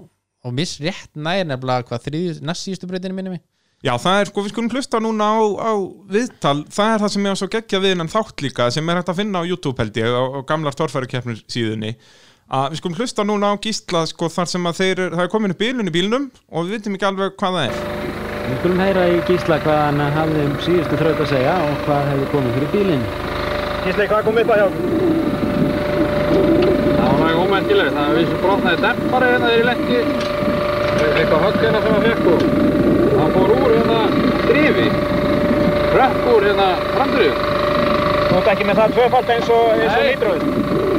[0.44, 3.44] og miss rétt nær nefnilega hvað þriðju, næst síðustu breytinu minni mig.
[3.82, 5.72] Já, það er sko, við skulum hlusta núna á, á
[6.12, 9.00] viðtal, það er það sem ég á svo geggja við innan þátt líka, sem er
[9.00, 11.96] hægt að finna á YouTube held ég, á, á gamlar torfærukeppnir síðunni,
[12.52, 15.54] að við skulum hlusta núna á gísla, sko, þar sem að þeir, það er komin
[15.54, 17.76] upp bílun í bílnum og við vitum ekki alveg hvað það er.
[18.42, 22.10] Við skulum heyra í Gísla hvað hann hafði um síðustu þraut að segja og hvað
[22.10, 23.06] hefði komið fyrir bílinn.
[23.86, 24.68] Gísli, hvað kom upp að hjá?
[26.92, 29.98] Það var mjög ómæntilegt, það vissi brotnaði dempari hérna þegar ég lendi
[31.02, 32.40] eitthvað högg hérna sem að fekk og
[33.16, 34.00] það fór úr hérna
[34.50, 34.88] drifi
[35.96, 37.50] rökk úr hérna framdrif
[38.32, 40.91] Þú ert ekki með það tvöfald eins og, eins og Nei.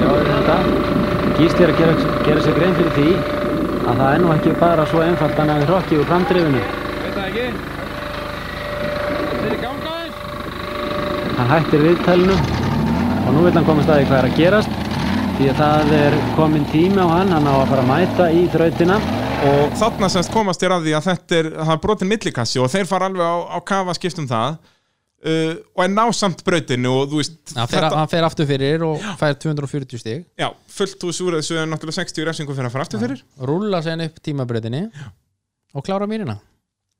[0.00, 0.20] Nýtröð.
[0.20, 0.56] Sjáðu þetta.
[1.40, 1.94] Gísli er að gera,
[2.26, 3.08] gera sér grein fyrir því
[3.90, 6.62] að það er nú ekki bara svo einfalt að hann hafi hrokkið úr framdrifinu.
[7.00, 7.46] veit það ekki
[9.30, 10.18] Þetta er í ganga aðeins
[11.38, 12.36] Hann hættir viðtælinu
[13.20, 14.76] og nú vil hann komast að því hvað er að gerast
[15.38, 18.44] því að það er komin tími á hann, hann á að fara að mæta í
[18.52, 18.98] þrautina
[19.40, 22.68] Og þarna semst komast þér að því að þetta er, það er brotin millikassi og
[22.68, 24.58] þeir fara alveg á, á kafa skipt um það.
[25.26, 28.84] Uh, og en ná samt brautinu og þú veist hann fer, hann fer aftur fyrir
[28.86, 30.26] og fær 240 stig.
[30.40, 33.24] Já, fullt úr súrið svo er náttúrulega 60 refsingu fyrir að fara aftur fyrir.
[33.50, 34.86] Rúlla sér upp tímabreytinni
[35.74, 36.40] og klára mýrina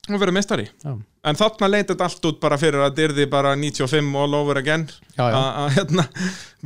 [0.09, 0.95] og vera mestari já,
[1.29, 4.87] en þarna leit þetta allt út bara fyrir að dyrði bara 95 all over again.
[5.15, 6.07] Já, já, að hérna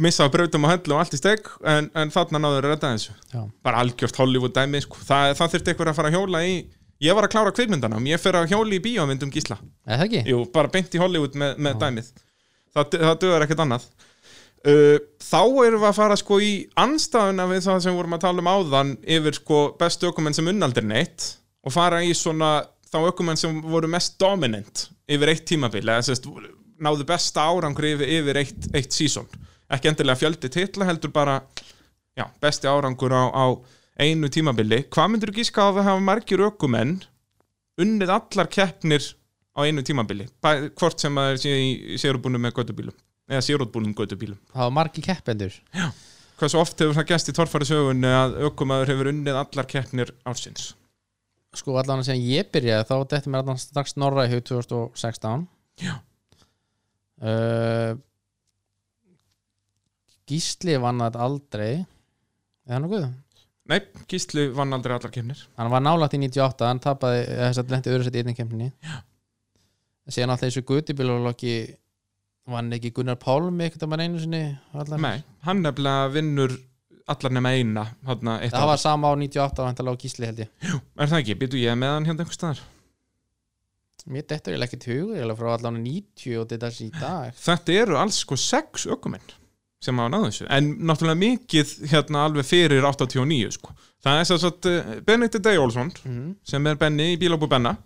[0.07, 3.17] missa brautum og höndlu og allt í steg en, en þarna náður að redda þessu.
[3.35, 3.43] Já.
[3.67, 5.03] bara algjört Hollywood dæmi sko.
[5.03, 6.55] það, það þurfti eitthvað að fara að hjóla í
[7.05, 9.59] ég var að klára kvikmyndana og ég fer að hjóla í bíómyndum gísla.
[9.85, 10.25] Það ekki?
[10.33, 12.11] Jú, bara beint í Hollywood með, með dæmið.
[12.75, 13.87] Það, það dögur ekkert annað.
[14.65, 18.23] Uh, þá erum við að fara sko í anstæðuna við það sem við vorum að
[18.23, 21.27] tala um áðan yfir sko bestu ökumenn sem unnaldir neitt
[21.61, 22.55] og fara í svona
[22.89, 26.31] þá ökumenn sem voru mest dominant yfir eitt tímabil eða sérst
[26.81, 29.29] náðu besta árangur yfir, yfir eitt, eitt sísón
[29.73, 31.39] ekki endilega fjöldi titla heldur bara
[32.17, 33.45] já, besti árangur á, á
[34.01, 34.83] einu tímabili.
[34.91, 36.97] Hvað myndir þú gíska á að hafa margir ökumenn
[37.81, 39.07] unnið allar keppnir
[39.55, 40.27] á einu tímabili?
[40.43, 41.59] Bæ, hvort sem að er
[41.95, 42.97] í sérúbúnum með göttubílum
[43.31, 45.59] eða sérúbúnum göttubílum Það var margi keppendur
[46.39, 50.73] hversu oft hefur það gæst í torfæri sögunni að ökumæður hefur unnið allar keppnir ársins?
[51.55, 55.47] Sko allan að segja ég byrjaði þá Þetta mér allan strax Norra í hug 2016
[55.85, 55.95] Já.
[57.23, 57.95] uh,
[60.25, 61.73] Gísli vann þetta aldrei.
[62.65, 63.03] Það nokkuð?
[63.71, 65.41] Nei, Gísli vann aldrei allar keppnir.
[65.59, 68.69] Hann var nálægt í 98 Hann tapaði þess að lendi öðru sett í einnig kemni
[70.11, 71.55] Síðan alltaf þessu gutibílulokki
[72.53, 74.43] Vann ekki Gunnar Pálmi Ekkert að maður einu sinni
[75.01, 76.59] nei, hann nefnilega vinnur
[77.09, 78.69] allar nema eina eitt Það ár.
[78.71, 80.53] var sama á 98 og hann á Gísli held ég.
[80.97, 82.63] Er það ekki, býtu ég með hann hérna einhvers staðar?
[84.05, 87.37] Mér dettur ég ekki til hugur Ég er frá allan 90 og þetta í dag.
[87.41, 89.25] Þetta eru alls sko sex ökumenn
[89.85, 93.75] sem hafa náðu þessu, en náttúrulega mikið hérna alveg fyrir 89 sko.
[94.05, 94.69] það er svo að
[95.07, 96.33] Benedikt Day Olsson mm.
[96.47, 97.77] sem er Benni í Bílóbu Benna.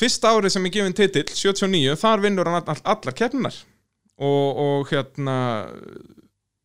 [0.00, 3.56] Fyrsta árið sem er gefin titill 79, þar vinnur hann all, allar keppninar
[4.20, 5.36] og, og hérna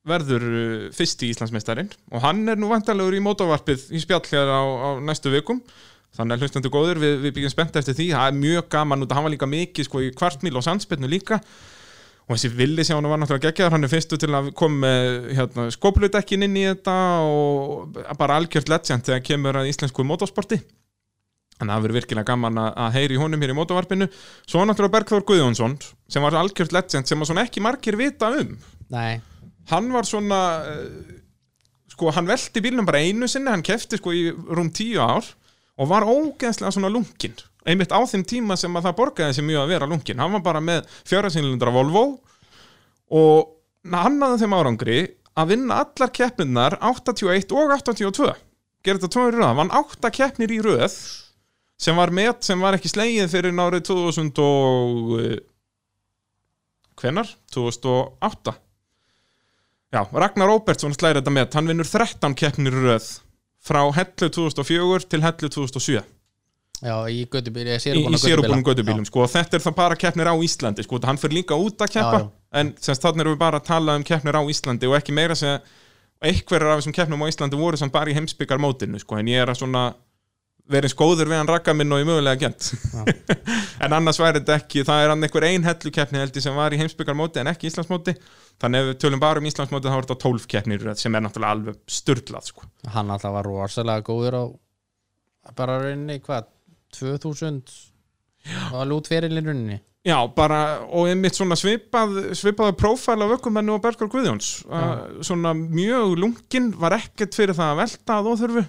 [0.05, 1.91] verður uh, fyrst í Íslandsmeistarinn.
[2.13, 5.61] Og hann er nú vantalegur í mótovarpið í spjall hér á, á næstu vikum.
[6.15, 8.11] Þannig að hlustandi góður, við, við byggjum spennt eftir því.
[8.15, 11.09] Það er mjög gaman út að hann var líka mikið sko, í kvartmíl og sandspennu
[11.11, 11.41] líka
[12.25, 15.27] og þessi villi sem hann var náttúrulega geggjaður hann er fyrstu til að koma með
[15.37, 16.95] hérna, skópludekkin inn í þetta
[17.27, 20.61] og bara algjört legend þegar kemur að íslensku motorsporti
[21.55, 24.07] Þannig að það verður virkilega gaman að, heyri honum hér í mótavarpinu.
[24.43, 25.77] Svo náttúrulega Bergþór Guðjónsson
[26.11, 28.57] sem var algjört legend sem ekki margir vita um.
[28.91, 29.21] Nei,
[29.71, 31.15] Hann var svona, uh,
[31.89, 35.25] sko hann velti bílnum bara einu sinni, hann kefti sko í rúm tíu ár
[35.79, 37.33] og var ógeðslega svona lungin.
[37.65, 40.21] Einmitt á þeim tíma sem að það borgaði sér mjög að vera lungin.
[40.21, 42.05] Hann var bara með fjárhæðsynlundra Volvo
[43.15, 43.53] og
[43.89, 44.99] hann náði þeim árangri
[45.35, 48.33] að vinna allar keppninnar 81 og 82.
[48.85, 50.99] Gerði þetta tvoður í röð, hann vann 8 keppnir í röð
[51.81, 55.41] sem var met sem var ekki slegið fyrir nárið 2000 og eh,
[57.01, 57.33] hvenar?
[57.51, 58.55] 2008
[59.95, 63.09] Já, Ragnar Róbertsson slæri þetta met, hann vinnur 13 keppnir í röð
[63.65, 66.14] frá hellu 2004 til hellu 2007
[66.81, 69.99] já, í göttubíl Ég í, sér í sérubúnum gödubílum sko, og þetta er það bara
[69.99, 72.31] keppnir á Íslandi sko, hann fyrir líka út að keppa Já, já.
[72.61, 75.37] en semst þannig erum við bara að tala um keppnir á Íslandi og ekki meira
[75.39, 75.61] segja
[76.25, 79.43] einhverjar af þessum keppnum á Íslandi voru samt bara í heimsbyggar mótinu sko, en ég
[79.43, 79.89] er að svona
[80.71, 82.71] vera eins góður við hann rakka minn og ég mögulega gent.
[83.85, 86.55] En annars væri þetta ekki það er hann einhver ein hellu keppni held ég sem
[86.57, 88.15] var í heimsbyggar móti en ekki Íslandsmóti.
[88.63, 91.57] Þannig ef við tölum bara um Íslandsmóti þá er þetta 12 keppnir sem er náttúrulega
[91.57, 92.65] alveg styrlað sko.
[92.95, 94.43] Hann alltaf var rosalega góður á
[95.59, 96.49] bara rauninni, hvað
[96.93, 97.75] 2000
[98.71, 99.81] og alveg út ferilinn rauninni.
[100.05, 104.49] Já, bara, og einmitt svona svipað svipaða prófæl af ökumennu og Bergþór Guðjóns.
[104.69, 108.65] Uh, svona mjög lungin var ekkert fyrir það að velta að óþurfu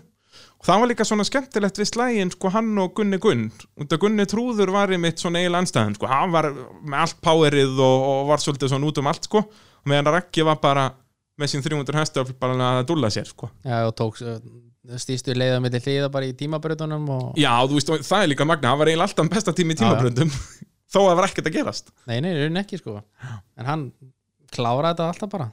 [0.56, 3.50] og það var líka svona skemmtilegt við slægin sko hann og Gunni Gunn.
[3.76, 7.82] Út að Gunni Trúður var einmitt svona eiginlega anstæðan sko, hann var með allt powerið
[7.84, 9.44] og, og var svolítið svona út um allt sko.
[9.86, 10.86] Meðan Raggi var bara
[11.36, 13.50] með sín 300 hestöfl bara að dúlla sér sko.
[13.60, 14.16] Já, og tók
[15.02, 17.28] stýstu leiða með hliða bara í tímabröðunum og...
[17.40, 19.78] Já, þú veist, það er líka magna, hann var eiginlega alltaf besta tími í Já,
[19.78, 19.84] já.
[19.84, 20.34] tímabröndum
[20.92, 21.94] þó að það var ekkert að gerast.
[22.06, 22.98] Nei, nei, rauninni ekki sko.
[23.58, 23.86] En hann
[24.54, 25.48] kláraði þetta alltaf bara.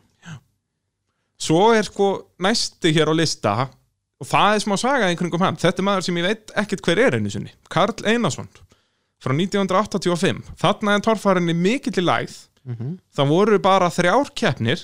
[1.44, 2.10] Svo er sko
[2.46, 3.56] næsti hér á lista
[4.22, 5.58] og það er smá saga í kringum hann.
[5.60, 7.52] Þetta er maður sem ég veit ekkert hver er einu sinni.
[7.74, 8.48] Karl Einarsson
[9.24, 12.36] frá 1985 þarna er torfærinni mikill í læð
[12.68, 14.82] mm það voru bara þrjár keppnir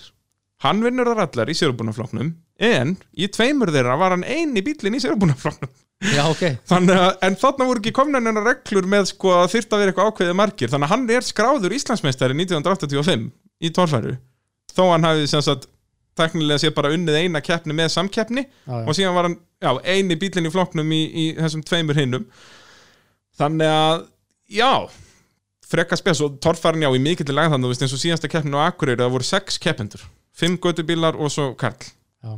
[0.65, 2.33] hann vinnur þar allar í sérbúnafloknum
[2.69, 6.43] en í tveimur þeirra var hann eini bílinn í sérbúnafloknum Já, ok.
[6.71, 9.91] Þannig að, en þarna voru ekki komna hennar reglur með sko að þyrft að vera
[9.91, 10.69] eitthvað ákveðið margir.
[10.71, 13.25] Þannig að hann er skráður Íslandsmeistari 1985
[13.59, 14.13] í torfæru.
[14.71, 15.67] Þó hann hafi sem sagt
[16.19, 18.83] teknilega sé bara unnið eina keppni með samkeppni já, já.
[18.83, 22.25] og síðan var hann já, eini bílinn í flokknum í, í þessum tveimur hinnum
[23.39, 24.05] þannig að
[24.59, 24.71] já
[25.69, 28.57] frekka spes og torfærin já í mikill lag þannig, þú veist eins og síðasta keppnin
[28.57, 30.03] á Akureyri það voru sex keppendur,
[30.39, 31.87] fimm göttubílar og svo Karl.
[32.23, 32.35] Já.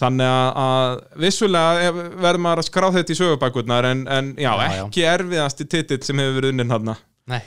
[0.00, 4.84] þannig að, að vissulega verður maður að skrá þetta í sögubækurnar en, en já, Já,
[4.84, 6.94] ekki erfiðasti titill sem hefur verið unnin hann
[7.28, 7.42] Nei,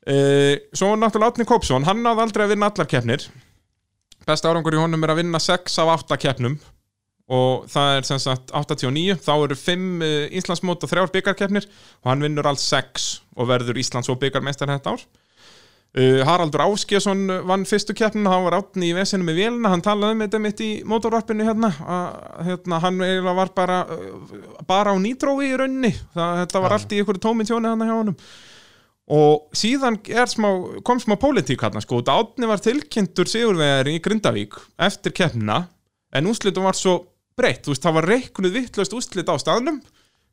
[0.00, 3.26] Uh, svo náttúrulega Átni Kópsson, hann náði aldrei að vinna allar keppnir.
[4.24, 6.54] Besta árangur í honum er að vinna 6 af 8 keppnum.
[7.30, 12.10] Og það er sem sagt 89 þá eru 5 uh, Íslandsmót og 3 byggarkeppnir og
[12.10, 15.04] hann vinnur alls 6 og verður Íslands og byggarmeistar þetta ár
[15.98, 20.16] uh, Haraldur Áskjesson vann fyrstu keppnina, hann var átni í vesinu með vélina, hann talaði
[20.16, 24.96] um þetta mitt í mótorvarpinu hérna, að hérna hann eiginlega var bara, uh, bara á
[25.00, 26.78] nýtrói í rauninni, það, þetta var Já.
[26.78, 28.18] allt í ykkur tómi tjóni hann hjá honum.
[29.10, 29.96] Og síðan
[30.30, 30.48] smá,
[30.86, 35.64] kom smá pólitík hann sko, Átni var tilkynntur sigurvegari í Grindavík eftir keppnina
[36.14, 37.00] en úrslitum var svo
[37.38, 37.64] breytt.
[37.64, 39.80] Þú veist, það var reiknuð vittlust úrslit á staðnum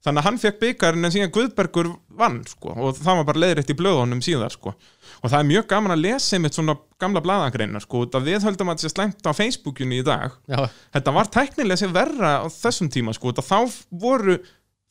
[0.06, 1.90] þannig að hann fekk byggarinn en síðan Guðbergur
[2.20, 4.74] vann sko, og það var bara leiðrætt í blöðunum síðar sko.
[5.18, 8.70] og það er mjög gaman að lesa einmitt svona gamla blaðangreina sko, af við höldum
[8.70, 10.38] að þetta sé slæmt á Facebookinu í dag.
[10.46, 13.58] Já, þetta var tæknilega sér verra á þessum tíma sko, þá
[13.90, 14.38] voru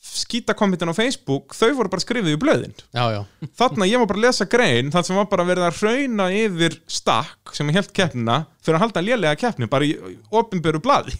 [0.06, 2.74] skítakommentin á Facebook, þau voru bara skrifið í blöðin.
[2.94, 3.20] Já, já.
[3.58, 6.76] Þarna ég var bara að lesa grein þar sem var bara verið að hrauna yfir
[6.90, 9.96] stakk sem ég held keppnina fyrir að halda lélega keppni bara í
[10.30, 11.16] opinberu blaði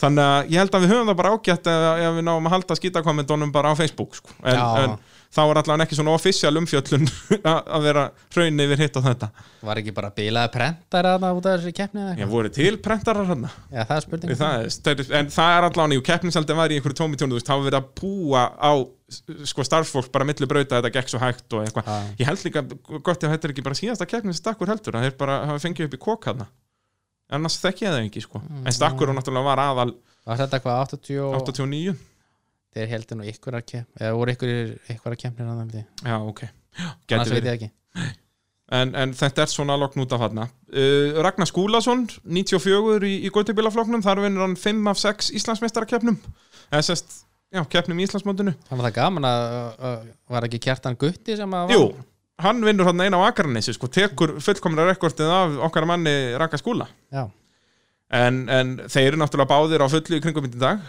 [0.00, 2.54] þannig að ég held að við höfum það bara ágætt ef, ef við náum að
[2.56, 4.36] halda skítakommentunum bara á Facebook sko.
[4.42, 4.94] en, en
[5.32, 7.06] þá er allavega ekki svona official umfjöllun
[7.52, 9.28] að vera hraun yfir hitt og þetta.
[9.64, 13.30] Var ekki bara bilaði prentar að það út af þessi keppni ég voru til prentarar
[13.30, 16.80] hann Já, það er spurning það er, en það er allavega jú, keppnisaldin var í
[16.80, 18.72] einhverju tómi tjónu, þú veist, þá verið að búa á
[19.48, 21.90] sko starfsfólk bara milli brauta þetta gekk svo hægt og eitthvað,
[22.20, 22.64] ég held líka
[23.04, 24.40] gott ef þetta er ekki bara síðasta keppnis
[27.38, 28.42] annars þekki ég það ekki sko.
[28.62, 31.94] En stakkur náttúrulega var aðal Var þetta hvað 80 og 89
[32.72, 34.52] Þeir heldur nú ykkur að kepp eða voru ykkur
[34.94, 36.44] ykkur að keppnir að það já, ok,
[37.12, 37.68] ég ekki.
[38.72, 43.32] En, en þetta er svona lokn út af hann uh, Ragnar Skúlason 94 í, í
[43.34, 46.16] góttubílafloknum þar vinnur hann 5 af 6 Íslandsmeistarakeppnum.
[46.70, 47.18] Eða sest,
[47.52, 48.54] já, keppnum í Íslandsmótinu.
[48.70, 49.44] Þannig að það gaman að,
[49.90, 51.82] að var ekki kjartan Gutti sem að Jú,
[52.42, 56.88] hann vinnur hann eina á Akarnesi sko, tekur fullkomna rekordið af okkar manni Raka Skúla.
[57.12, 57.26] Já,
[58.12, 60.82] en, en þeir eru náttúrulega báðir á fullu í kringum í dag.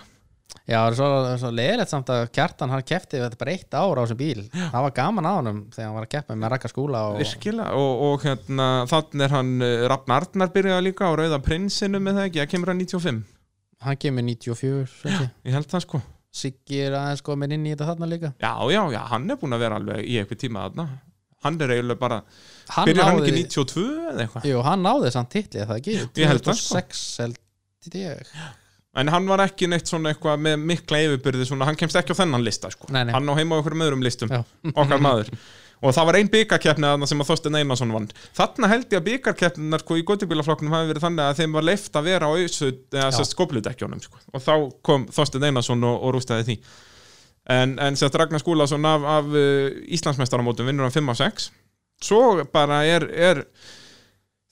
[0.68, 1.08] Já, það er svo,
[1.42, 4.44] svo leðilegt samt að kjartan hann kefti þetta bara eitt ár á þessum bíl.
[4.54, 7.80] Það var gaman á honum þegar hann var að keppa með rakka skúla og virkilega
[7.80, 12.20] og, og hérna, þannig er hann uh, Rafn Arnar byrjaði líka á Rauða Prinsinu með
[12.20, 13.24] það ekki, það kemur hann 95
[13.84, 15.30] hann kemur 94 ekki?
[15.50, 16.04] ég held það sko.
[16.34, 18.32] Siggi er aðeins komin inn í þetta þarna líka.
[18.42, 20.88] Já, já, já, hann er búin að vera alveg í eitthvað tíma þarna
[21.44, 22.20] hann er eiginlega bara,
[22.74, 25.96] Hann byrjar hann náði- ekki 92 eða eitthvað Jú, hann náði samt titli, það ekki?
[26.24, 26.84] Ég held það, sko.
[26.84, 27.40] 2006 held
[28.00, 28.36] ég
[28.94, 32.22] en hann var ekki neitt svona eitthvað með mikla yfirbyrði svona, hann kemst ekki á
[32.22, 32.88] þennan lista sko.
[32.94, 33.14] Nei, nei.
[33.16, 34.44] hann á heima á einhverjum öðrum listum Já.
[34.74, 35.32] okkar maður
[35.84, 38.06] og það var ein byggarkeppni þarna sem að Þorstein Einarsson vann
[38.38, 42.00] þarna held ég að byggarkeppninar sko, í góttubílaflokknum hafi verið þannig að þeim var leift
[42.00, 44.22] að vera á skópludekkjónum sko.
[44.32, 44.54] og þá
[44.86, 46.58] kom Þorstein Einarsson og, og rústaði því
[47.50, 51.50] en, en sérst Ragnar Skúlason af, af uh, Íslandsmeistaramótum vinnur hann 5 af 6
[52.04, 53.44] svo bara er, er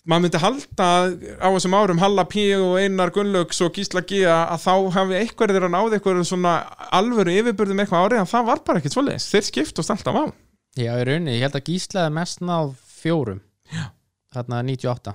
[0.07, 0.89] maður myndi halda
[1.37, 5.55] á þessum árum Halla P og Einar Gunnlaugs og Gísla G að þá hafi eitthvað
[5.55, 6.55] þeirra náði eitthvað svona
[6.89, 10.23] alvöru yfirbyrðum eitthvað árið en það var bara ekkert svoleiðis, þeir skiptust alltaf á
[10.79, 12.69] Já, í rauninni, ég held að Gíslaði mest náð
[13.01, 13.41] fjórum.
[13.67, 13.89] Já.
[14.31, 15.13] Þarna 98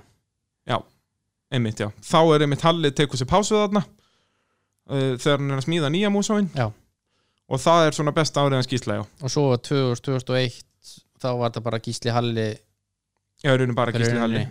[0.69, 0.77] Já,
[1.49, 1.87] einmitt já.
[2.05, 6.11] Þá er einmitt Halli tekur sér pásu þarna uh, þegar hann er að smíða nýja
[6.13, 6.69] músáin Já.
[7.47, 9.03] Og það er svona besta árið hans gísla já.
[9.23, 10.63] Og svo 2000, 2001
[11.21, 12.47] þá var þetta bara Gísli Halli.
[13.43, 14.45] Já, er bara gísli Halli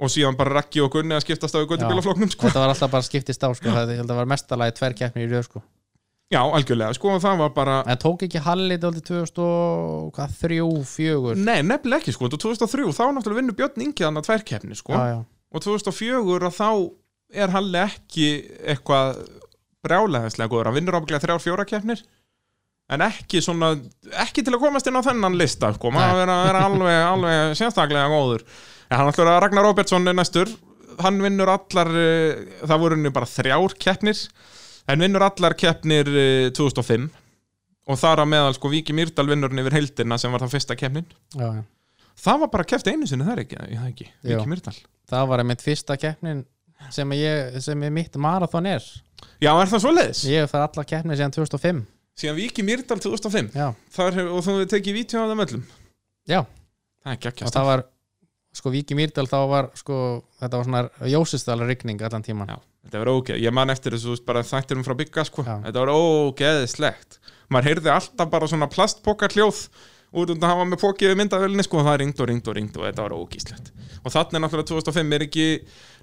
[0.00, 2.48] og síðan bara Raggi og Gunni að skiptast á í göttubílafloknum sko.
[2.48, 3.74] Þetta var alltaf bara skiptist á sko.
[3.74, 5.62] það, það var mestalagi tvær keppnir í röð sko.
[6.30, 12.04] Já, algjörlega, sko það var bara En tók ekki Halli dálítið 2003, 4 Nei, nefnilega
[12.04, 14.94] ekki sko, og 2003 þá náttúrulega vinnur Björn Ingi þannig að tvær keppni sko.
[14.94, 15.18] Já, já.
[15.50, 16.70] og 2004 að þá
[17.42, 18.28] er Halli ekki
[18.62, 19.24] eitthvað
[19.82, 22.04] brjálæðislega góður, hann vinnur ábygglega þrjár fjóra keppnir
[22.90, 23.72] en ekki svona
[24.24, 28.10] ekki til að komast inn á þennan lista sko, maður vera, vera alveg, alveg sérstaklega
[28.10, 28.44] góður.
[28.90, 30.50] En hann ætlur að Ragnar Robertsson er næstur.
[31.00, 34.22] Hann vinnur allar eh, það voru henni bara þrjár keppnir.
[34.90, 37.10] En vinnur allar keppnir eh, 2005
[37.90, 40.76] og þar að meðal sko Víki Myrdal vinnur hann yfir heildina sem var það fyrsta
[40.78, 41.06] keppnin.
[41.34, 41.62] Já, já.
[42.26, 44.08] það var bara keppt einu sinni þar ekki, það ekki?
[44.10, 44.32] Já.
[44.32, 44.74] Víki Myrdal.
[45.10, 46.44] Það var einmitt fyrsta keppnin
[46.94, 48.84] sem, ég, sem er mitt marathon er.
[49.42, 50.22] Já, er það svoleiðis?
[50.30, 51.82] Ég hef það alla keppnir síðan 2005
[52.18, 55.62] Síðan Víki Myrdal 2005 Já, Þar, hef- og þú hefur tekið vítjum af þeim öllum.
[56.28, 56.40] Já.
[57.00, 57.84] Það er og geggjast það var
[58.60, 59.96] sko Víki Mýrdal þá var sko
[60.40, 64.10] þetta var svona Jósisdal rigning allan tíman Já, þetta var ógeð, ég man eftir þessu
[64.10, 65.44] þú veist, bara þættirum frá bygga sko.
[65.46, 65.54] Já.
[65.68, 67.20] Þetta var ógeðislegt.
[67.50, 69.62] Maður heyrði alltaf bara svona plastpoka hljóð
[70.10, 71.80] út undan hann var með pókið við myndavélinni sko.
[71.86, 75.14] Það ringd og ringd og ringd og þetta var ógíslegt og þannig er náttúrulega 2005
[75.16, 75.46] er ekki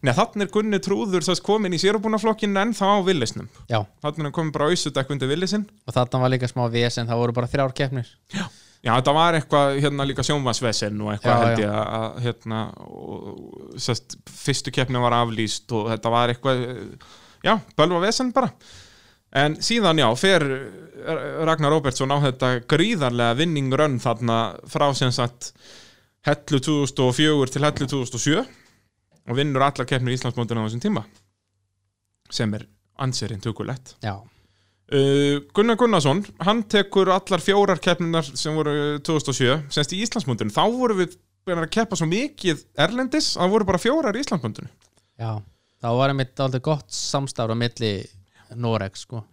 [0.06, 4.22] neða þannig er Gunni Trúður þess komin í sérubúnaflokkinu en þá á villisnum Já, þannig
[4.22, 4.70] er hann komin bara
[5.16, 8.10] undir villisinn og þarna var líka smá vesen, það voru bara þrjár keppnir.
[8.86, 11.66] Já, þetta var eitthvað hérna líka sjónvarsvesen og eitthvað Já, held já.
[11.66, 13.40] ég að, hérna, og,
[13.82, 16.62] sest, fyrstu keppni var aflýst og þetta var eitthvað,
[17.44, 18.52] já, bölva vesen bara.
[19.38, 20.46] En síðan, já, fer
[21.48, 24.38] Ragnar Róbertsson á þetta gríðarlega vinning rönn þarna
[24.70, 25.52] frá sem sagt
[26.28, 28.40] hellu 2004 til hellu 2007
[29.28, 31.06] og vinnur allar keppnir í Íslandsmóndinu á þessum tíma
[32.32, 32.66] sem er
[33.00, 33.96] ansverinn tökulegt.
[34.04, 34.20] Já,
[34.88, 38.72] Uh, Gunnar Gunnarsson, hann tekur allar fjórar keppninar sem voru
[39.04, 41.18] 2007 semst í Íslandsmundinu, þá voru við
[41.56, 44.70] að keppa svo mikið erlendis að það voru bara fjórar í Íslandsmundinu
[45.20, 45.32] já
[45.84, 47.92] þá var einmitt aldrei gott samstára á milli
[48.56, 49.26] Noreg sko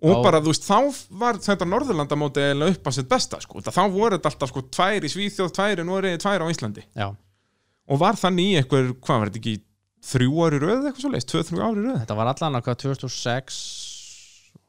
[0.00, 3.60] og bara þú veist, þá var þetta Norðurlandamóti eiginlega upp að sitt besta sko.
[3.64, 6.86] þá voru þetta alltaf sko tvær í Svíþjóð tvær í Noregi, tvær á Íslandi.
[6.96, 7.08] Já,
[7.90, 9.56] og var þannig í eitthvað, hvað var þetta ekki
[10.10, 11.98] þrjú ári röð eitthvað svo leist, tvö, þrjú ári röð?
[12.04, 13.58] Þetta var allan að hvað 2006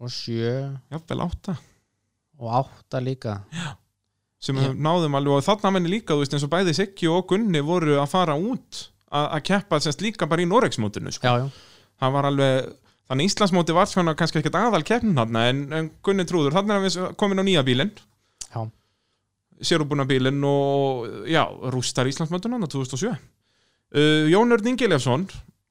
[0.02, 0.52] og 7
[0.92, 1.56] jafnvel átta.
[2.42, 3.38] Og 8 líka.
[4.42, 4.64] Sem Já.
[4.66, 7.62] við náðum alveg og þarna menni líka, þú veist, eins og bæði Siggi og Gunni
[7.62, 11.36] voru að fara út að að keppa semst líka bara í Noregsmótinu sko.
[12.02, 12.72] Það var alveg
[13.12, 16.86] þannig Íslandsmóti var svona kannski ekkert aðal keppnin þarna en, en Gunni trúður, þarna er
[16.86, 17.92] við komin á nýja bílinn.
[18.48, 18.64] Já,
[19.68, 21.44] sérubúna bílinn og já,
[21.76, 25.28] rústar Íslandsmótinu hann 2007 uh, Jón Örn Ingilefsson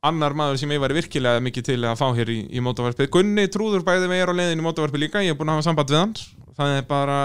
[0.07, 3.11] annar maður sem ég væri virkilega mikið til að fá hér í, í mótavarpið.
[3.13, 5.67] Gunni trúður bæði við er á leiðin í mótavarpið líka ég er búin að hafa
[5.69, 6.15] samband við hann.
[6.57, 7.19] Það er bara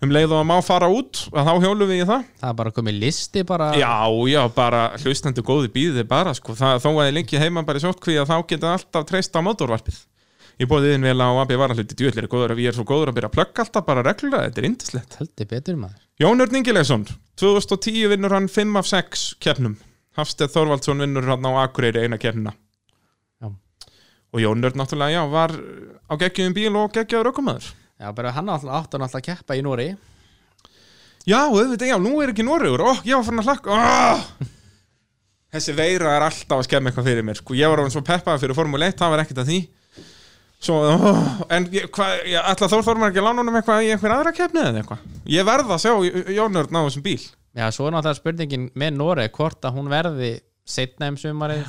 [0.00, 2.28] um leið og að má fara út að þá hjólum við í það.
[2.40, 3.66] Það er bara komið listi bara.
[3.76, 3.92] Já,
[4.32, 6.56] já, bara hlustendur góði býði bara sko.
[6.56, 9.40] það, þó að ég lengi heima bara í sótkví að þá geta alltaf treyst á
[9.44, 9.98] mótorvarpið.
[10.60, 13.12] Ég bóði inn vel á AB varahluti djúðlir er góður að ég er svo góður
[13.12, 16.02] að byrja að plugga alltaf bara reglulega, þetta er indislegt heldur betur maður.
[16.20, 17.06] Jón Örn Ingilegsson,
[17.40, 19.78] 2010 vinnur hann 5 af 6 keppnum.
[20.20, 22.52] Hafsteð Þorvaldsson vinnur hann á Akureyri eina keppnina.
[24.30, 28.48] Og Jón Örn náttúrulega, já, var á geggjum bíl og geggjaður ökumæður Já, bara hann
[28.48, 29.90] átti alltaf að keppa í Nóri
[31.28, 32.80] Já, auðvitað, já, nú er ekki Noregur.
[32.80, 34.46] Ó, ég var fann að hlakka!
[35.52, 37.56] Þessi veira er alltaf að skemma eitthvað fyrir mér sko.
[37.58, 39.58] Ég var orðin svo peppaði fyrir Formule 1 Það var ekkert að því.
[40.60, 41.12] Svo, ó,
[41.52, 44.62] En hvað, ég ætla Þór Þormar ekki að lána honum eitthvað í einhver aðra keppni
[44.62, 45.04] eða eitthvað?
[45.34, 45.92] Ég verð að sjá
[46.38, 47.20] Jónörn á þessum bíl.
[47.58, 50.32] Já, svo er náttúrulega spurningin með Nóri hvort að hún verði
[50.64, 51.68] setna um sumarið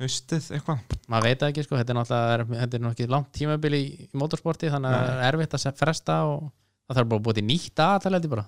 [0.00, 0.94] Haustið, eitthvað?
[1.12, 4.70] Maður veit ekki sko, þetta er náttúrulega þetta er ekki langt tímabil í, í motorsporti
[4.72, 6.46] þannig að það er erfitt að fresta og
[6.88, 8.46] það þarf bara að búið til nýtt aðtalandi bara.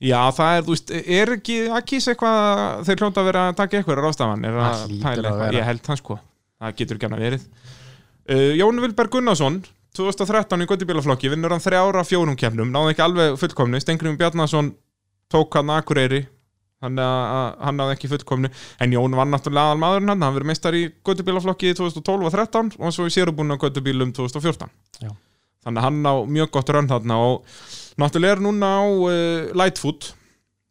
[0.00, 3.58] Já, það er, þú veist, er ekki að kýsa eitthvað Þeir hljóta að vera að
[3.58, 5.42] taka eitthvað ráðstafan Er að að eitthvað.
[5.58, 6.16] Ég held það sko,
[6.56, 7.44] það getur ekki annað verið.
[8.30, 9.60] Uh, Jón Vilberg Gunnarsson
[9.98, 13.80] 2013 í Göttibílaflokki vinnur hann þrjára fjórum kemnum, náði ekki alveg fullkomni.
[13.82, 14.72] Stengrim Bjarnason
[15.30, 16.24] tók hann Akureyri
[16.80, 18.50] hann náði ekki fullkomni
[18.80, 22.70] en Jón var náttúrulega aðal maðurinn hann hann verið meistar í Göttibílaflokki 2012 og 13
[22.78, 24.70] og svo í sérubúinu á Göttibílum 2014
[25.04, 25.10] Já.
[25.66, 27.52] þannig að hann á mjög gott rönn þarna og
[28.00, 30.14] náttúrulega er núna á uh, Lightfoot.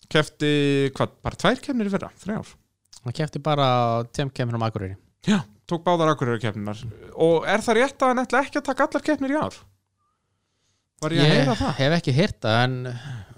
[0.09, 2.47] Kefti, hvað, bara tvær kemnir í fyrra, þrjár?
[3.03, 3.67] Hann kefti bara
[4.09, 4.95] tveim kemur um Akureyri.
[5.29, 6.79] Já, tók báðar Akureyri keppninar
[7.13, 9.59] og er það rétt að hann ætla ekki að taka allar keppnir í ár?
[10.99, 11.71] Var ég, að heyra það?
[11.79, 12.73] hef ekki heyrt það en,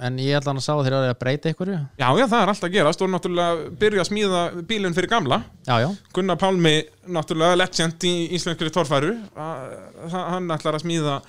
[0.08, 2.68] en ég hann að sá þeir að breyta ykkur já, Já, já, það er alltaf
[2.68, 3.04] að gerast.
[3.06, 5.42] Og náttúrulega byrja að smíða bílinn fyrir gamla.
[5.68, 5.76] Já,
[6.18, 6.74] Gunnar Pálmi,
[7.14, 11.20] náttúrulega legend í íslenskri torfæru hann ætlar að smíða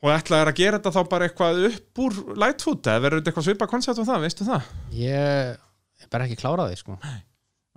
[0.00, 3.48] og ætlar að gera þetta þá bara eitthvað upp úr lightfoot eða verður þetta eitthvað
[3.50, 4.70] svipa koncept um það, veistu það?
[4.96, 5.58] ég
[6.00, 6.96] er bara ekki klárað því sko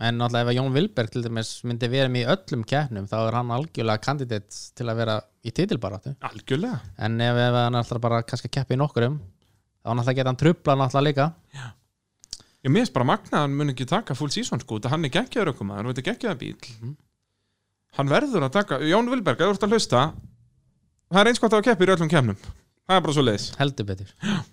[0.01, 3.15] en náttúrulega ef að Jón Vilberg til dæmis myndi vera með í öllum keppnum þá
[3.19, 6.15] er hann algjörlega kandidat til að vera í titilbaráttu.
[6.29, 6.79] Algjörlega.
[7.05, 10.41] En ef, ef hann ætlar bara kannski að keppa í nokkurum þá náttúrulega geta hann
[10.41, 11.29] trubla náttúrulega líka.
[12.63, 15.11] Ég minnst bara magna að hann mun ekki taka full season sko, þetta hann er
[15.13, 16.93] geggjaður okkur maður, þetta er geggjaður bíl
[17.93, 20.03] Hann verður að taka, Jón Vilberg, ef þú ert að hlusta
[21.13, 22.39] það er eins gott að keppa í öllum keppnum.
[22.87, 24.09] Það er bara svo leiðis heldur betur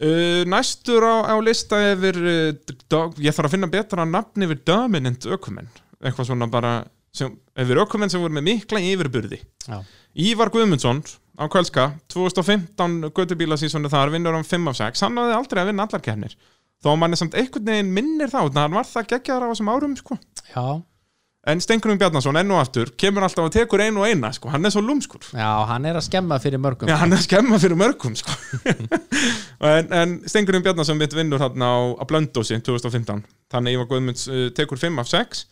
[0.00, 4.62] Uh, næstur á, á lista yfir uh, dog, ég þarf að finna betra nafn yfir
[4.64, 5.68] dominant ökumenn.
[6.00, 6.78] Eitthvað svona bara
[7.12, 9.42] sem, yfir ökumenn sem voru með mikla yfirburði.
[9.66, 9.82] Já.
[10.24, 11.02] Ívar Guðmundsson
[11.40, 15.86] á Kölska 2015 göttubílasísonu þar vinnur hann 5 af 6 hann hafði aldrei að vinna
[15.86, 16.34] allar kefnir
[16.84, 19.50] þó mann er samt einhvern veginn minnir þá þannig að hann var það geggjaður á
[19.52, 20.18] þessum árum sko.
[20.50, 20.64] já,
[21.48, 24.50] en Stengurinn Bjarnason enn og aftur kemur alltaf og tekur einu og eina sko.
[24.52, 25.22] hann er svo lúmskur.
[25.32, 26.90] Já, hann er að skemma fyrir mörgum.
[26.90, 28.34] Já, hann er að skemma fyrir mörgum sko.
[29.72, 34.48] en, en Stengurinn Bjarnason mitt vinnur hann á, á Blöndósi 2015 þannig Ívar Guðmunds uh,
[34.56, 35.44] tekur 5 af 6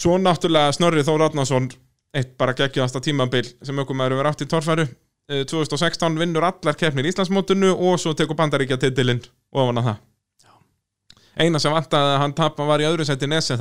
[0.00, 1.70] svo náttúrulega Snorri Þór Árnason
[2.16, 4.86] eitt bara geggjaðasta tímabil sem okkur maður verið átt í torfæru.
[5.30, 9.24] Uh, 2016 vinnur allar keppnir í Íslandsmótinu og svo tekur bandaríkja titilinn
[9.56, 10.06] ofan að það.
[11.40, 13.56] Eina sem vantaði að hann tapa var í öðru seti Nesi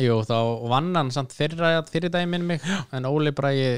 [0.00, 3.68] Jú, þá vann hann samt fyrra fyrir daginn minn mig en Óli Bræði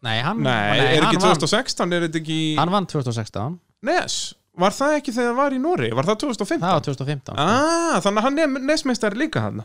[0.00, 3.56] Nei, hann, Nei, er hann ekki vann, 2016, er þetta ekki Hann vann 2016,
[3.88, 4.18] Nes?
[4.60, 5.90] Var það ekki þegar það var í Nóri?
[5.96, 6.62] Var það 2015?
[6.62, 9.64] það var 2015 Ah, þannig að hann er Nesmeistari líka hann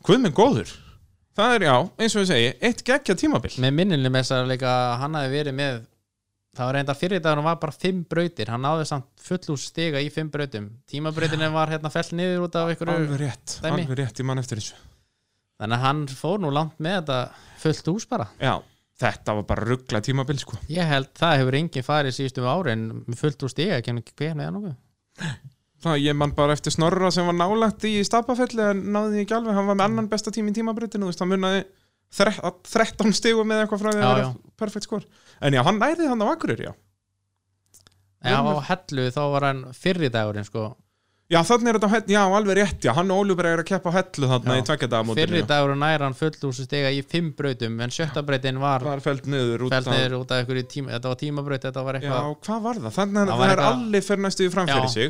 [0.00, 0.70] Hvað minn góður.
[1.36, 3.52] Það er já, eins og ég segi, eitt geggja tímabil.
[3.62, 3.74] Með
[4.10, 4.52] með þess að
[5.02, 5.80] hann hafi verið með
[6.56, 8.50] það var reynda fyrir dagur var bara fimm brautir.
[8.50, 10.70] Hann náði samt fullús stiga í fimm brautum.
[10.90, 13.84] Tímabrautinu var hérna fell niður út af ykkur Alveg rétt, dæmi.
[13.84, 14.74] alveg rétt, ég man eftir þessu.
[15.60, 17.20] Þannig að hann fór nú langt með þetta
[17.62, 18.26] fullt hús bara.
[18.40, 18.54] Já,
[19.02, 20.56] þetta var bara ruggla tímabil sko.
[20.72, 24.46] Ég held það hefur enginn farið síðustu árin með fullt hús stiga, ekki hann hvernig
[24.46, 24.78] eða nokkuð.
[25.80, 29.54] Það ég man bara eftir Snorra sem var nálægt í Stapafelli en náði ekki alveg,
[29.56, 31.62] hann var með annan besta tími í tímabrutinu, þú veist, hann munnaði
[32.12, 34.32] þre- 13 stigum með eitthvað frá því að vera já.
[34.60, 35.06] perfekt skor
[35.40, 36.74] En já, hann næði hann á Akureyri, já
[38.20, 40.76] en á hellu þá var hann fyrri dagurinn sko
[41.30, 43.68] Já, þannig er þetta á hellu, já, alveg rétt, já, hann og Ólfur er að
[43.70, 44.58] keppa á hellu Já.
[44.58, 48.58] í tveggjadagamótinu fyrri dagurinn nær hann fullt hús stiga í fimm brautum en sjötta brautin
[48.60, 51.84] var var feld niður út fælt niður út af ykkur tíma þetta var tímabraut, þetta
[51.86, 52.92] var Já, eitthvað hvað var það?
[52.98, 54.92] Þannig að Það það, er eitthvað- allir fyrir næstu í framfyrir Já.
[54.98, 55.08] sig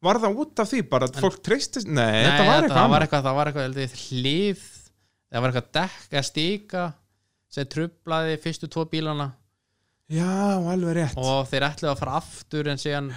[0.00, 1.86] Var það út af því bara að fólk treystist?
[1.88, 3.68] Nei, Nei, þetta var eitthvað það var eitthvað, það var eitthvað
[10.10, 10.30] Já,
[10.72, 11.18] alveg rétt.
[11.20, 13.12] Og þeir ætluðu að fara aftur en síðan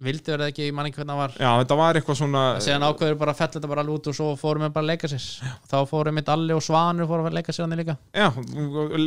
[0.00, 1.34] vildu verið ekki, ég man ekki hvernig það var.
[1.36, 4.16] Já, þetta var eitthvað svona síðan ákveður bara að fella þetta bara alveg út og
[4.16, 5.26] svo fórum við bara að leika sér.
[5.68, 7.96] Þá fórum við Alli og Svanur fórum að leika sér hann líka.
[8.16, 8.28] Já,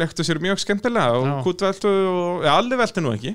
[0.03, 1.33] lektu sér mjög skemmtilega og Já.
[1.47, 3.33] kútveltu og ja, allir veltu nú ekki.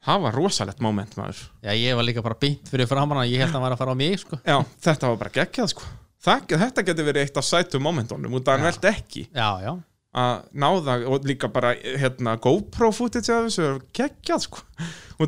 [0.00, 1.44] Það var rosalegt moment maður.
[1.60, 3.94] Já, ég var líka bara beint fyrir framann ég held að hann var að fara
[3.94, 4.40] á mig sko.
[4.42, 4.56] Já,
[4.88, 5.90] þetta var bara geggjað sko.
[6.20, 9.22] Það, Þetta getur verið eitt af sætu momentunum út að hann velti ekki.
[9.32, 9.70] Já, já,
[10.10, 14.64] að náða og líka bara hérna GoPro footage af þessu geggjað sko.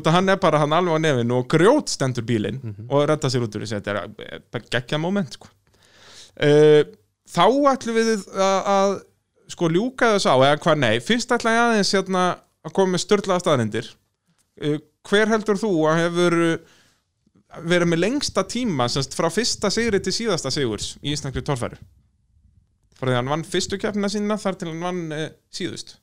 [0.09, 3.55] Hann er bara hann alveg á nefinu og grjót stendur bílinn og redda sér út
[3.55, 3.79] úr þessu.
[3.79, 5.51] Þetta er eh, bara geggjað moment sko.
[6.33, 6.81] Uh,
[7.29, 8.93] þá ætlum við að, að
[9.53, 12.23] sko ljúka þess á eða hvað nei, fyrst ætla ég aðeins hérna
[12.65, 16.37] að koma með störlaða staðarindir uh, hver heldur þú að hefur
[17.69, 21.77] verið með lengsta tíma semst frá fyrsta sigri til síðasta sigurs í Íslandri torfæru
[23.03, 25.97] frá því að hann vann fyrstu keppnina sína þar til hann vann uh, síðust.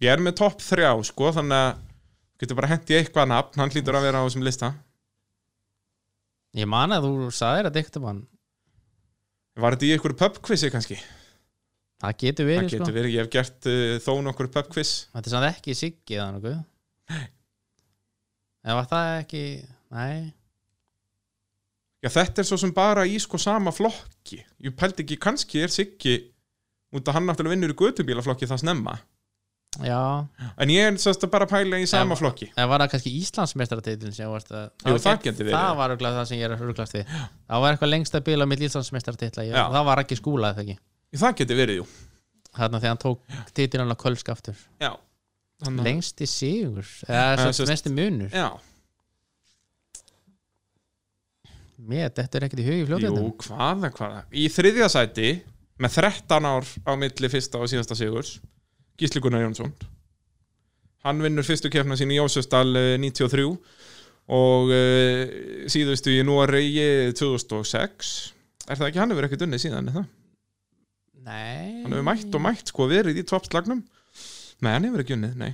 [0.00, 1.84] Ég er með topp þrjá sko þannig að
[2.40, 3.60] getur bara hent í eitthvað nafn.
[3.60, 4.72] Hann hlýtur að vera á þessum lista.
[6.56, 8.24] Ég man að þú sagðir að dyktum hann.
[9.56, 10.98] Var þetta í einhverju pubquizi kannski?
[11.96, 12.96] Það getur það verið getur sko.
[12.96, 14.90] verið, ég hef gert uh, þó nokkur pubquiz.
[15.14, 16.58] Þetta er samt ekki Siggi eða nokkuð.
[18.66, 19.44] Eða var það ekki
[19.96, 20.16] nei,
[22.06, 24.38] já þetta er svo sem bara í sko sama flokki.
[24.62, 26.16] Ég pældi ekki kannski er Siggi
[26.94, 28.96] út að hann náttúrulega vinnur í götubílaflokki það snemma.
[29.84, 30.24] Já.
[30.56, 32.20] En ég er sérst að bara pæla í sama Já.
[32.22, 32.46] flokki.
[32.56, 35.56] eða var það kannski Íslandsmeistaratitlin sem varst að Jú, það getur verið.
[35.58, 37.10] það var örugglega það sem ég er að ruglast við.
[37.50, 39.66] Það var eitthvað lengsta bíl á mitt Íslandsmeistartitla Já.
[39.74, 40.78] það var ekki skúla eða ekki?
[41.20, 41.86] Það getur verið, jú.
[42.56, 43.20] Þarna þegar hann tók
[43.52, 44.56] titilin á Kölsk aftur.
[44.80, 44.92] Já,
[45.68, 48.30] lengsti sigur eða sérst- mesti munur.
[48.32, 48.48] Já.
[51.76, 55.30] Mér, þetta er ekkert í hugi Jú, fljóðlega hvaða, hvaða Í þriðja sæti
[55.82, 58.36] með 13 ár á milli fyrsta og síðasta sigurs
[58.96, 59.74] Gísli Gunnar Jónsson.
[61.04, 63.44] Hann vinnur fyrstu keppna sín í Jósusdal eh, 93
[64.32, 65.34] og uh,
[65.70, 68.14] síðustu í Noregi 2006
[68.66, 70.06] Er það ekki, hann hefur ekkert unnið síðan, er það?
[71.26, 71.82] nei.
[71.84, 73.84] Hann hefur mætt og mætt, sko, verið í toppslagnum.
[74.64, 75.52] Nei, hann hefur ekki unnið, nei.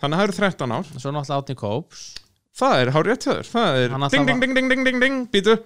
[0.00, 0.88] Þannig að það eru 13 ár.
[0.94, 2.06] Svo náttúrulega Átni Kóps
[2.56, 3.48] Það er hár rétt þér.
[3.52, 5.56] Það er Hann ding, alltaf ding, ding, ding, ding, ding, ding, býtu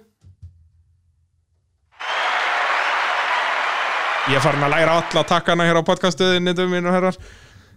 [4.31, 7.17] Ég er farin að læra alla takkana hér á podcastuðinni mínur herrar.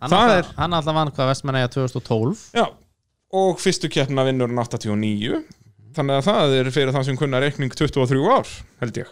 [0.03, 2.65] Hann Það alltaf, er- hann alltaf vann hvað Vestmanæja 2012 Já,
[3.33, 5.43] og fyrstu keppna vinnur hann 89
[5.93, 8.49] Þannig að það er fyrir það sem kunna reikning 23 ár,
[8.81, 9.09] held ég.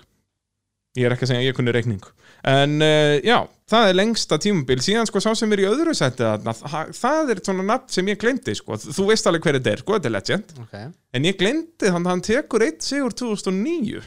[0.98, 2.02] Ég er ekki að segja að ég kunni reikning
[2.48, 3.38] En uh, já,
[3.70, 6.64] það er lengsta tímabil Síðan sko sá sem er í öðru seti það,
[6.98, 8.80] það er svona nafn sem ég glemdi sko.
[8.82, 10.90] Þú veist alveg hver þetta er, sko, þetta er legend okay.
[11.14, 14.02] En ég glemdi að hann tekur eitt sigur 2009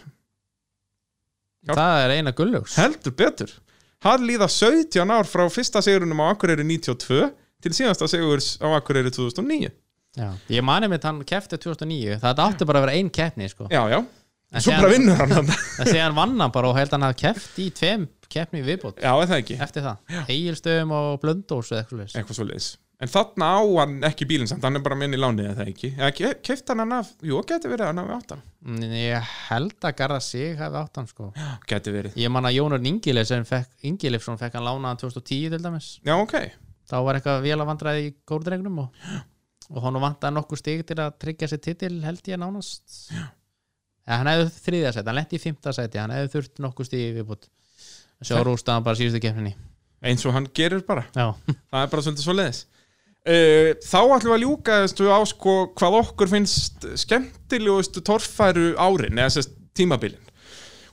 [1.64, 1.72] Já.
[1.72, 3.54] það er eina gullugs Heldur betur
[4.04, 7.30] Hann líða 17 ár frá fyrsta sigurunum á Akureyri 92
[7.64, 9.70] til síðasta sigurs á Akureyri 2009
[10.14, 10.28] Já.
[10.52, 13.66] ég mani mitt hann kefti 2009 það átti bara að vera ein keppni sko.
[13.72, 14.02] Já, já,
[14.54, 15.48] En svo bara vinnur hann
[15.90, 19.02] síðan vann hann bara og held hann að keft í tveim keppni viðbót.
[19.02, 22.72] Já, það ekki, eftir það, Egilstöðum og Blöndós eða eitthvað leys eitthvað svo leiðis
[23.02, 25.90] En þarna á hann ekki bílinn samt, hann er bara minn í lánið eða ekki?
[25.98, 28.44] Eða keift hann hann af, jú, geti verið hann af áttan
[28.94, 31.26] ég held að Garða sig hefði átt hann sko.
[31.68, 35.60] Geti verið, ég man að Jónur Ingilef sem fekk, Ingilefsson fekk hann lánaðan 2010 til
[35.66, 35.88] dæmis.
[36.06, 36.36] Já, ok.
[36.88, 39.10] Þá var eitthvað vel að vandræði í górdrengnum og,
[39.74, 43.02] og hann vantaði nokkur stig til að tryggja sér titil held ég nánast.
[43.10, 47.12] Ja, hann hefði þriðja sæti, hann lendi í fymta sæti hann hefði þurft nokkur stig
[47.18, 47.50] viðbútt
[48.22, 49.56] sjá rústaðan bara síðustu keppninni.
[50.04, 51.06] Eins og hann gerir bara.
[51.16, 51.32] Já,
[51.72, 52.64] það er bara svolítið svo leiðis
[53.24, 59.36] uh, þá ætlum við að ljúka á sko hvað okkur finnst skemmtilegustu torfæru árin eða
[59.38, 60.20] sérst tímabilin.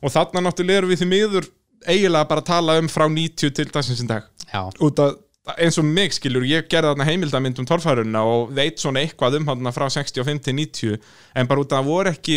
[0.01, 1.49] Og þarna náttúrulega erum við því miður
[1.85, 4.25] eiginlega bara að tala um frá 90 til dagsins í dag.
[4.47, 8.77] Já, út að eins og mig skilur, ég gerði þarna heimildamind um torfæruna og veit
[8.81, 10.99] svona eitthvað um þarna frá 65 til 90
[11.41, 12.35] en bara út að það voru ekki,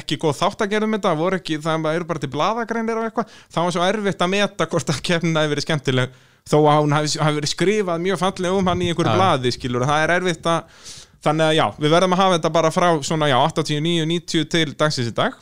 [0.00, 3.08] ekki góð þátt að gera um þetta, voru ekki, það eru bara til bladagreinir og
[3.10, 6.16] eitthvað, það var svo erfitt að meta hvort að keppnina hefur verið skemmtileg
[6.48, 9.18] þó að hún hafi, hafi verið skrifað mjög fallega um hann í einhverju Já.
[9.20, 10.86] blaði skilur, það er erfitt að
[11.28, 14.68] þannig að já, við verðum að hafa þetta bara frá svona já, 89, 90 til
[14.72, 15.36] dagsins í dag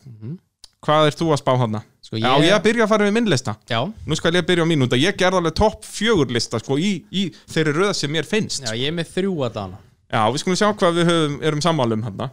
[0.82, 1.78] hvað er þú að spá hann?
[2.06, 3.56] Sko Já, ég að byrja að fara við minn lista.
[3.70, 6.60] Já, Nú skal ég byrja á mín út að ég gerði alveg topp fjögur lista
[6.62, 8.62] sko, í, í þeirri röð sem mér finnst.
[8.62, 9.80] Já, ég er með þrjú að dana.
[10.06, 12.28] Já, við skulum sjá hvað við höfum, erum sammálum hann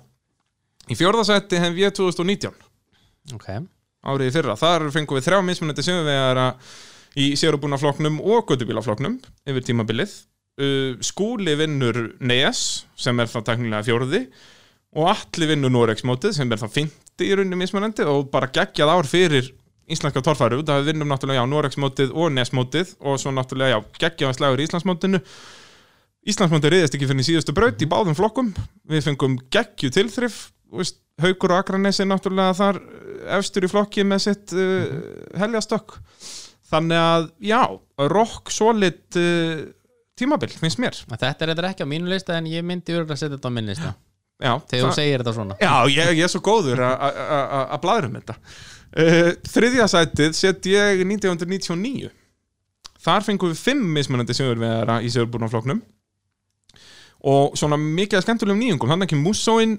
[0.92, 2.58] Í fjórðasætti hefum við 2019
[3.32, 3.48] ok,
[4.04, 6.48] árið í fyrra, þar fengum við þrjá mismunandi sigurvegara
[7.20, 10.16] í sérubúnafloknum og göttubílafloknum yfir tímabilið.
[10.60, 14.26] Uh, Skúli vinnur Nes sem er þá teknilega fjórði
[15.00, 18.92] og Atli vinnur Norex mótið sem er þá fymti í rauninni mismunandi og bara geggjað
[18.94, 19.50] ár fyrir
[19.92, 23.76] íslenska torfæru, það við vinnum náttúrulega já, Norex mótið og Nes mótið og svo náttúrulega
[23.76, 25.20] já, geggjaðan slagur í Íslandsmótinu.
[26.32, 28.54] Íslandsmótið riðist ekki fyrir síðustu braut í báðum flokkum.
[28.88, 30.46] Við fengum geggju tilþrif
[31.22, 34.88] Haukur og Akranesi náttúrulega þar eh, efstur í flokki með sitt uh,
[35.38, 36.00] heljastökk
[36.74, 37.60] þannig að já,
[38.10, 39.62] rock solid uh,
[40.18, 40.98] tímabil finnst mér.
[41.12, 43.56] Þetta er þetta ekki á mínu lista en ég myndi örgulega að setja þetta á
[43.60, 43.94] minn lista.
[44.42, 45.58] Já, þegar þú segir þetta svona.
[45.62, 48.38] Já ég, ég er svo góður að bladra um þetta
[48.98, 52.12] uh, þriðja sætið set ég 1999
[53.04, 55.82] þar fengum við fimm mismunandi sigurvegara í sigurbúrnafloknum
[57.24, 58.92] og svona mikið að skemmtulegum nýjungum.
[58.92, 59.78] Þannig ekki Musóin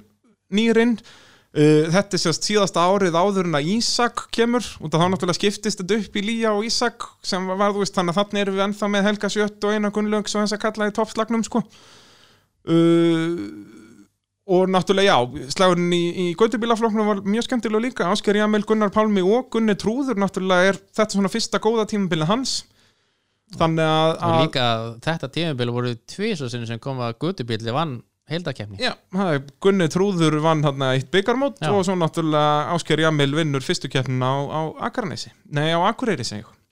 [0.55, 4.65] nýrin uh, þetta er sérst síðasta árið áður en að Ísak kemur.
[4.81, 8.15] Og þá náttúrulega skiptist þetta upp í Lía og Ísak sem var, þú veist, þannig
[8.15, 10.89] að þannig erum við ennþá með Helga Sjött og Einar Gunnlaugs og þess að kalla
[10.89, 11.65] í toppslagnum sko.
[12.65, 13.37] Uh,
[14.45, 18.09] og náttúrulega já, slagurinn í, í Gautubílaflokknum var mjög skemmtilega líka.
[18.13, 22.57] Ásker Jamel, Gunnar Pálmi og Gunni Trúður náttúrulega er þetta svona fyrsta góða tímabilið hans.
[23.55, 24.67] Þannig að, og að líka
[25.05, 27.99] þetta tímabil voru tvisar sinni sem kom að gutubíli vann
[28.31, 28.95] heildakefni Já,
[29.63, 31.71] Gunni Trúður vann hann eitt byggarmót Já.
[31.71, 35.33] og svo náttúrulega Ásker Jamil vinnur fyrstu keppnina á, á Akranesi.
[35.53, 36.64] Nei, á Akureyri segi ég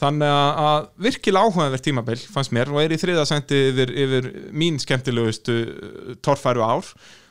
[0.00, 5.56] Þannig að, virkilega áhugaverð tímabil fannst mér og er í þriðasendi yfir, yfir mín skemmtilegustu
[5.60, 6.86] uh, torfæru ár.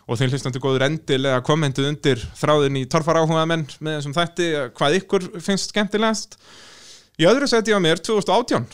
[0.10, 4.50] Og þeim hlustandi góður endilega kommentuð undir þráðin í torfæru áhuga menn með þessum þætti
[4.78, 6.38] hvað ykkur finnst skemmtilegast.
[7.22, 8.70] Í öðru seti á mér 2018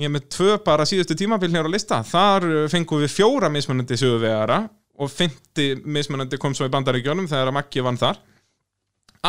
[0.00, 2.00] Ég er með tvö bara síðustu tímabil hér á lista.
[2.06, 4.64] Þar uh, fengum við fjóra mismunandi söguvegara
[5.00, 8.18] og fymti mismunandi kom svo í bandaríkjónum þegar að Maggi vann þar.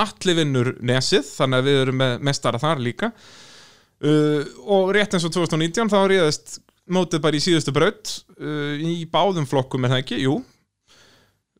[0.02, 3.12] Atli vinnur nesið þannig að við erum með mestara þar líka
[4.06, 6.58] uh, og rétt eins og 2019 þá ríðast
[6.92, 10.40] mótið bara í síðustu braut uh, í báðum flokkum er það ekki, jú.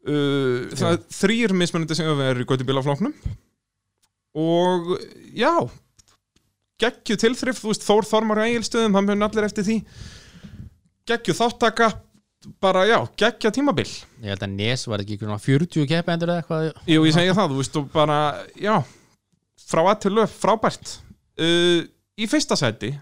[0.02, 3.14] Uh, það er þrýr mismunandi söguvegar í göttubílaflokknum
[4.42, 4.96] og
[5.38, 5.54] já
[6.82, 9.78] geggju tilþrif, þú veist Þór Þormar Egilstöðum, hann mun allir eftir því.
[11.10, 11.92] Geggju þáttaka
[12.64, 13.88] bara já, geggja tímabil.
[14.24, 16.70] Ég held að Nes var ekki svona 40 keppendur eða eitthvað.
[16.90, 18.20] Jú, ég segja það, þú veist, og bara
[18.58, 18.76] já,
[19.70, 20.96] frá að til löf, frábært.
[21.42, 21.84] Uh,
[22.22, 22.94] í fyrsta sæti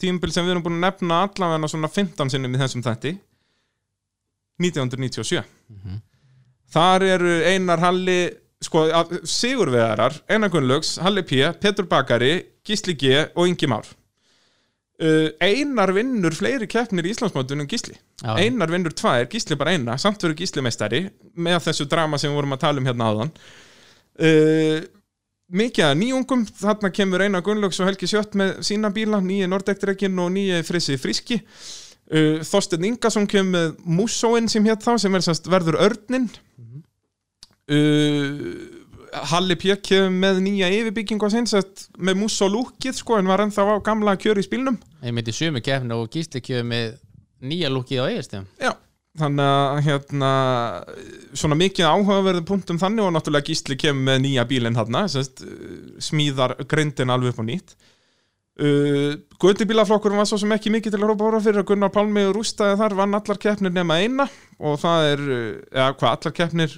[0.00, 3.16] tímabil sem við erum búin að nefna allavega svona 15 sinnum í þessum þætti
[4.60, 5.42] 1997
[6.74, 8.20] þar eru Einar Halli
[8.60, 8.84] sko,
[9.24, 12.34] sigurvegarar, Einar Gunnlaugs Halli P, Petur Bakari
[12.66, 13.88] Gísli G og Ingi Már.
[15.00, 17.96] Uh, Einar vinnur fleiri keppnir í Íslandsmótun en Gísli.
[18.20, 18.34] Já.
[18.36, 21.06] Einar vinnur tvær, Gísli bara eina samt verður Gísli meistari
[21.40, 23.32] með þessu drama sem við vorum að tala um hérna áðan.
[24.20, 24.82] Uh,
[25.50, 26.42] mikið að nýjungum.
[26.60, 30.98] Þarna kemur Einar Gunnlaugs og Helgi Sjött með sína bíla, nýji Nordektirekin og nýji Frissi
[31.00, 36.28] Friski uh, Þorsteinn Ingason kemur með Musóin sem hétt þá, sem er sérst verður Örnin
[37.70, 38.40] uh,
[39.32, 39.74] Halli P.
[39.82, 43.76] kemur með nýja yfirbyggingu á sinn sett með Musó lúkið sko, en var ennþá á
[43.82, 44.78] gamla kjör í spílnum.
[45.02, 46.92] Ég myndi sömu keppni og Gísli kjöðu með
[47.40, 48.72] nýja lúkið á eigistum Já,
[49.18, 50.32] þannig að hérna,
[51.34, 54.78] svona mikið áhugaverðu punktum þannig og náttúrulega Gísli kemur með nýja bílinn
[55.10, 55.42] sest,
[55.98, 57.74] smíðar grindin alveg upp á nýtt.
[58.60, 62.26] Uh, Götubílaflokkurinn var svo sem ekki mikið til að rópa ára fyrir að Gunnar Pálmi
[62.28, 64.26] og rústaði þar vann allar keppnir nema eina
[64.60, 66.74] og það er, uh, eða hvað allar keppnir,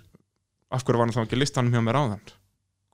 [0.71, 2.23] af hverju var hann þá ekki listanum hjá mér áðan?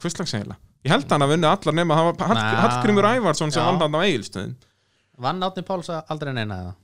[0.01, 0.60] Hvistlags eiginlega?
[0.86, 2.59] Ég held hann að vinna allar nema, það var Hall, Ná.
[2.65, 4.56] Hallgrímur Ævarsson sem vann hann á eigilstöðin.
[5.19, 6.77] vann Átni Páls aldrei neina eða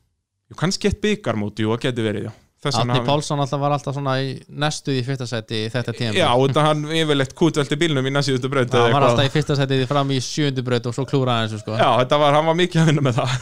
[0.60, 4.94] kannski eitt byggarmóti og geti verið, já Hafi- Pálsson alltaf var alltaf svona í næstu
[4.96, 8.72] í fyrsta seti í þetta tíma Já, þetta hann yfirleitt kútvelti bílnum í næstíðustu braut
[8.72, 11.60] eða hann var alltaf í fyrsta seti fram í sjöndu braut og svo klúraði hans
[11.64, 11.76] sko.
[11.76, 13.36] Já, þetta var, hann var mikið að vinna með það.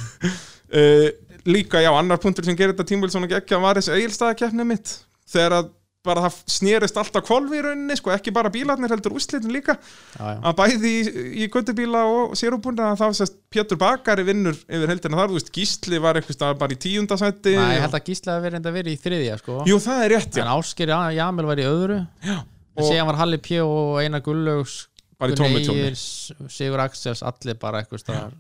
[0.73, 1.07] Uh,
[1.53, 4.93] Líka, já, annar punktur sem gerir þetta tímvel svona geggja var þessi eigilstaðakeppni mitt.
[5.33, 5.71] Þegar að
[6.07, 9.77] bara það snerist alltaf kvolfi í rauninni, sko, ekki bara bílarnir heldur úrslitin líka.
[10.17, 10.39] Já, já.
[10.51, 11.03] að bæði í,
[11.45, 16.01] í göttubíla og sérubúna þá sést Pétur Bakari vinnur yfir heldina þar, þú veist, Gísli
[16.03, 19.03] var eitthvað bara í tíundasætti Nei, ég held að Gísla hafi verið enda verið í
[19.07, 19.59] þriðja sko.
[19.71, 22.01] Jú, það er rétt, já, en Ásker Jamil var í öðru.
[22.27, 24.79] Já, og- síðan var Halli P og Einar Gullaugs
[25.23, 25.93] bara í tómi tómi
[26.51, 28.35] Sigur Axels, allir bara eitthvað staðar.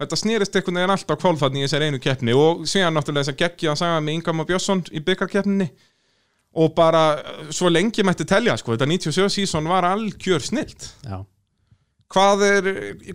[0.00, 3.42] Þetta snerist einhvern veginn alltaf kvolfatni í þessari einu keppni og síðan náttúrulega þess að
[3.44, 5.68] geggja að saga með Ingam og Björnsson í byggarkeppninni
[6.54, 10.90] og bara uh, svo lengi mætti telja sko, þetta 97 sísón var algjör snilt.
[11.06, 11.22] Já,
[12.14, 12.66] Hvað er,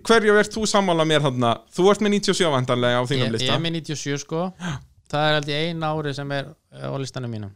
[0.04, 1.54] hverju ert þú sammála mér þarna?
[1.72, 3.54] Þú ert með 97 vandarlega á ég, þínum ég lista.
[3.54, 4.42] er með 97 sko.
[5.10, 7.54] Það er ég ein ári sem er eh, á listanum mínum.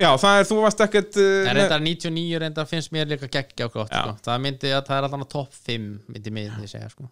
[0.00, 3.76] Já, það er, þú varst ekkert uh, reyndar 99 reyndar finnst mér líka geggja og
[3.76, 4.00] gott Já.
[4.00, 4.16] sko.
[4.24, 7.06] það myndi að það er alltaf top 5 myndi mig segja sko.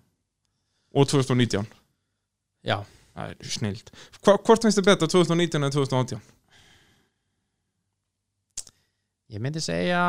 [0.97, 1.69] Og 2019
[2.67, 2.81] Já,
[3.13, 3.91] Það er snilt.
[4.25, 6.23] Hvort finnst þið betra 2019 en 2018?
[9.33, 10.03] Ég myndi segja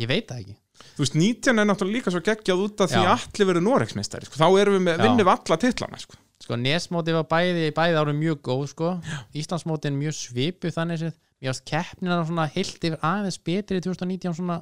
[0.00, 0.56] ég veit það ekki.
[0.96, 3.12] Þú veist, 19 er náttúrulega líka svo geggjað út af því Já.
[3.12, 4.40] allir verið Noregsmeistari sko.
[4.40, 6.20] Þá erum við með, vinnum alla titlana sko.
[6.40, 8.92] sko nesmóti var bæði bæði árum mjög góð sko.
[9.36, 11.18] Íslandsmóti er mjög svipu þannig séð.
[11.40, 14.60] Mér varst keppnina svona heilt yfir aðeins betri í 2019 svona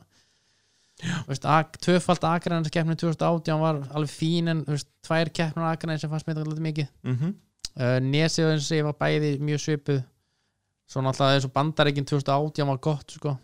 [1.29, 6.11] veist, ag, tvöfald akræðans keppni 2018 var alveg fín en veist, tvær keppnir akræðans sem
[6.11, 6.91] fannst mér þetta mikið.
[7.07, 7.15] Mm
[7.79, 10.01] uh, nesið ég var bæði mjög svipuð
[10.89, 13.35] svo náttúrulega eins og bandareikin 2018 var gott sko.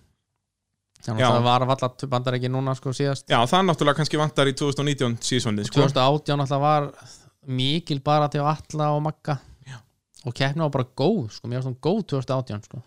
[1.05, 3.29] Þannig að það var að valla bandareikin núna sko síðast.
[3.29, 5.85] Já, það náttúrulega kannski vantar í 2019 sísónið sko.
[5.85, 6.89] 2018 náttúrulega var
[7.45, 9.37] mikil bara til alla og magga.
[9.69, 9.77] Já.
[10.25, 12.81] og keppni var bara góð sko, mér varst hún góð 2018 sko.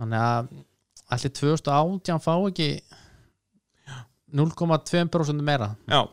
[0.00, 0.52] þannig að
[1.12, 2.70] allir 2018 fá ekki
[4.32, 5.74] 0,2% meira.
[5.84, 6.06] Já,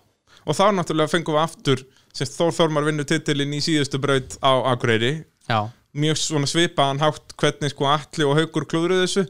[0.43, 4.51] og þá náttúrulega fengum við aftur sem Þór Þormar vinnur titilinn í síðustu braut á
[4.73, 5.13] Akureyri.
[5.47, 9.23] Já, mjög svona svipaðan hátt hvernig sko Atli og Haukur klúðruðu þessu.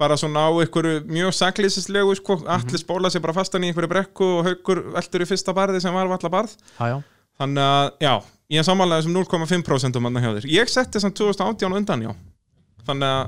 [0.00, 4.28] Bara svona á einhverju mjög saklýsislegu sko, Atli spóla sér bara fastan í einhverju brekku
[4.38, 6.56] og Haukur veltur í fyrsta barði sem var valla barð.
[6.78, 6.96] Já,
[7.38, 8.14] þannig að, já,
[8.56, 10.48] ég er samanlega þessum 0,5% um hann hjá þér.
[10.50, 12.12] Ég setti þessum 2018 á undan, já.
[12.88, 13.22] Þannig að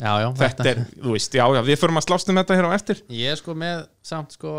[0.00, 2.70] já, já þetta er, þú veist, já, já, við förum að slást um þetta hér
[2.72, 3.02] á eftir.
[3.12, 4.54] Ég er sko með samt sko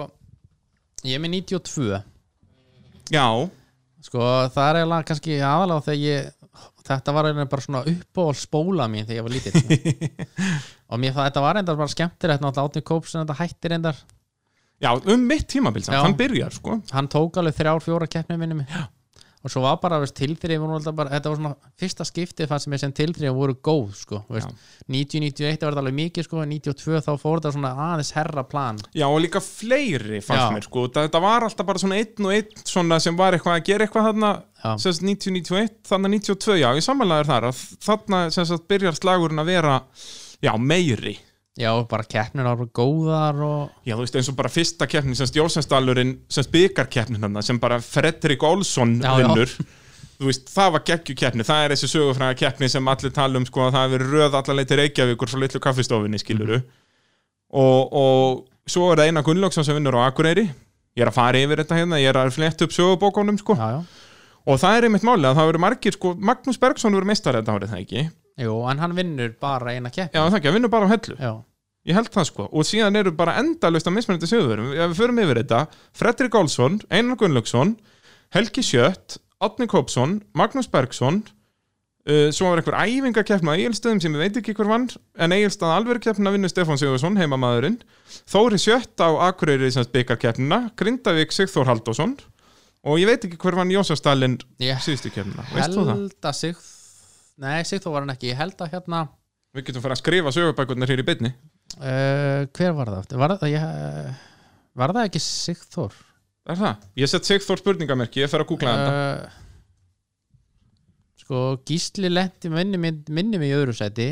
[1.05, 2.01] ég er með 92
[3.13, 3.25] já,
[4.05, 6.33] sko það er eiginlega kannski aðalega þegar ég
[6.87, 9.79] þetta var eiginlega bara svona uppáhald spóla mín þegar ég var lítill sko.
[10.91, 14.03] og mér það, þetta var reyndar bara skemmtilegt náttúrulega Átni Kóps en þetta hættir reyndar
[14.83, 16.03] já, um mitt tímabil samt, Já.
[16.05, 18.77] hann byrjar, sko hann tók alveg þrjár, fjóra keppni minni mig
[19.43, 23.55] og svo var bara bara, þetta var svona fyrsta skiptið fannst mér sem tilþrif voru
[23.63, 24.49] góð sko, veist,
[24.89, 28.81] 90-91 var þetta alveg mikið sko, 92 þá fór þetta svona aðeins herra plan.
[28.97, 30.55] Já, og líka fleiri fannst Já.
[30.55, 33.67] mér sko, þetta, var alltaf bara svona einn og einn svona sem var eitthvað að
[33.69, 34.33] gera eitthvað þarna
[34.63, 34.71] Já.
[34.73, 39.43] sem sagt 90-91, þarna 92 já, ég samanlegaður þar að þarna sem sagt byrjar slagurinn
[39.43, 39.77] að vera
[40.41, 41.17] já, meiri,
[41.57, 45.33] já, bara keppnir bara góðar og já, þú veist eins og bara fyrsta keppnin, sem
[45.39, 49.53] Jósensdalurinn sem sagt byggarkeppnin þarna, sem bara Fredrik Olsson vinnur.
[50.17, 53.67] Þú veist, það var geggjukeppni, það er þessi sögufræða keppni sem allir tala um, sko,
[53.67, 56.57] að það hefur röð allarleið til Reykjavíkur frá litlu kaffistofinni, skiluru
[57.53, 60.47] og, og svo er það Einar Gunnlaugsson sem vinnur á Akureyri.
[60.97, 63.53] Ég er að fara yfir þetta hérna, ég er að fletta upp sögubókunum sko.
[63.53, 64.07] já, já,
[64.47, 67.53] og það er einmitt máli að það verið margir sko, Magnús Bergson verið meistar þetta
[67.57, 68.07] árið það ekki
[68.45, 70.17] jú, en hann vinnur bara eina keppni.
[70.17, 71.17] Já það ekki, að vinnur bara á hellu.
[71.19, 71.31] Já,
[71.89, 75.23] ég held það sko, og síðan eru bara endalaust að mismunandi söguverum, ef við förum
[75.23, 75.63] yfir þetta.
[75.97, 77.77] Fredrik Olsson, Einar Gunnlaugsson
[78.35, 81.21] Helgi Sjött, Átni Kópsson Magnús Bergson
[82.09, 85.75] uh, svo var einhver æfingakeppna á Egilstöðum sem ég veit ekki hver vann, en Egilstöð
[85.75, 87.79] alveg keppna vinnur Stefán Sigursson, heimamaðurinn.
[88.27, 92.17] Þóri Sjött á Akureyri byggarkeppnina, Grindavík Sigþór Haldásson
[92.87, 96.03] og ég veit ekki hver vann Jósafstælin ég síðustu keppnina, veist þú það?
[97.43, 99.03] Nei, Sigþór var hann ekki, ég held að hérna
[99.57, 101.31] Við getum fara að skrifa sögubækurnar hér í beinni
[101.77, 103.15] uh, hver var það?
[103.23, 104.21] Var það, ég,
[104.77, 105.97] var það ekki Sigþór?
[106.47, 106.85] Er það?
[107.01, 109.43] Ég sett Sigþór spurningamerki, ég fer að googla þetta Uh,
[111.27, 112.77] sko Gísli lendi minni,
[113.11, 114.05] minni mig í öðru sæti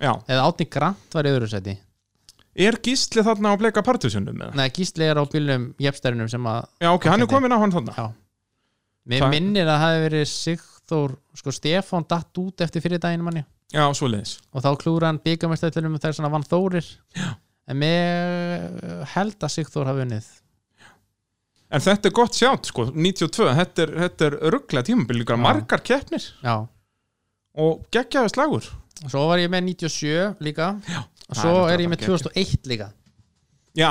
[0.00, 1.74] Já, eða Átni Grant var í öðru sæti
[2.56, 4.54] er Gísli þarna á bleika partusjónum með?
[4.56, 7.74] Nei, Gísli er á bílnum jefnstærinum sem að Já, ok, hann er komin á hann
[7.74, 8.06] þarna Já.
[9.12, 13.24] mér Það- minnir að það hefði verið Sigþór sko Stefán datt út eftir fyrir daginn
[13.26, 13.42] manni.
[13.74, 14.36] Já, svoleiðis.
[14.54, 16.86] Og þá klúra hann byggamestættunum þegar svona vann Þórir.
[17.16, 17.34] Já.
[17.66, 20.26] en mér held að Sigþór hafi unnið.
[21.66, 25.82] En þetta er gott sjátt, sko, 92, þetta er, þetta er rugglega tímabil líka, margar
[25.82, 26.22] keppnir.
[26.46, 26.60] Já,
[27.58, 28.68] og geggjaði slagur.
[29.02, 30.68] og svo var ég með 97 líka.
[30.86, 32.88] Já, og það svo er er ég með náttúrulega 2001 líka.
[33.76, 33.90] Já,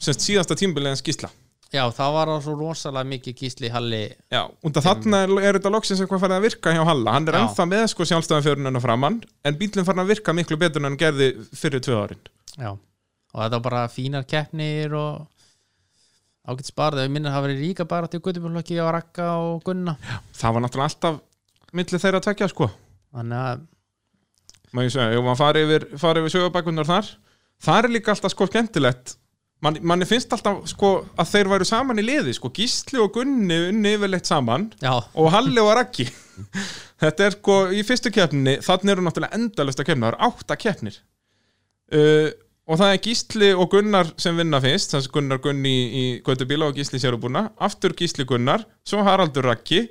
[0.00, 1.28] semst síðasta tímabil en skýsla.
[1.74, 5.72] Já, það var það svo rosalega mikið gísli Halli Já, að þarna er, er þetta
[5.74, 7.14] loksins eitthvað farið að virka hjá Halla.
[7.16, 7.40] Hann er Já.
[7.42, 10.98] ennþá með sko sjálfstæðan fjörunina framann, en bílinn farin að virka miklu betur en hann
[11.00, 11.28] gerði
[11.58, 12.22] fyrir tvö árin.
[12.54, 15.26] Já, og þetta var bara fínar keppnir og
[16.46, 19.96] ágætt sparð, ég minnir að það verið ríka bara til Guðbjörnlöki á Rakka og Gunna
[20.36, 21.20] Það var náttúrulega alltaf
[21.74, 22.70] milli þeirra að tvekja, sko.
[23.14, 23.66] Þannig að,
[24.74, 27.10] Má ég segja, ef maður fari yfir, fari yfir sögabækunar þar,
[27.66, 27.78] það
[29.64, 29.86] skemmtilegt.
[29.88, 33.94] Man, finnst alltaf sko að þeir væru saman í liði, sko, Gísli og Gunni unni
[33.96, 36.06] yfirleitt saman já, og Halli og Raggi.
[37.02, 40.56] Þetta er sko í fyrstu keppninni þannig eru náttúrulega endalust að keppna það eru átta
[40.56, 40.96] keppnir.
[41.94, 42.30] Uh,
[42.64, 46.70] og það er Gísli og Gunnar sem vinna fyrst þannig að Gunnar Gunni í, Götubíla
[46.70, 47.50] og Gísli Sérubúna.
[47.60, 49.84] Aftur Gísli Gunnar, svo Haraldur Raggi.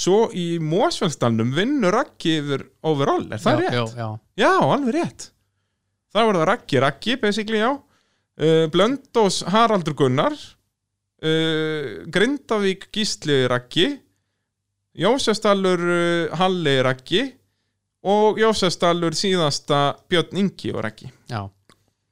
[0.00, 3.96] Svo í Mósfjöldsdalnum vinnur Raggi yfir overall, er það já, rétt?
[3.98, 4.06] já,
[4.38, 5.26] já, alveg rétt.
[6.14, 7.72] Það var það Raggi, Raggi, basically, já
[8.40, 10.34] uh, Blöndós Haraldur Gunnar.
[11.20, 13.92] Uh, Grindavík Gísli Raggi.
[14.96, 17.24] Jósefstallur uh, Halli Raggi.
[18.00, 21.12] Og Jósefstallur síðasta Björn Ingi og Raggi.
[21.28, 21.44] Já,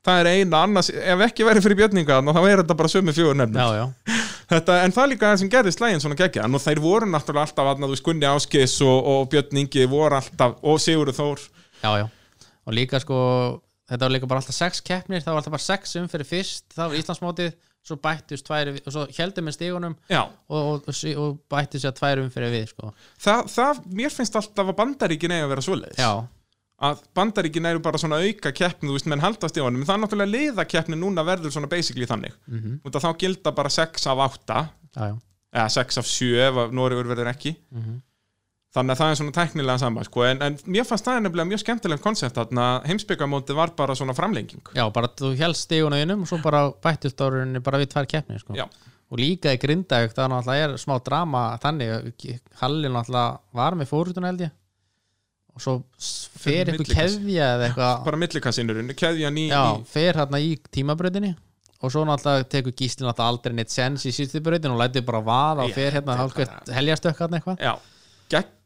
[0.08, 3.66] Það er eina annars, ef ekki verið fyrir Björninga þá er þetta bara sömu já,
[3.76, 3.86] já.
[4.48, 6.46] Þetta, en það er líka það sem gerði slægin svona geggja.
[6.48, 10.16] Og þeir voru náttúrulega alltaf að þú veist Gunni Áskis og, og Björn Ingi voru
[10.16, 11.42] alltaf og Sigurður Þór.
[11.82, 12.06] Já, já.
[12.64, 13.18] Og líka sko,
[13.88, 16.92] þetta var líka bara alltaf sex keppnir, það var alltaf bara sex umfyrir fyrst það
[16.92, 17.52] var Íslandsmótið,
[17.88, 22.24] svo bættist tvær og svo heldum með stígunum og, og, og, og bættist sér tvær
[22.24, 22.90] umfyrir við sko.
[23.20, 26.10] það, það, mér finnst alltaf að bandaríkin eigi að vera svoleiðis já,
[26.88, 29.96] að bandaríkin eru bara svona auka keppni þú veist, menn haldast í honum, en það
[29.96, 32.60] er náttúrulega liðakeppni núna verður svona basically þannig mm.
[32.82, 33.00] -hmm.
[33.00, 34.60] þá gilda bara 6 af 8
[34.98, 35.16] já, já,
[35.54, 38.02] eða 6 af 7 ef Noregur verður ekki Mhm.
[38.76, 40.24] Þannig að það er svona teknilega saman sko.
[40.28, 42.52] en, en mér fannst það nefnilega mjög skemmtilegt koncept að
[42.90, 44.60] heimsbyggamóti var bara svona framlenging.
[44.76, 48.44] Já, bara þú helst stígunum innum og svo bara bættist árunni bara við tvær keppnir
[48.44, 48.58] sko.
[49.08, 52.24] Og líka í Grindavík það náttúrulega er smá drama þannig,
[52.60, 54.54] Halli náttúrulega var með fórhunduna held ég.
[55.56, 55.74] Og svo
[56.38, 57.94] fer eitthvað keðja eða eitthvað.
[58.06, 61.32] Bara millikassinurinn, keðjan í, já, fer hérna í tímabröðinni
[61.78, 65.22] og svo náttúrulega tekur gíslinn náttúrulega aldrei neitt sens í síðustu bröðin og lætur bara
[65.24, 67.60] vaða og fer hérna þetta er hálfgett heljastökk hérna eitthvað.
[67.64, 67.74] Já,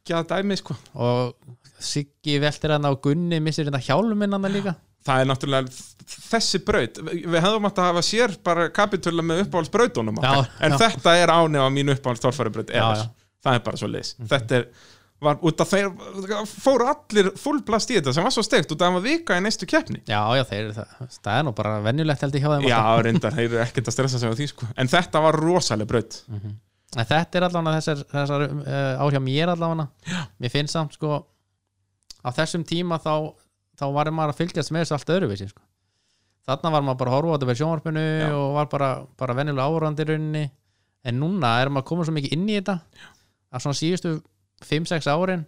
[0.03, 0.77] geggjað dæmi sko.
[0.95, 1.35] Og
[1.83, 4.77] Siggi veltir hérna og Gunni missir hérna hjálminn hann líka.
[5.03, 5.83] Það er náttúrulega
[6.31, 7.01] þessi braut.
[7.03, 10.79] Við hefðum átt að hafa sér bara kapitula með uppáhaldsbrautunum en já.
[10.79, 13.03] þetta er ánefa mín uppáhaldstorfærubraut Já, ever.
[13.03, 13.39] já.
[13.43, 14.69] það er bara svo leis þetta er
[15.23, 15.91] var, út af þeir
[16.51, 19.39] fóru allir fullblast í þetta sem var svo steikt út af að það var vika
[19.39, 20.03] í næstu keppni.
[20.07, 23.39] Já, já, þeir, það, það er nú bara venjulegt held ég hjá þeim já, reyndar,
[23.39, 24.71] þeir eru ekkert að stressa sig á því sko.
[24.77, 26.19] en þetta var rosaleg braut
[26.93, 29.87] en þetta er allavega þessar, þessar uh, ár hjá mér allavega.
[30.43, 31.23] Mér finnst samt sko
[32.23, 33.33] á þessum tíma þá,
[33.79, 35.63] þá var maður að fylgjast með þessu allt öðruvísi sko.
[36.47, 38.29] þarna var maður bara að horfa á þetta með sjónvarpinu Já.
[38.37, 40.45] og var bara, bara venjulega áhverjandi í rauninni.
[41.03, 42.77] En núna er maður komið svo mikið inn í þetta.
[43.53, 44.13] Að svona síðustu
[44.69, 45.47] 5-6 árin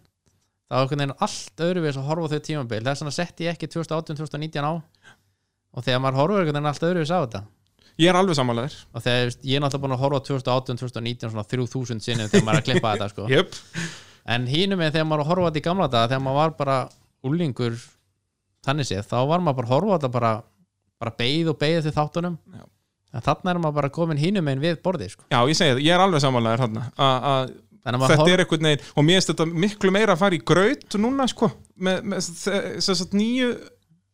[0.65, 2.81] þá er einhvern veginn allt öðruvís að horfa á þau tímabil.
[2.89, 4.73] Þess vegna setti ég ekki 2018-2019 á.
[5.75, 7.45] Og þegar maður horfur einhvern veginn allt öðruvís á þetta
[8.03, 11.47] ég er alveg samanlegaður og þegar ég er náttúrulega búin að horfa á 2018-2019 svona
[11.55, 13.27] 3000 sinnum þegar maður er að klippa þetta sko.
[13.31, 13.59] yep.
[14.35, 16.55] en hínum með þegar maður er að horfa þetta í gamla daga þegar maður var
[16.59, 16.79] bara
[17.25, 17.77] úlingur
[18.65, 20.33] þannig séð, þá var maður bara að horfa þetta bara,
[21.05, 22.65] bara beið og beið til þáttunum Já.
[23.15, 25.29] en þarna er maður bara komin hínum með við borðið sko.
[25.31, 27.55] já, ég segi það, ég er alveg samanlegaður þarna að-
[27.85, 30.41] Þannig þetta horf- er einhvern veginn og mér finnst þetta miklu meira að fara í
[30.41, 32.29] graut núna sko með, með
[32.95, 33.49] að nýju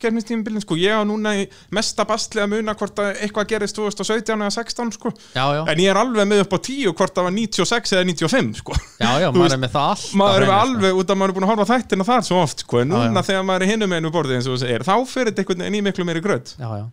[0.01, 0.79] gernistímabilin sko.
[0.81, 4.95] Ég á núna í mesta bastli að muna hvort að eitthvað gerist 2017 eða 16
[4.97, 5.13] sko.
[5.35, 8.07] Já, já, en ég er alveg með upp á 10 hvort það var 96 eða
[8.13, 8.79] 95 sko.
[9.01, 11.49] Já, já, maður er með það allt maður er alveg út af maður er búin
[11.49, 12.81] að horfa þættina þar svo oft sko.
[12.85, 13.29] En núna já.
[13.33, 15.81] þegar maður er hinum einu borðið eins og þú segir þá fyrir þetta einhvern veginn
[15.81, 16.89] í miklu meiri já,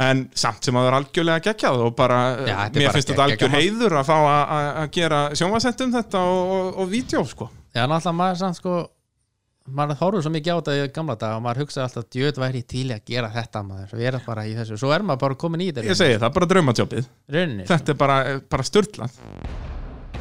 [0.00, 3.52] en samt sem að það er algjörlega geggjað og bara, er mér finnst þetta algjör
[3.56, 7.50] heiður að fá að- gera sjónvasett um þetta og, og, og vídeo sko.
[7.74, 7.84] Já,
[9.68, 12.40] maður sko horfður svo mikið á þetta í gamla daga og maður hugsaði alltaf, djöð
[12.42, 15.38] væri til að gera þetta maður, við erum bara í þessu, svo er maður bara
[15.44, 18.16] komin í þetta ég segi það, bara draumatjópið rauninni, þetta er bara,
[18.50, 19.20] bara störtlað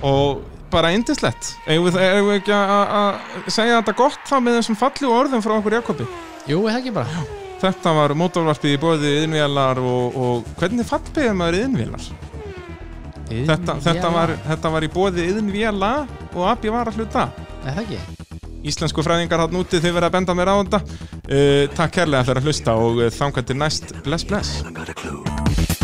[0.06, 4.80] og bara indislegt eigum við, eigum við ekki að- segja þetta gott þá með þessum
[4.84, 6.08] fallu orðum frá okkur Jakobi?
[6.50, 7.26] Jú, ekki bara?
[7.60, 12.06] Þetta var mótorvarpið í bóði yðinvélar og, og hvernig fallbeðið maður yðinvélar
[13.30, 15.92] þetta, þetta, var, þetta var í bóði yðinvéla
[16.34, 17.28] og Abbi var að hluta.
[17.66, 18.00] Það ekki?
[18.68, 20.82] íslensku fræðingar hann úti þegar verða að benda mér á þetta.
[21.30, 23.94] Uh, takk kærlega fyrir að hlusta og eh, þángan til næst.
[24.06, 25.79] Bless, bless.